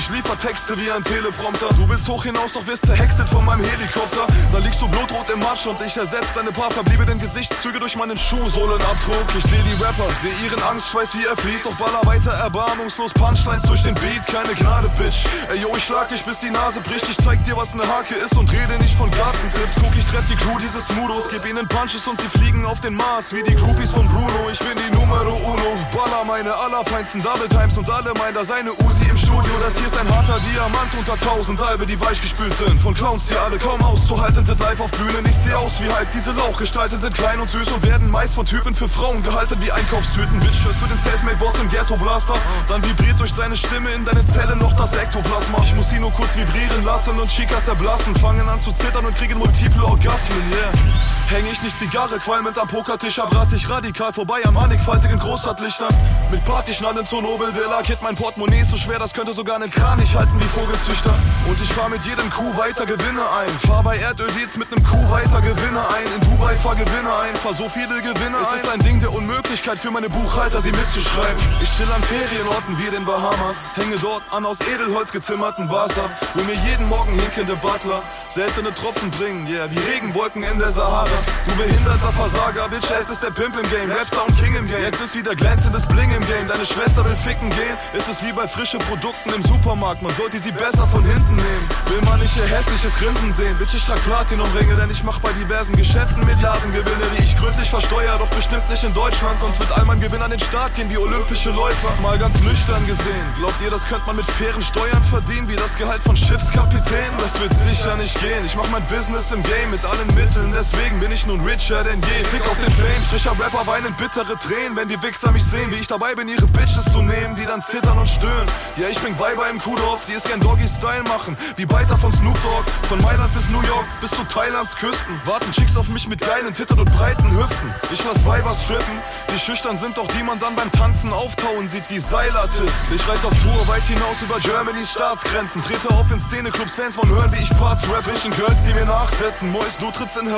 ich 0.00 0.08
liefer 0.08 0.38
Texte 0.38 0.78
wie 0.78 0.90
ein 0.90 1.04
Teleprompter. 1.04 1.68
Du 1.76 1.86
willst 1.86 2.08
hoch 2.08 2.24
hinaus, 2.24 2.54
doch 2.54 2.66
wirst 2.66 2.86
zerhäckselt 2.86 3.28
von 3.28 3.44
meinem 3.44 3.62
Helikopter. 3.62 4.26
Da 4.50 4.58
liegst 4.58 4.80
du 4.80 4.88
blutrot 4.88 5.28
im 5.28 5.40
Matsch 5.40 5.66
und 5.66 5.76
ich 5.84 5.94
ersetze 5.94 6.32
deine 6.34 6.50
paar 6.52 6.70
verbliebenen 6.70 7.18
Gesichtszüge 7.18 7.78
durch 7.78 7.96
meinen 7.96 8.16
Schuhsohlenabdruck 8.16 9.26
Ich 9.36 9.44
seh 9.44 9.60
die 9.68 9.74
Rapper, 9.82 10.08
seh 10.22 10.32
ihren 10.42 10.62
Angstschweiß 10.62 11.14
wie 11.16 11.26
er 11.26 11.36
fließt. 11.36 11.66
Doch 11.66 11.74
baller 11.74 12.00
weiter 12.06 12.30
erbarmungslos 12.30 13.12
Punchlines 13.12 13.62
durch 13.64 13.82
den 13.82 13.94
Beat. 13.96 14.26
Keine 14.26 14.54
Gnade, 14.54 14.88
Bitch. 14.96 15.26
Ey 15.50 15.60
yo, 15.60 15.68
ich 15.76 15.84
schlag 15.84 16.08
dich 16.08 16.24
bis 16.24 16.40
die 16.40 16.50
Nase 16.50 16.80
bricht. 16.80 17.06
Ich 17.06 17.18
zeig 17.18 17.44
dir, 17.44 17.56
was 17.58 17.74
ne 17.74 17.86
Hake 17.86 18.14
ist 18.14 18.38
und 18.38 18.50
rede 18.50 18.78
nicht 18.80 18.96
von 18.96 19.10
Gartentipps 19.10 19.82
Guck, 19.82 19.94
ich 19.96 20.06
treff 20.06 20.24
die 20.24 20.36
Crew 20.36 20.58
dieses 20.62 20.86
Smudos 20.86 21.28
Gib 21.28 21.44
ihnen 21.44 21.68
Punches 21.68 22.08
und 22.08 22.18
sie 22.18 22.38
fliegen 22.38 22.64
auf 22.64 22.80
den 22.80 22.94
Mars. 22.94 23.34
Wie 23.34 23.42
die 23.42 23.54
Groupies 23.54 23.90
von 23.90 24.08
Bruno. 24.08 24.48
Ich 24.50 24.60
bin 24.60 24.78
die 24.80 24.96
Numero 24.96 25.36
Uno. 25.36 25.76
Baller 25.92 26.24
meine 26.24 26.54
allerfeinsten 26.54 27.22
Double 27.22 27.48
Times 27.50 27.76
Und 27.76 27.90
alle 27.90 28.14
meinen 28.14 28.34
da 28.34 28.46
seine 28.46 28.72
Uzi 28.72 29.04
im 29.04 29.16
Studio. 29.18 29.52
Das 29.60 29.76
hier 29.78 29.89
ist 29.92 29.98
ein 29.98 30.14
harter 30.14 30.38
Diamant 30.40 30.94
unter 30.96 31.18
tausend 31.18 31.60
Albe, 31.62 31.86
die 31.86 32.00
weichgespült 32.00 32.54
sind. 32.54 32.80
Von 32.80 32.94
Clowns, 32.94 33.26
die 33.26 33.36
alle 33.36 33.58
kaum 33.58 33.82
auszuhalten 33.82 34.44
sind, 34.44 34.60
live 34.60 34.80
auf 34.80 34.90
Bühnen. 34.92 35.24
Ich 35.28 35.36
seh 35.36 35.52
aus 35.52 35.80
wie 35.80 35.90
Hype, 35.92 36.10
diese 36.12 36.32
Lauchgestalten 36.32 37.00
sind 37.00 37.14
klein 37.14 37.40
und 37.40 37.50
süß 37.50 37.72
und 37.72 37.82
werden 37.84 38.10
meist 38.10 38.34
von 38.34 38.46
Typen 38.46 38.74
für 38.74 38.88
Frauen 38.88 39.22
gehalten 39.22 39.56
wie 39.60 39.72
Einkaufstüten. 39.72 40.38
Bitch, 40.40 40.64
hörst 40.64 40.80
du 40.82 40.86
den 40.86 40.96
Selfmade-Boss 40.96 41.54
im 41.60 41.70
Ghetto-Blaster? 41.70 42.34
Dann 42.68 42.84
vibriert 42.84 43.18
durch 43.18 43.32
seine 43.32 43.56
Stimme 43.56 43.90
in 43.90 44.04
deine 44.04 44.24
Zelle 44.26 44.54
noch 44.54 44.72
das 44.74 44.94
Ektoplasma. 44.94 45.58
Ich 45.64 45.74
muss 45.74 45.90
sie 45.90 45.98
nur 45.98 46.12
kurz 46.12 46.36
vibrieren 46.36 46.84
lassen 46.84 47.18
und 47.18 47.28
Chicas 47.28 47.66
erblassen. 47.66 48.14
Fangen 48.16 48.48
an 48.48 48.60
zu 48.60 48.70
zittern 48.72 49.06
und 49.06 49.16
kriegen 49.16 49.38
multiple 49.38 49.84
Orgasmen, 49.84 50.52
yeah. 50.52 51.19
Häng 51.30 51.46
ich 51.46 51.62
nicht 51.62 51.78
Zigarre, 51.78 52.18
qualmend 52.18 52.58
am 52.58 52.66
Pokertisch, 52.66 53.20
abrass 53.20 53.52
ich 53.52 53.70
radikal 53.70 54.12
vorbei 54.12 54.44
am 54.44 54.54
mannigfaltigen 54.54 55.16
Großstadtlichtern. 55.16 55.94
Mit 56.32 56.44
Partyschnallen 56.44 57.06
zur 57.06 57.22
Nobelvilla, 57.22 57.82
Kit 57.82 58.02
mein 58.02 58.16
Portemonnaie 58.16 58.64
so 58.64 58.76
schwer, 58.76 58.98
das 58.98 59.14
könnte 59.14 59.32
sogar 59.32 59.54
einen 59.54 59.70
Kranich 59.70 60.12
halten 60.16 60.32
wie 60.40 60.44
Vogelzüchter. 60.58 61.14
Und 61.46 61.60
ich 61.60 61.68
fahr 61.72 61.88
mit 61.88 62.02
jedem 62.02 62.28
Kuh 62.30 62.56
weiter 62.56 62.84
Gewinne 62.84 63.22
ein. 63.22 63.48
Fahr 63.64 63.84
bei 63.84 63.96
Erdöldeals 63.98 64.56
mit 64.56 64.72
nem 64.72 64.84
Kuh 64.84 65.08
weiter 65.08 65.40
Gewinne 65.40 65.80
ein. 65.94 66.20
In 66.20 66.28
Dubai 66.28 66.56
fahr 66.56 66.74
Gewinne 66.74 67.14
ein, 67.22 67.36
fahr 67.36 67.54
so 67.54 67.68
viele 67.68 68.02
Gewinne 68.02 68.36
ein. 68.36 68.46
Es 68.56 68.64
ist 68.64 68.68
ein 68.68 68.80
Ding 68.80 68.98
der 68.98 69.12
Unmöglichkeit 69.14 69.78
für 69.78 69.92
meine 69.92 70.08
Buchhalter, 70.08 70.60
sie 70.60 70.72
mitzuschreiben. 70.72 71.40
Ich 71.62 71.70
chill 71.70 71.92
an 71.92 72.02
Ferienorten 72.02 72.76
wie 72.76 72.90
den 72.90 73.04
Bahamas, 73.04 73.58
hänge 73.76 73.96
dort 74.02 74.24
an 74.32 74.44
aus 74.44 74.58
Edelholz 74.66 75.12
gezimmerten 75.12 75.68
Bars 75.68 75.96
ab, 75.96 76.10
wo 76.34 76.42
mir 76.42 76.58
jeden 76.68 76.88
Morgen 76.88 77.12
hinkende 77.12 77.54
Butler 77.54 78.02
seltene 78.26 78.74
Tropfen 78.74 79.12
bringen, 79.12 79.46
yeah, 79.46 79.70
wie 79.70 79.78
Regenwolken 79.78 80.42
in 80.42 80.58
der 80.58 80.72
Sahara. 80.72 81.19
Du 81.46 81.56
behinderter 81.56 82.12
Versager, 82.12 82.68
Bitch, 82.68 82.90
es 82.90 83.10
ist 83.10 83.22
der 83.22 83.30
Pimp 83.30 83.56
im 83.56 83.68
Game, 83.70 83.90
Rapstar 83.90 84.26
und 84.26 84.36
King 84.38 84.54
im 84.54 84.68
Game. 84.68 84.82
Jetzt 84.82 85.00
ist 85.00 85.14
wieder 85.14 85.34
glänzendes 85.34 85.86
Bling 85.86 86.10
im 86.10 86.24
Game, 86.26 86.46
deine 86.48 86.66
Schwester 86.66 87.04
will 87.04 87.16
ficken 87.16 87.50
gehen. 87.50 87.76
Ist 87.92 88.08
es 88.08 88.22
wie 88.22 88.32
bei 88.32 88.46
frischen 88.46 88.80
Produkten 88.80 89.30
im 89.34 89.42
Supermarkt, 89.42 90.02
man 90.02 90.12
sollte 90.14 90.38
sie 90.38 90.52
besser 90.52 90.86
von 90.86 91.04
hinten 91.04 91.36
nehmen. 91.36 91.68
Will 91.88 92.02
man 92.02 92.20
nicht 92.20 92.36
ihr 92.36 92.44
hässliches 92.44 92.94
Grinsen 92.96 93.32
sehen, 93.32 93.56
Bitch, 93.58 93.74
ich 93.74 93.84
trag 93.84 94.02
Platinum-Ringe, 94.04 94.76
denn 94.76 94.90
ich 94.90 95.02
mach 95.04 95.18
bei 95.20 95.32
diversen 95.32 95.76
Geschäften 95.76 96.24
Milliardengewinne, 96.24 97.06
die 97.16 97.24
ich 97.24 97.36
gründlich 97.36 97.68
versteuere, 97.68 98.18
doch 98.18 98.30
bestimmt 98.36 98.68
nicht 98.70 98.84
in 98.84 98.94
Deutschland, 98.94 99.38
sonst 99.38 99.58
wird 99.58 99.72
all 99.72 99.84
mein 99.84 100.00
Gewinn 100.00 100.22
an 100.22 100.30
den 100.30 100.40
Start 100.40 100.74
gehen 100.74 100.90
wie 100.90 100.98
olympische 100.98 101.50
Läufer. 101.50 101.92
Mal 102.02 102.18
ganz 102.18 102.38
nüchtern 102.40 102.86
gesehen, 102.86 103.26
glaubt 103.38 103.60
ihr, 103.62 103.70
das 103.70 103.86
könnte 103.86 104.06
man 104.06 104.16
mit 104.16 104.26
fairen 104.26 104.62
Steuern 104.62 105.04
verdienen, 105.04 105.48
wie 105.48 105.56
das 105.56 105.76
Gehalt 105.76 106.02
von 106.02 106.16
Schiffskapitänen? 106.16 107.18
Das 107.18 107.40
wird 107.40 107.52
sicher 107.56 107.96
nicht 107.96 108.18
gehen, 108.20 108.44
ich 108.44 108.56
mach 108.56 108.68
mein 108.70 108.84
Business 108.86 109.32
im 109.32 109.42
Game 109.42 109.70
mit 109.70 109.84
allen 109.84 110.14
Mitteln, 110.14 110.52
deswegen 110.56 111.00
bin 111.00 111.09
ich 111.12 111.26
nun 111.26 111.40
richer 111.40 111.82
denn 111.84 112.00
je. 112.02 112.24
Fick 112.24 112.42
auf 112.50 112.58
den 112.58 112.72
Fame, 112.72 113.02
Stricher 113.02 113.32
Rapper 113.32 113.66
weinen 113.66 113.94
bittere 113.94 114.38
Tränen, 114.38 114.76
wenn 114.76 114.88
die 114.88 115.00
Wichser 115.02 115.30
mich 115.32 115.44
sehen, 115.44 115.70
wie 115.70 115.76
ich 115.76 115.86
dabei 115.86 116.14
bin, 116.14 116.28
ihre 116.28 116.46
Bitches 116.46 116.84
zu 116.92 117.02
nehmen, 117.02 117.36
die 117.36 117.46
dann 117.46 117.62
zittern 117.62 117.98
und 117.98 118.08
stöhnen. 118.08 118.46
Ja, 118.76 118.88
ich 118.88 118.98
bin 119.00 119.18
Weiber 119.18 119.48
im 119.48 119.58
Kuhdorf, 119.58 120.04
die 120.06 120.12
es 120.12 120.24
gern 120.24 120.40
Doggy-Style 120.40 121.04
machen, 121.04 121.36
wie 121.56 121.66
Beiter 121.66 121.96
von 121.96 122.12
Snoop 122.12 122.40
Dogg, 122.42 122.64
von 122.88 123.00
Mailand 123.00 123.32
bis 123.34 123.48
New 123.48 123.62
York, 123.62 123.86
bis 124.00 124.10
zu 124.10 124.24
Thailands 124.24 124.76
Küsten. 124.76 125.20
Warten 125.24 125.50
Chicks 125.52 125.76
auf 125.76 125.88
mich 125.88 126.08
mit 126.08 126.20
geilen 126.20 126.52
Tittern 126.52 126.80
und 126.80 126.90
breiten 126.92 127.30
Hüften. 127.36 127.74
Ich 127.92 128.04
lass 128.04 128.24
Weiber 128.26 128.54
strippen, 128.54 128.98
die 129.34 129.38
schüchtern 129.38 129.76
sind 129.76 129.96
doch 129.96 130.08
die 130.08 130.22
man 130.22 130.38
dann 130.38 130.54
beim 130.56 130.70
Tanzen 130.72 131.12
auftauen 131.12 131.68
sieht 131.68 131.88
wie 131.90 132.00
Seilartisten. 132.00 132.94
Ich 132.94 133.08
reise 133.08 133.26
auf 133.26 133.34
Tour 133.42 133.66
weit 133.68 133.84
hinaus 133.84 134.22
über 134.22 134.38
Germanys 134.40 134.92
Staatsgrenzen. 134.92 135.62
Trete 135.62 135.90
auf 135.94 136.10
in 136.10 136.18
Szeneclubs, 136.18 136.74
Fans 136.74 136.96
von 136.96 137.08
hören, 137.08 137.32
wie 137.32 137.42
ich 137.42 137.50
Parts 137.50 137.88
rap. 137.90 138.02
Zwischen 138.02 138.30
Girls, 138.32 138.58
die 138.66 138.74
mir 138.74 138.86
nachsetzen. 138.86 139.50
Mois, 139.50 139.78
du 139.78 139.90
trittst 139.90 140.16
in 140.16 140.28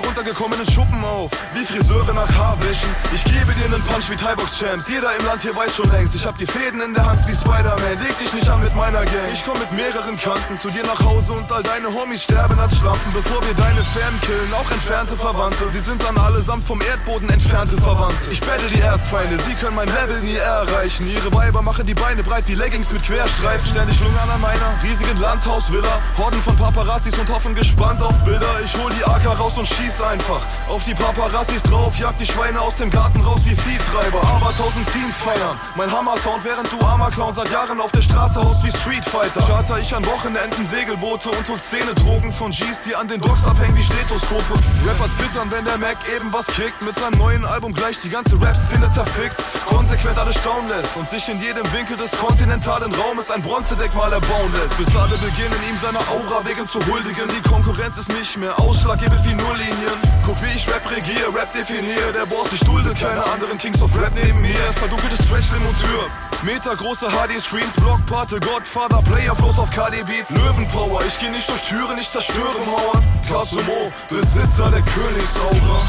heruntergekommenen 0.63 0.67
Schuppen 0.67 1.05
auf. 1.05 1.31
Wie 1.55 1.65
Friseure 1.65 2.13
nach 2.15 2.33
Haarwäschen. 2.35 2.89
Ich 3.15 3.25
gebe 3.25 3.53
dir 3.55 3.67
einen 3.67 3.83
Punch 3.85 4.11
wie 4.11 4.17
Thai-Box 4.17 4.59
Champs. 4.59 4.89
Jeder 4.89 5.09
im 5.19 5.27
Land 5.27 5.43
hier 5.43 5.55
weiß 5.55 5.77
schon 5.77 5.91
längst. 5.91 6.15
Ich 6.15 6.27
hab 6.27 6.37
die 6.39 6.47
Fäden 6.47 6.81
in 6.81 6.95
der 6.95 7.05
Hand 7.07 7.27
wie 7.27 7.35
Spider-Man. 7.35 7.99
Leg 8.03 8.19
dich 8.19 8.33
nicht 8.33 8.49
an 8.49 8.63
mit 8.63 8.75
meiner 8.75 9.05
Gang. 9.05 9.31
Ich 9.33 9.45
komm 9.45 9.59
mit 9.59 9.73
mehreren 9.73 10.17
Kanten 10.17 10.59
zu 10.59 10.71
dir 10.71 10.83
nach 10.85 11.01
Hause 11.01 11.33
und 11.35 11.51
all 11.53 11.63
deine 11.63 11.89
Homies 11.89 12.25
sterben 12.25 12.59
als 12.59 12.77
Schlampen. 12.79 13.13
Bevor 13.13 13.43
wir 13.47 13.55
deine 13.55 13.85
Fam 13.85 14.21
killen, 14.21 14.53
auch 14.55 14.71
entfernte 14.71 15.17
Verwandte. 15.17 15.69
Sie 15.69 15.81
sind 15.81 16.03
dann 16.03 16.17
allesamt 16.19 16.65
vom 16.65 16.81
Erdboden 16.81 17.29
entfernte 17.31 17.77
Verwandte. 17.79 18.31
Ich 18.31 18.41
battle 18.41 18.69
die 18.69 18.81
Erzfeinde, 18.81 19.39
sie 19.39 19.55
können 19.55 19.77
mein 19.77 19.89
Level 19.89 20.21
nie 20.21 20.37
erreichen. 20.37 21.09
Ihre 21.09 21.33
Weiber 21.35 21.63
machen 21.63 21.87
die 21.87 21.95
Beine 21.95 22.23
breit 22.23 22.45
wie 22.47 22.55
Leggings 22.55 22.93
mit 22.93 23.03
Querstreifen. 23.03 23.67
Ständig 23.67 24.01
lungern 24.01 24.31
an 24.31 24.41
meiner 24.41 24.73
riesigen 24.83 25.19
Landhausvilla. 25.21 26.01
Horden 26.19 26.41
von 26.43 26.57
Paparazzis 26.57 27.19
und 27.19 27.29
hoffen 27.29 27.55
gespannt 27.55 28.03
auf 28.03 28.17
Bilder. 28.25 28.61
Ich 28.65 28.77
hol 28.77 28.91
die 28.93 29.05
AK 29.05 29.39
raus 29.39 29.59
und 29.59 29.67
schieß 29.67 30.01
einfach 30.03 30.41
auf 30.69 30.85
die 30.85 30.95
Paparazzis 30.95 31.63
drauf. 31.65 31.97
Jag 31.99 32.17
die 32.17 32.27
Schweine 32.27 32.61
aus 32.61 32.77
dem 32.77 32.91
Garten 32.91 33.21
raus 33.21 33.41
wie 33.45 33.55
Viehtreiber. 33.55 34.23
Aber 34.23 34.55
tausend 34.55 34.87
Teens 34.93 35.17
feiern. 35.17 35.59
Mein 35.77 35.91
Hammer-Sound, 35.91 36.45
während 36.45 36.71
du 36.73 36.85
armer 36.85 37.11
Clown 37.11 37.33
seit 37.33 37.51
Jahren 37.51 37.81
auf 37.81 37.93
der 37.93 38.03
Straße 38.03 38.43
haust 38.43 38.63
wie 38.65 38.71
Street 38.71 39.05
Fighter. 39.05 39.41
Charter 39.47 39.79
ich 39.79 39.95
an 39.95 40.05
Wochenenden 40.07 40.67
Segelboote 40.67 41.31
und 41.31 41.49
hol 41.49 41.59
Szene-Drogen 41.59 42.33
von 42.33 42.51
G's, 42.51 42.85
die 42.87 42.95
an 42.95 43.09
den 43.09 43.21
Docks 43.21 43.45
abhängen 43.47 43.77
wie 43.77 43.83
Stethoskope. 43.83 44.55
Rapper 44.87 45.11
zittern, 45.13 45.51
wenn 45.51 45.65
der 45.65 45.79
Mac 45.79 45.97
eben 46.15 46.33
was 46.33 46.47
kickt. 46.47 46.81
Mit 46.83 46.97
seinem 46.99 47.19
neuen 47.19 47.45
Album 47.45 47.73
gleich 47.75 47.99
die 47.99 48.09
ganze 48.09 48.41
Rap-Szene 48.41 48.91
zerfickt. 48.91 49.37
Konsequent 49.67 50.19
alle 50.19 50.33
staunen 50.33 50.69
lässt 50.69 50.97
und 50.97 51.09
sich 51.09 51.29
in 51.29 51.41
jedem 51.41 51.71
Winkel 51.73 51.97
des 51.97 52.13
kontinentalen 52.13 52.95
Raumes 52.95 53.31
ein 53.31 53.43
Bronzedenkmal 53.43 54.13
erbauen 54.13 54.53
lässt. 54.55 54.77
Bis 54.79 54.95
alle 54.97 55.17
beginnen, 55.19 55.57
ihm 55.69 55.77
seiner 55.77 56.01
Aura 56.11 56.45
wegen 56.45 56.67
zu 56.67 56.79
huldigen. 56.87 57.29
Die 57.37 57.49
Konkurrenz 57.49 57.99
ist 57.99 58.13
nicht 58.13 58.37
mehr 58.39 58.59
ausschlaggebend 58.59 59.25
wie 59.25 59.35
Nulllinien. 59.35 60.12
Guck, 60.25 60.41
wie 60.41 60.55
ich 60.55 60.69
Rap 60.69 60.89
regiere, 60.89 61.35
Rap 61.35 61.53
definiere. 61.53 62.13
Der 62.13 62.27
Boss, 62.27 62.53
ich 62.53 62.61
dulde 62.61 62.95
keine 62.95 63.25
anderen 63.27 63.59
Kings 63.59 63.83
of 63.83 63.91
Rap 64.01 64.13
neben 64.15 64.41
mir. 64.41 64.55
Verdunkelte 64.77 65.21
Stretchlim 65.23 65.67
und 65.67 65.77
Tür. 65.79 66.07
Metergroße 66.43 67.09
HD-Screens, 67.09 67.75
Blockpate, 67.77 68.39
Godfather, 68.41 69.03
Player-Flows 69.03 69.59
auf 69.59 69.71
KD-Beats. 69.71 70.31
Löwenpower, 70.31 71.03
ich 71.07 71.19
geh 71.19 71.29
nicht 71.29 71.49
durch 71.49 71.63
Türen, 71.63 71.99
ich 71.99 72.09
zerstöre 72.09 72.59
Mauern. 72.67 73.03
Kasumo, 73.29 73.93
Besitzer 74.11 74.71
der 74.71 74.83
Königsaura. 74.83 75.87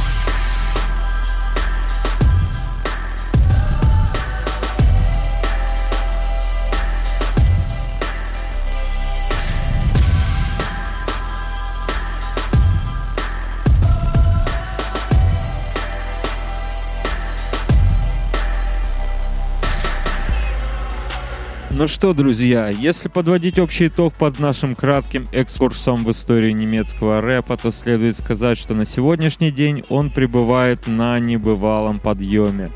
Ну 21.84 21.90
что, 21.90 22.14
друзья, 22.14 22.70
если 22.70 23.10
подводить 23.10 23.60
общий 23.60 23.88
итог 23.88 24.14
под 24.14 24.40
нашим 24.40 24.74
кратким 24.74 25.28
экскурсом 25.34 26.06
в 26.06 26.12
историю 26.12 26.56
немецкого 26.56 27.20
рэпа, 27.20 27.58
то 27.58 27.74
следует 27.74 28.18
сказать, 28.18 28.58
что 28.58 28.74
на 28.74 28.86
сегодняшний 28.86 29.52
день 29.52 29.84
он 29.90 30.10
пребывает 30.10 30.88
на 30.88 31.20
небывалом 31.20 32.00
подъеме. 32.00 32.70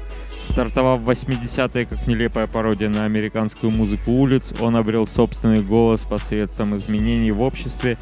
Стартовав 0.44 1.00
в 1.00 1.10
80-е 1.10 1.86
как 1.86 2.06
нелепая 2.06 2.48
пародия 2.48 2.90
на 2.90 3.06
американскую 3.06 3.72
музыку 3.72 4.12
улиц, 4.12 4.54
он 4.60 4.76
обрел 4.76 5.08
собственный 5.08 5.62
голос 5.62 6.02
посредством 6.02 6.76
изменений 6.76 7.32
в 7.32 7.42
обществе 7.42 7.98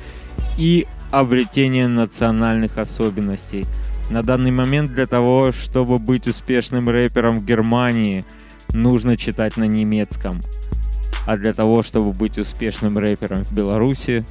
и 0.58 0.88
обретения 1.12 1.88
национальных 1.88 2.80
особенностей. 2.80 3.68
На 4.10 4.24
данный 4.24 4.50
момент 4.50 4.92
для 4.96 5.06
того, 5.06 5.52
чтобы 5.52 6.00
быть 6.00 6.26
успешным 6.26 6.90
рэпером 6.90 7.42
в 7.42 7.46
Германии, 7.46 8.26
нужно 8.74 9.18
читать 9.18 9.56
на 9.56 9.66
немецком. 9.66 10.42
А 11.26 11.38
для 11.38 11.54
того, 11.54 11.84
чтобы 11.84 12.12
быть 12.14 12.38
успешным 12.38 12.98
рэпером 12.98 13.44
в 13.44 13.52
Беларуси, 13.52 14.24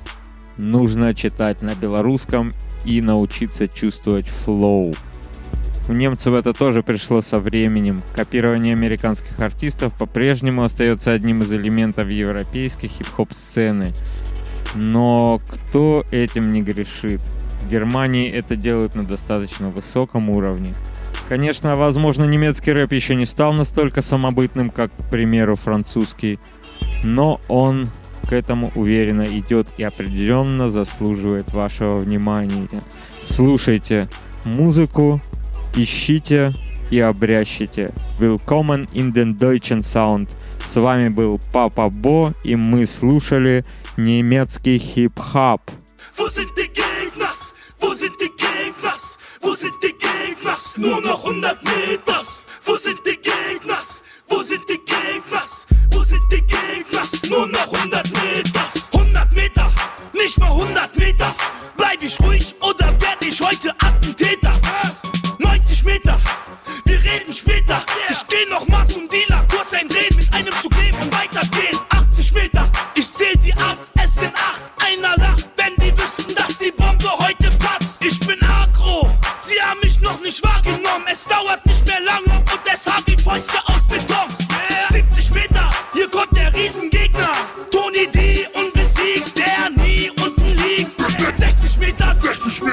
нужно 0.57 1.15
читать 1.15 1.63
на 1.63 1.75
белорусском 1.75 2.53
и 2.85 3.01
научиться 3.01 3.67
чувствовать 3.67 4.29
флоу. 4.29 4.95
У 5.87 5.93
немцев 5.93 6.33
это 6.33 6.55
тоже 6.55 6.83
пришло 6.83 7.21
со 7.21 7.39
временем. 7.39 8.03
Копирование 8.15 8.73
американских 8.73 9.39
артистов 9.41 9.93
по-прежнему 9.93 10.65
остается 10.65 11.13
одним 11.13 11.43
из 11.43 11.53
элементов 11.53 12.09
европейской 12.09 12.87
хип-хоп 12.87 13.33
сцены. 13.33 13.93
Но 14.75 15.41
кто 15.47 16.05
этим 16.11 16.53
не 16.53 16.63
грешит? 16.63 17.21
В 17.63 17.71
Германии 17.71 18.31
это 18.31 18.57
делают 18.57 18.95
на 18.95 19.05
достаточно 19.05 19.69
высоком 19.69 20.31
уровне. 20.31 20.75
Конечно, 21.29 21.77
возможно, 21.77 22.25
немецкий 22.25 22.73
рэп 22.73 22.93
еще 22.93 23.15
не 23.15 23.27
стал 23.27 23.53
настолько 23.53 24.03
самобытным, 24.03 24.71
как, 24.71 24.91
к 24.91 25.11
примеру, 25.11 25.57
французский, 25.57 26.39
но 27.03 27.41
он 27.49 27.91
к 28.29 28.33
этому 28.33 28.73
уверенно 28.75 29.23
идет 29.23 29.69
и 29.77 29.83
определенно 29.83 30.71
заслуживает 30.71 31.53
вашего 31.53 31.99
внимания. 31.99 32.69
Слушайте 33.21 34.09
музыку, 34.45 35.21
ищите 35.75 36.55
и 36.91 37.01
обрящите. 37.01 37.93
Willkommen 38.19 38.89
in 38.93 39.13
den 39.13 39.39
Deutschen 39.39 39.81
Sound. 39.81 40.29
С 40.63 40.81
вами 40.81 41.09
был 41.09 41.41
Папа 41.53 41.91
Бо, 41.91 42.33
и 42.43 42.57
мы 42.57 42.87
слушали 42.87 43.65
немецкий 43.97 44.79
Gegners? 50.45 50.77
Nur 50.77 51.01
noch 51.01 51.25
100 51.25 51.63
Meters. 51.65 52.45
Wo 52.65 52.77
sind 52.77 53.01
die 53.07 53.17
Gegners? 53.21 54.03
Wo 54.29 54.43
sind 54.43 54.63
die 54.69 54.79
Gegners? 54.85 55.67
Wo 55.95 56.03
sind 56.03 56.23
die 56.31 56.43
Gegners? 56.43 57.23
Nur 57.29 57.47
noch 57.47 57.73
100 57.73 58.11
Meter. 58.23 58.69
100 58.93 59.33
Meter, 59.33 59.73
nicht 60.13 60.39
mal 60.39 60.51
100 60.51 60.97
Meter. 60.97 61.35
Bleib 61.77 62.03
ich 62.03 62.19
ruhig 62.21 62.55
oder 62.61 62.87
werd 63.01 63.25
ich 63.25 63.41
heute 63.41 63.71
Attentäter? 63.81 64.53
90 65.39 65.85
Meter, 65.85 66.21
wir 66.85 67.05
reden 67.05 67.33
später. 67.33 67.85
Ich 68.09 68.27
geh 68.27 68.51
noch 68.51 68.67
mal 68.69 68.87
zum 68.89 69.09
Dealer, 69.09 69.47
kurz 69.49 69.73
ein 69.73 69.89
Reden 69.91 70.17
mit 70.17 70.35
einem 70.35 70.53
zu 70.61 70.69
geben 70.69 70.99
und 71.01 71.13
weitergehen. 71.13 71.79
80 71.91 72.33
Meter, 72.35 72.69
ich 72.95 73.13
zähl 73.13 73.37
die 73.45 73.55
ab, 73.55 73.79
es 74.03 74.15
sind 74.15 74.35
8. 74.35 74.63
Einer 74.87 75.17
lacht, 75.17 75.49
wenn 75.57 75.75
die 75.77 75.97
wüssten, 75.97 76.35
dass 76.35 76.59
die 76.59 76.73
Bombe 76.73 77.11
heute 77.19 77.51
platzt. 77.59 78.05
Ich 78.05 78.19
bin 78.21 78.39
agro, 78.43 79.11
sie 79.39 79.61
haben 79.63 79.81
mich 79.81 80.01
noch 80.01 80.21
nicht 80.21 80.43
wahrgenommen. 80.43 81.07
Es 81.11 81.25
dauert 81.25 81.65
nicht 81.67 81.87
mehr 81.87 82.01
lange 82.01 82.39
und 82.41 82.61
es 82.73 82.87
hab 82.87 83.07
ich 83.09 83.14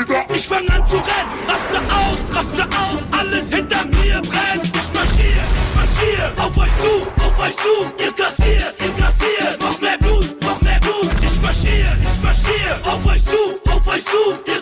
fang 0.08 0.68
an 0.70 0.86
zu 0.86 0.96
rennen. 0.96 1.32
Raste 1.48 1.80
aus, 2.00 2.36
raste 2.36 2.64
aus, 2.64 3.20
alles 3.20 3.50
hinter 3.54 3.86
mir 3.86 4.22
brennt. 4.22 4.64
Ich 4.64 4.94
marschier, 4.94 5.44
ich 5.60 5.76
marschier, 5.76 6.32
auf 6.38 6.58
euch 6.58 6.76
zu, 6.82 7.24
auf 7.24 7.40
euch 7.40 7.56
zu. 7.56 8.04
Ihr 8.04 8.12
kassiert, 8.14 8.76
ihr 8.80 9.04
kassiert, 9.04 9.62
noch 9.62 9.80
mehr 9.82 9.98
Blut, 9.98 10.42
noch 10.42 10.62
mehr 10.62 10.80
Blut. 10.80 11.10
Ich 11.22 11.42
marschier, 11.42 11.92
ich 12.02 12.24
marschier, 12.24 12.80
auf 12.86 13.06
euch 13.06 13.24
zu, 13.26 13.72
auf 13.72 13.88
euch 13.88 14.06
zu. 14.06 14.52
Ihr 14.52 14.61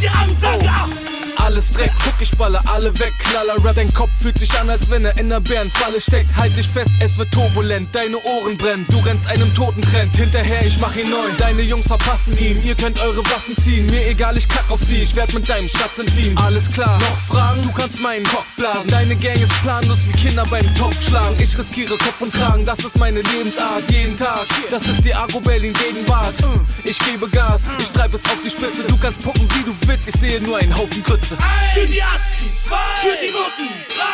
Wichser 0.00 0.08
für 0.08 0.08
die 0.08 0.08
Ansage 0.08 0.34
ab. 0.34 0.39
Alles 1.60 1.72
Dreck, 1.72 1.92
guck, 2.02 2.14
ich 2.20 2.30
baller 2.38 2.62
alle 2.72 2.98
weg, 2.98 3.12
knaller 3.18 3.62
Rap. 3.62 3.74
Dein 3.74 3.92
Kopf 3.92 4.08
fühlt 4.18 4.38
sich 4.38 4.50
an, 4.58 4.70
als 4.70 4.88
wenn 4.88 5.04
er 5.04 5.18
in 5.18 5.28
der 5.28 5.40
Bärenfalle 5.40 6.00
steckt. 6.00 6.34
Halt 6.34 6.56
dich 6.56 6.66
fest, 6.66 6.90
es 7.00 7.18
wird 7.18 7.30
turbulent, 7.32 7.94
deine 7.94 8.16
Ohren 8.16 8.56
brennen. 8.56 8.86
Du 8.88 8.98
rennst 9.00 9.26
einem 9.26 9.54
toten 9.54 9.82
Trend 9.82 10.16
hinterher, 10.16 10.64
ich 10.64 10.78
mach 10.80 10.96
ihn 10.96 11.10
neu. 11.10 11.16
Deine 11.36 11.60
Jungs 11.60 11.86
verpassen 11.86 12.38
ihn, 12.38 12.64
ihr 12.64 12.74
könnt 12.76 12.98
eure 13.00 13.22
Waffen 13.26 13.54
ziehen. 13.58 13.84
Mir 13.90 14.06
egal, 14.06 14.38
ich 14.38 14.48
kack 14.48 14.64
auf 14.70 14.80
sie, 14.80 15.02
ich 15.02 15.14
werd 15.16 15.34
mit 15.34 15.46
deinem 15.50 15.68
Schatz 15.68 15.98
intim. 15.98 16.34
Alles 16.38 16.66
klar, 16.66 16.98
noch 16.98 17.20
Fragen, 17.28 17.62
du 17.62 17.70
kannst 17.72 18.00
meinen 18.00 18.24
Cock 18.24 18.46
blasen. 18.56 18.88
Deine 18.88 19.14
Gang 19.16 19.38
ist 19.38 19.52
planlos 19.60 19.98
wie 20.06 20.12
Kinder 20.12 20.44
beim 20.50 20.74
Topf 20.76 21.06
schlagen. 21.06 21.36
Ich 21.40 21.58
riskiere 21.58 21.98
Kopf 21.98 22.22
und 22.22 22.32
Kragen, 22.32 22.64
das 22.64 22.78
ist 22.78 22.96
meine 22.96 23.20
Lebensart, 23.20 23.82
jeden 23.90 24.16
Tag. 24.16 24.46
Das 24.70 24.86
ist 24.86 25.04
die 25.04 25.14
Agro 25.14 25.40
Berlin 25.40 25.74
Gegenwart. 25.74 26.36
Ich 26.84 26.98
gebe 27.00 27.28
Gas, 27.28 27.64
ich 27.78 27.90
treib 27.90 28.14
es 28.14 28.24
auf 28.24 28.38
die 28.42 28.48
Spitze. 28.48 28.86
Du 28.88 28.96
kannst 28.96 29.22
puppen, 29.22 29.46
wie 29.56 29.64
du 29.64 29.76
willst, 29.86 30.08
ich 30.08 30.14
sehe 30.14 30.40
nur 30.40 30.56
einen 30.56 30.74
Haufen 30.74 31.02
Grütze. 31.02 31.36
Für 31.74 31.86
die 31.86 32.02
Azis, 32.02 32.68
für 33.00 33.16
die 33.24 33.32
Noten, 33.32 33.68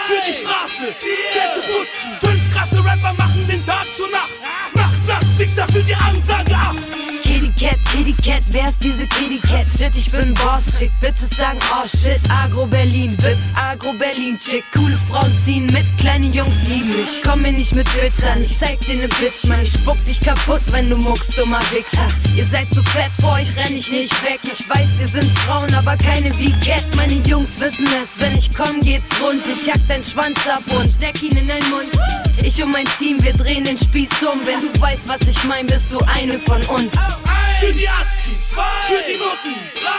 für 0.06 0.20
die 0.26 0.32
Straße, 0.32 0.94
Kette 1.32 1.60
putzen. 1.60 2.18
Fünf 2.20 2.54
krasse 2.54 2.78
Rapper 2.84 3.12
machen 3.16 3.46
den 3.48 3.64
Tag 3.64 3.84
zur 3.96 4.10
Nacht. 4.10 4.30
Macht 4.74 5.06
Platz, 5.06 5.38
Wichser 5.38 5.66
für 5.68 5.82
die 5.82 5.94
Ansage 5.94 6.54
ab. 6.54 7.05
Kitty 7.22 7.52
Cat, 7.58 7.78
Kitty 7.92 8.14
Cat, 8.22 8.42
wer 8.50 8.68
ist 8.68 8.82
diese 8.82 9.06
Kitty 9.06 9.38
Cat? 9.38 9.66
Shit, 9.70 9.96
ich 9.96 10.10
bin 10.10 10.34
Boss, 10.34 10.78
schick, 10.78 10.90
Bitches 11.00 11.30
sagen, 11.30 11.58
oh 11.72 11.86
shit, 11.86 12.20
Agro 12.28 12.66
Berlin, 12.66 13.16
VIP, 13.18 13.38
Agro 13.54 13.92
Berlin, 13.92 14.38
chick, 14.38 14.64
coole 14.72 14.96
Frauen 15.08 15.32
ziehen 15.44 15.66
mit, 15.66 15.84
kleine 15.98 16.26
Jungs 16.26 16.68
lieben 16.68 16.88
mich. 16.88 17.22
Komm 17.24 17.42
mir 17.42 17.52
nicht 17.52 17.74
mit 17.74 17.86
Bitchern, 17.94 18.42
ich 18.42 18.58
zeig 18.58 18.78
dir 18.80 18.96
ne 18.96 19.08
Bitch, 19.20 19.44
Mann, 19.44 19.62
ich 19.62 19.72
spuck 19.72 20.02
dich 20.06 20.20
kaputt, 20.20 20.62
wenn 20.70 20.90
du 20.90 20.96
muckst, 20.96 21.38
dummer 21.38 21.60
Wichser. 21.72 22.06
Ihr 22.36 22.46
seid 22.46 22.72
zu 22.72 22.82
fett, 22.82 23.10
vor 23.20 23.34
euch 23.34 23.56
renn 23.56 23.76
ich 23.76 23.90
nicht 23.90 24.24
weg, 24.24 24.40
ich 24.44 24.68
weiß, 24.68 25.00
ihr 25.00 25.08
sind 25.08 25.30
Frauen, 25.40 25.72
aber 25.74 25.96
keine 25.96 26.30
wie 26.38 26.52
Cat, 26.64 26.84
meine 26.96 27.14
Jungs 27.26 27.60
wissen 27.60 27.86
es, 28.02 28.20
wenn 28.20 28.36
ich 28.36 28.54
komm, 28.54 28.80
geht's 28.80 29.08
rund, 29.20 29.42
ich 29.46 29.70
hack 29.70 29.80
deinen 29.88 30.04
Schwanz 30.04 30.38
ab 30.46 30.62
und 30.78 30.90
steck 30.92 31.22
ihn 31.22 31.36
in 31.36 31.48
deinen 31.48 31.68
Mund. 31.70 31.86
Ich 32.42 32.62
und 32.62 32.70
mein 32.70 32.86
Team, 32.98 33.22
wir 33.22 33.32
drehen 33.32 33.64
den 33.64 33.78
Spieß 33.78 34.10
um, 34.22 34.38
wenn 34.46 34.60
du 34.60 34.80
weißt, 34.80 35.08
was 35.08 35.20
ich 35.28 35.42
mein, 35.44 35.66
bist 35.66 35.86
du 35.90 35.98
eine 35.98 36.38
von 36.38 36.62
uns. 36.76 36.92
Für 37.60 37.72
die 37.72 37.88
Azis, 37.88 38.52
für 38.86 39.02
die 39.06 39.18
Noten, 39.18 39.56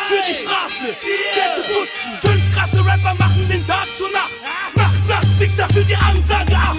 für 0.08 0.22
die 0.28 0.34
Straße, 0.34 0.96
Kette 1.34 1.62
putzen. 1.62 2.20
Fünf 2.22 2.56
krasse 2.56 2.86
Rapper 2.86 3.16
machen 3.16 3.48
den 3.50 3.66
Tag 3.66 3.86
zur 3.98 4.12
Nacht. 4.12 4.32
Macht 4.76 5.08
Platz, 5.08 5.40
Wichser 5.40 5.68
für 5.70 5.84
die 5.84 5.96
Ansage 5.96 6.56
ab. 6.56 6.78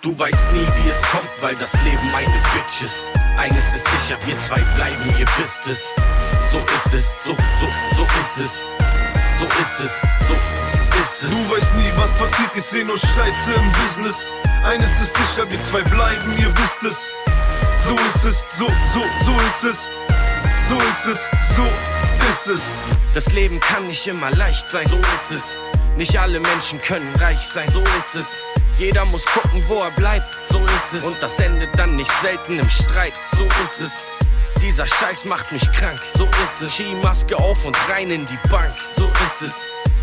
Du 0.00 0.16
weißt 0.16 0.52
nie, 0.52 0.66
wie 0.76 0.88
es 0.88 1.02
kommt, 1.10 1.28
weil 1.40 1.56
das 1.56 1.72
Leben 1.82 2.10
meine 2.12 2.40
Bitch 2.54 2.82
ist. 2.84 3.08
Eines 3.36 3.72
ist 3.74 3.86
sicher, 3.88 4.16
wir 4.24 4.38
zwei 4.38 4.60
bleiben, 4.76 5.14
ihr 5.18 5.26
wisst 5.38 5.66
es. 5.66 5.84
So 6.52 6.58
ist 6.58 6.94
es, 6.94 7.06
so, 7.24 7.36
so, 7.60 7.68
so 7.96 8.02
ist 8.04 8.46
es. 8.46 8.52
So 9.38 9.44
ist 9.44 9.80
es, 9.80 9.92
so 10.26 10.34
ist 10.34 11.22
es. 11.24 11.30
Du 11.30 11.50
weißt 11.50 11.74
nie, 11.74 11.92
was 11.96 12.12
passiert, 12.14 12.50
ich 12.54 12.62
seh 12.62 12.84
nur 12.84 12.96
Scheiße 12.96 13.52
im 13.52 13.72
Business. 13.72 14.32
Eines 14.64 15.00
ist 15.00 15.16
sicher, 15.16 15.50
wir 15.50 15.60
zwei 15.62 15.82
bleiben, 15.82 16.38
ihr 16.38 16.56
wisst 16.56 16.84
es. 16.84 17.12
So 17.86 17.94
ist 17.94 18.24
es, 18.24 18.44
so, 18.50 18.66
so, 18.92 19.02
so 19.24 19.32
ist 19.46 19.64
es. 19.64 19.88
So 20.68 20.76
ist 20.76 21.06
es, 21.06 21.28
so 21.56 21.66
ist 22.28 22.46
es. 22.48 22.62
Das 23.14 23.32
Leben 23.32 23.58
kann 23.60 23.86
nicht 23.86 24.06
immer 24.06 24.30
leicht 24.30 24.68
sein, 24.68 24.86
so 24.88 24.98
ist 24.98 25.32
es. 25.32 25.58
Nicht 25.96 26.18
alle 26.18 26.40
Menschen 26.40 26.78
können 26.78 27.14
reich 27.16 27.40
sein, 27.40 27.68
so 27.72 27.80
ist 27.80 28.14
es. 28.14 28.26
Jeder 28.78 29.04
muss 29.06 29.24
gucken, 29.24 29.62
wo 29.66 29.82
er 29.82 29.90
bleibt, 29.92 30.34
so 30.50 30.64
ist 30.64 30.94
es. 30.98 31.04
Und 31.04 31.16
das 31.22 31.38
endet 31.40 31.76
dann 31.78 31.96
nicht 31.96 32.12
selten 32.20 32.58
im 32.58 32.68
Streit, 32.68 33.14
so 33.36 33.44
ist 33.64 33.80
es. 33.80 33.92
Dieser 34.60 34.86
Scheiß 34.86 35.24
macht 35.24 35.50
mich 35.52 35.70
krank, 35.72 36.00
so 36.16 36.24
ist 36.24 36.62
es. 36.62 36.74
Skimaske 36.74 37.36
auf 37.36 37.64
und 37.64 37.76
rein 37.88 38.10
in 38.10 38.26
die 38.26 38.48
Bank, 38.48 38.74
so 38.96 39.06
ist 39.06 39.42
es. 39.42 39.54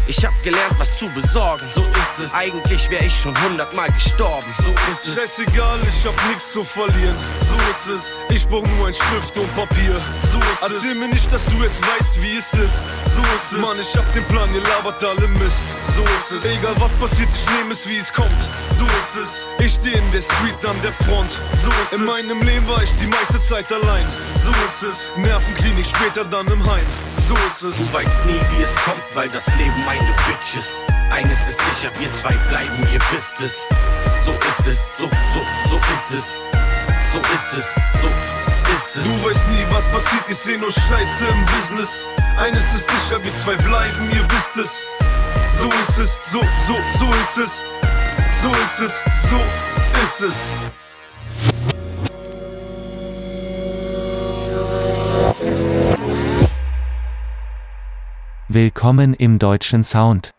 Ich 0.07 0.23
hab 0.23 0.33
gelernt, 0.43 0.75
was 0.77 0.99
zu 0.99 1.09
besorgen, 1.09 1.65
so 1.73 1.81
ist 1.83 2.19
es. 2.25 2.33
Eigentlich 2.35 2.87
wär 2.91 3.01
ich 3.01 3.13
schon 3.19 3.33
hundertmal 3.43 3.91
gestorben, 3.91 4.53
so 4.59 4.71
ist 4.91 5.07
es. 5.07 5.15
Scheißegal, 5.15 5.79
ich 5.87 6.05
hab 6.05 6.27
nichts 6.27 6.51
zu 6.51 6.63
verlieren. 6.63 7.15
So 7.41 7.55
ist 7.55 7.97
es. 7.97 8.17
Ich 8.29 8.47
brauch 8.47 8.65
nur 8.67 8.87
ein 8.87 8.93
Stift 8.93 9.35
und 9.39 9.53
Papier. 9.55 9.99
So 10.31 10.37
ist 10.37 10.61
Erzähl 10.61 10.91
es. 10.91 10.97
mir 10.97 11.07
nicht, 11.07 11.33
dass 11.33 11.43
du 11.45 11.63
jetzt 11.63 11.81
weißt, 11.81 12.21
wie 12.21 12.37
es 12.37 12.53
ist. 12.53 12.83
So 13.15 13.21
ist 13.21 13.53
es. 13.53 13.59
Mann, 13.59 13.77
ich 13.79 13.97
hab 13.97 14.11
den 14.13 14.23
Plan, 14.25 14.53
ihr 14.53 14.61
labert 14.61 15.03
alle 15.03 15.27
Mist. 15.27 15.57
So 15.95 16.03
ist 16.03 16.43
es. 16.43 16.51
Egal 16.51 16.75
was 16.77 16.93
passiert, 16.93 17.29
ich 17.33 17.57
nehme 17.57 17.71
es, 17.71 17.87
wie 17.87 17.97
es 17.97 18.13
kommt. 18.13 18.29
So 18.69 18.85
ist 18.85 19.15
es. 19.23 19.47
Ich 19.57 19.73
steh 19.73 19.93
in 19.93 20.11
der 20.11 20.21
Street 20.21 20.63
an 20.67 20.79
der 20.83 20.93
Front. 20.93 21.31
So 21.55 21.69
ist 21.69 21.93
in 21.93 21.93
es. 21.93 21.93
In 21.93 22.05
meinem 22.05 22.41
Leben 22.43 22.67
war 22.67 22.83
ich 22.83 22.93
die 23.01 23.07
meiste 23.07 23.41
Zeit 23.41 23.71
allein. 23.73 24.05
So 24.35 24.51
ist 24.51 24.83
es. 24.83 25.17
Nervenklinik 25.17 25.85
später 25.85 26.23
dann 26.25 26.45
im 26.47 26.63
Heim. 26.69 26.85
So 27.17 27.33
ist 27.47 27.63
es. 27.63 27.77
Du 27.77 27.91
weißt 27.93 28.25
nie, 28.25 28.39
wie 28.55 28.61
es 28.63 28.75
kommt, 28.83 29.01
weil 29.15 29.29
das 29.29 29.47
Leben 29.57 29.83
meine 29.97 30.13
Bitch 30.27 30.57
ist. 30.57 30.69
Eines 31.11 31.39
ist 31.47 31.59
sicher, 31.59 31.91
wir 31.99 32.11
zwei 32.13 32.33
bleiben, 32.49 32.87
ihr 32.91 32.99
wisst 33.11 33.39
es. 33.41 33.57
So 34.25 34.31
ist 34.31 34.67
es, 34.67 34.79
so, 34.97 35.09
so, 35.33 35.41
so 35.69 35.77
ist 35.77 36.19
es. 36.19 36.25
So 37.13 37.19
ist 37.19 37.53
es, 37.57 37.65
so 38.01 38.07
ist 38.07 38.97
es. 38.97 39.03
Du 39.03 39.25
weißt 39.25 39.47
nie, 39.49 39.65
was 39.69 39.87
passiert, 39.87 40.23
ich 40.27 40.37
seh 40.37 40.57
nur 40.57 40.71
Scheiße 40.71 41.25
im 41.25 41.45
Business. 41.45 42.07
Eines 42.37 42.65
ist 42.73 42.89
sicher, 42.89 43.23
wir 43.23 43.33
zwei 43.35 43.55
bleiben, 43.55 44.09
ihr 44.11 44.25
wisst 44.31 44.57
es. 44.57 44.83
So 45.57 45.69
ist 45.69 45.99
es, 45.99 46.17
so, 46.25 46.41
so, 46.67 46.75
so 46.99 47.09
ist 47.11 47.37
es. 47.37 47.61
So 48.41 48.51
ist 48.51 48.79
es, 48.79 49.01
so 49.29 49.39
ist 50.03 50.21
es. 50.21 51.74
Willkommen 58.47 59.15
im 59.15 59.39
deutschen 59.39 59.83
Sound. 59.83 60.34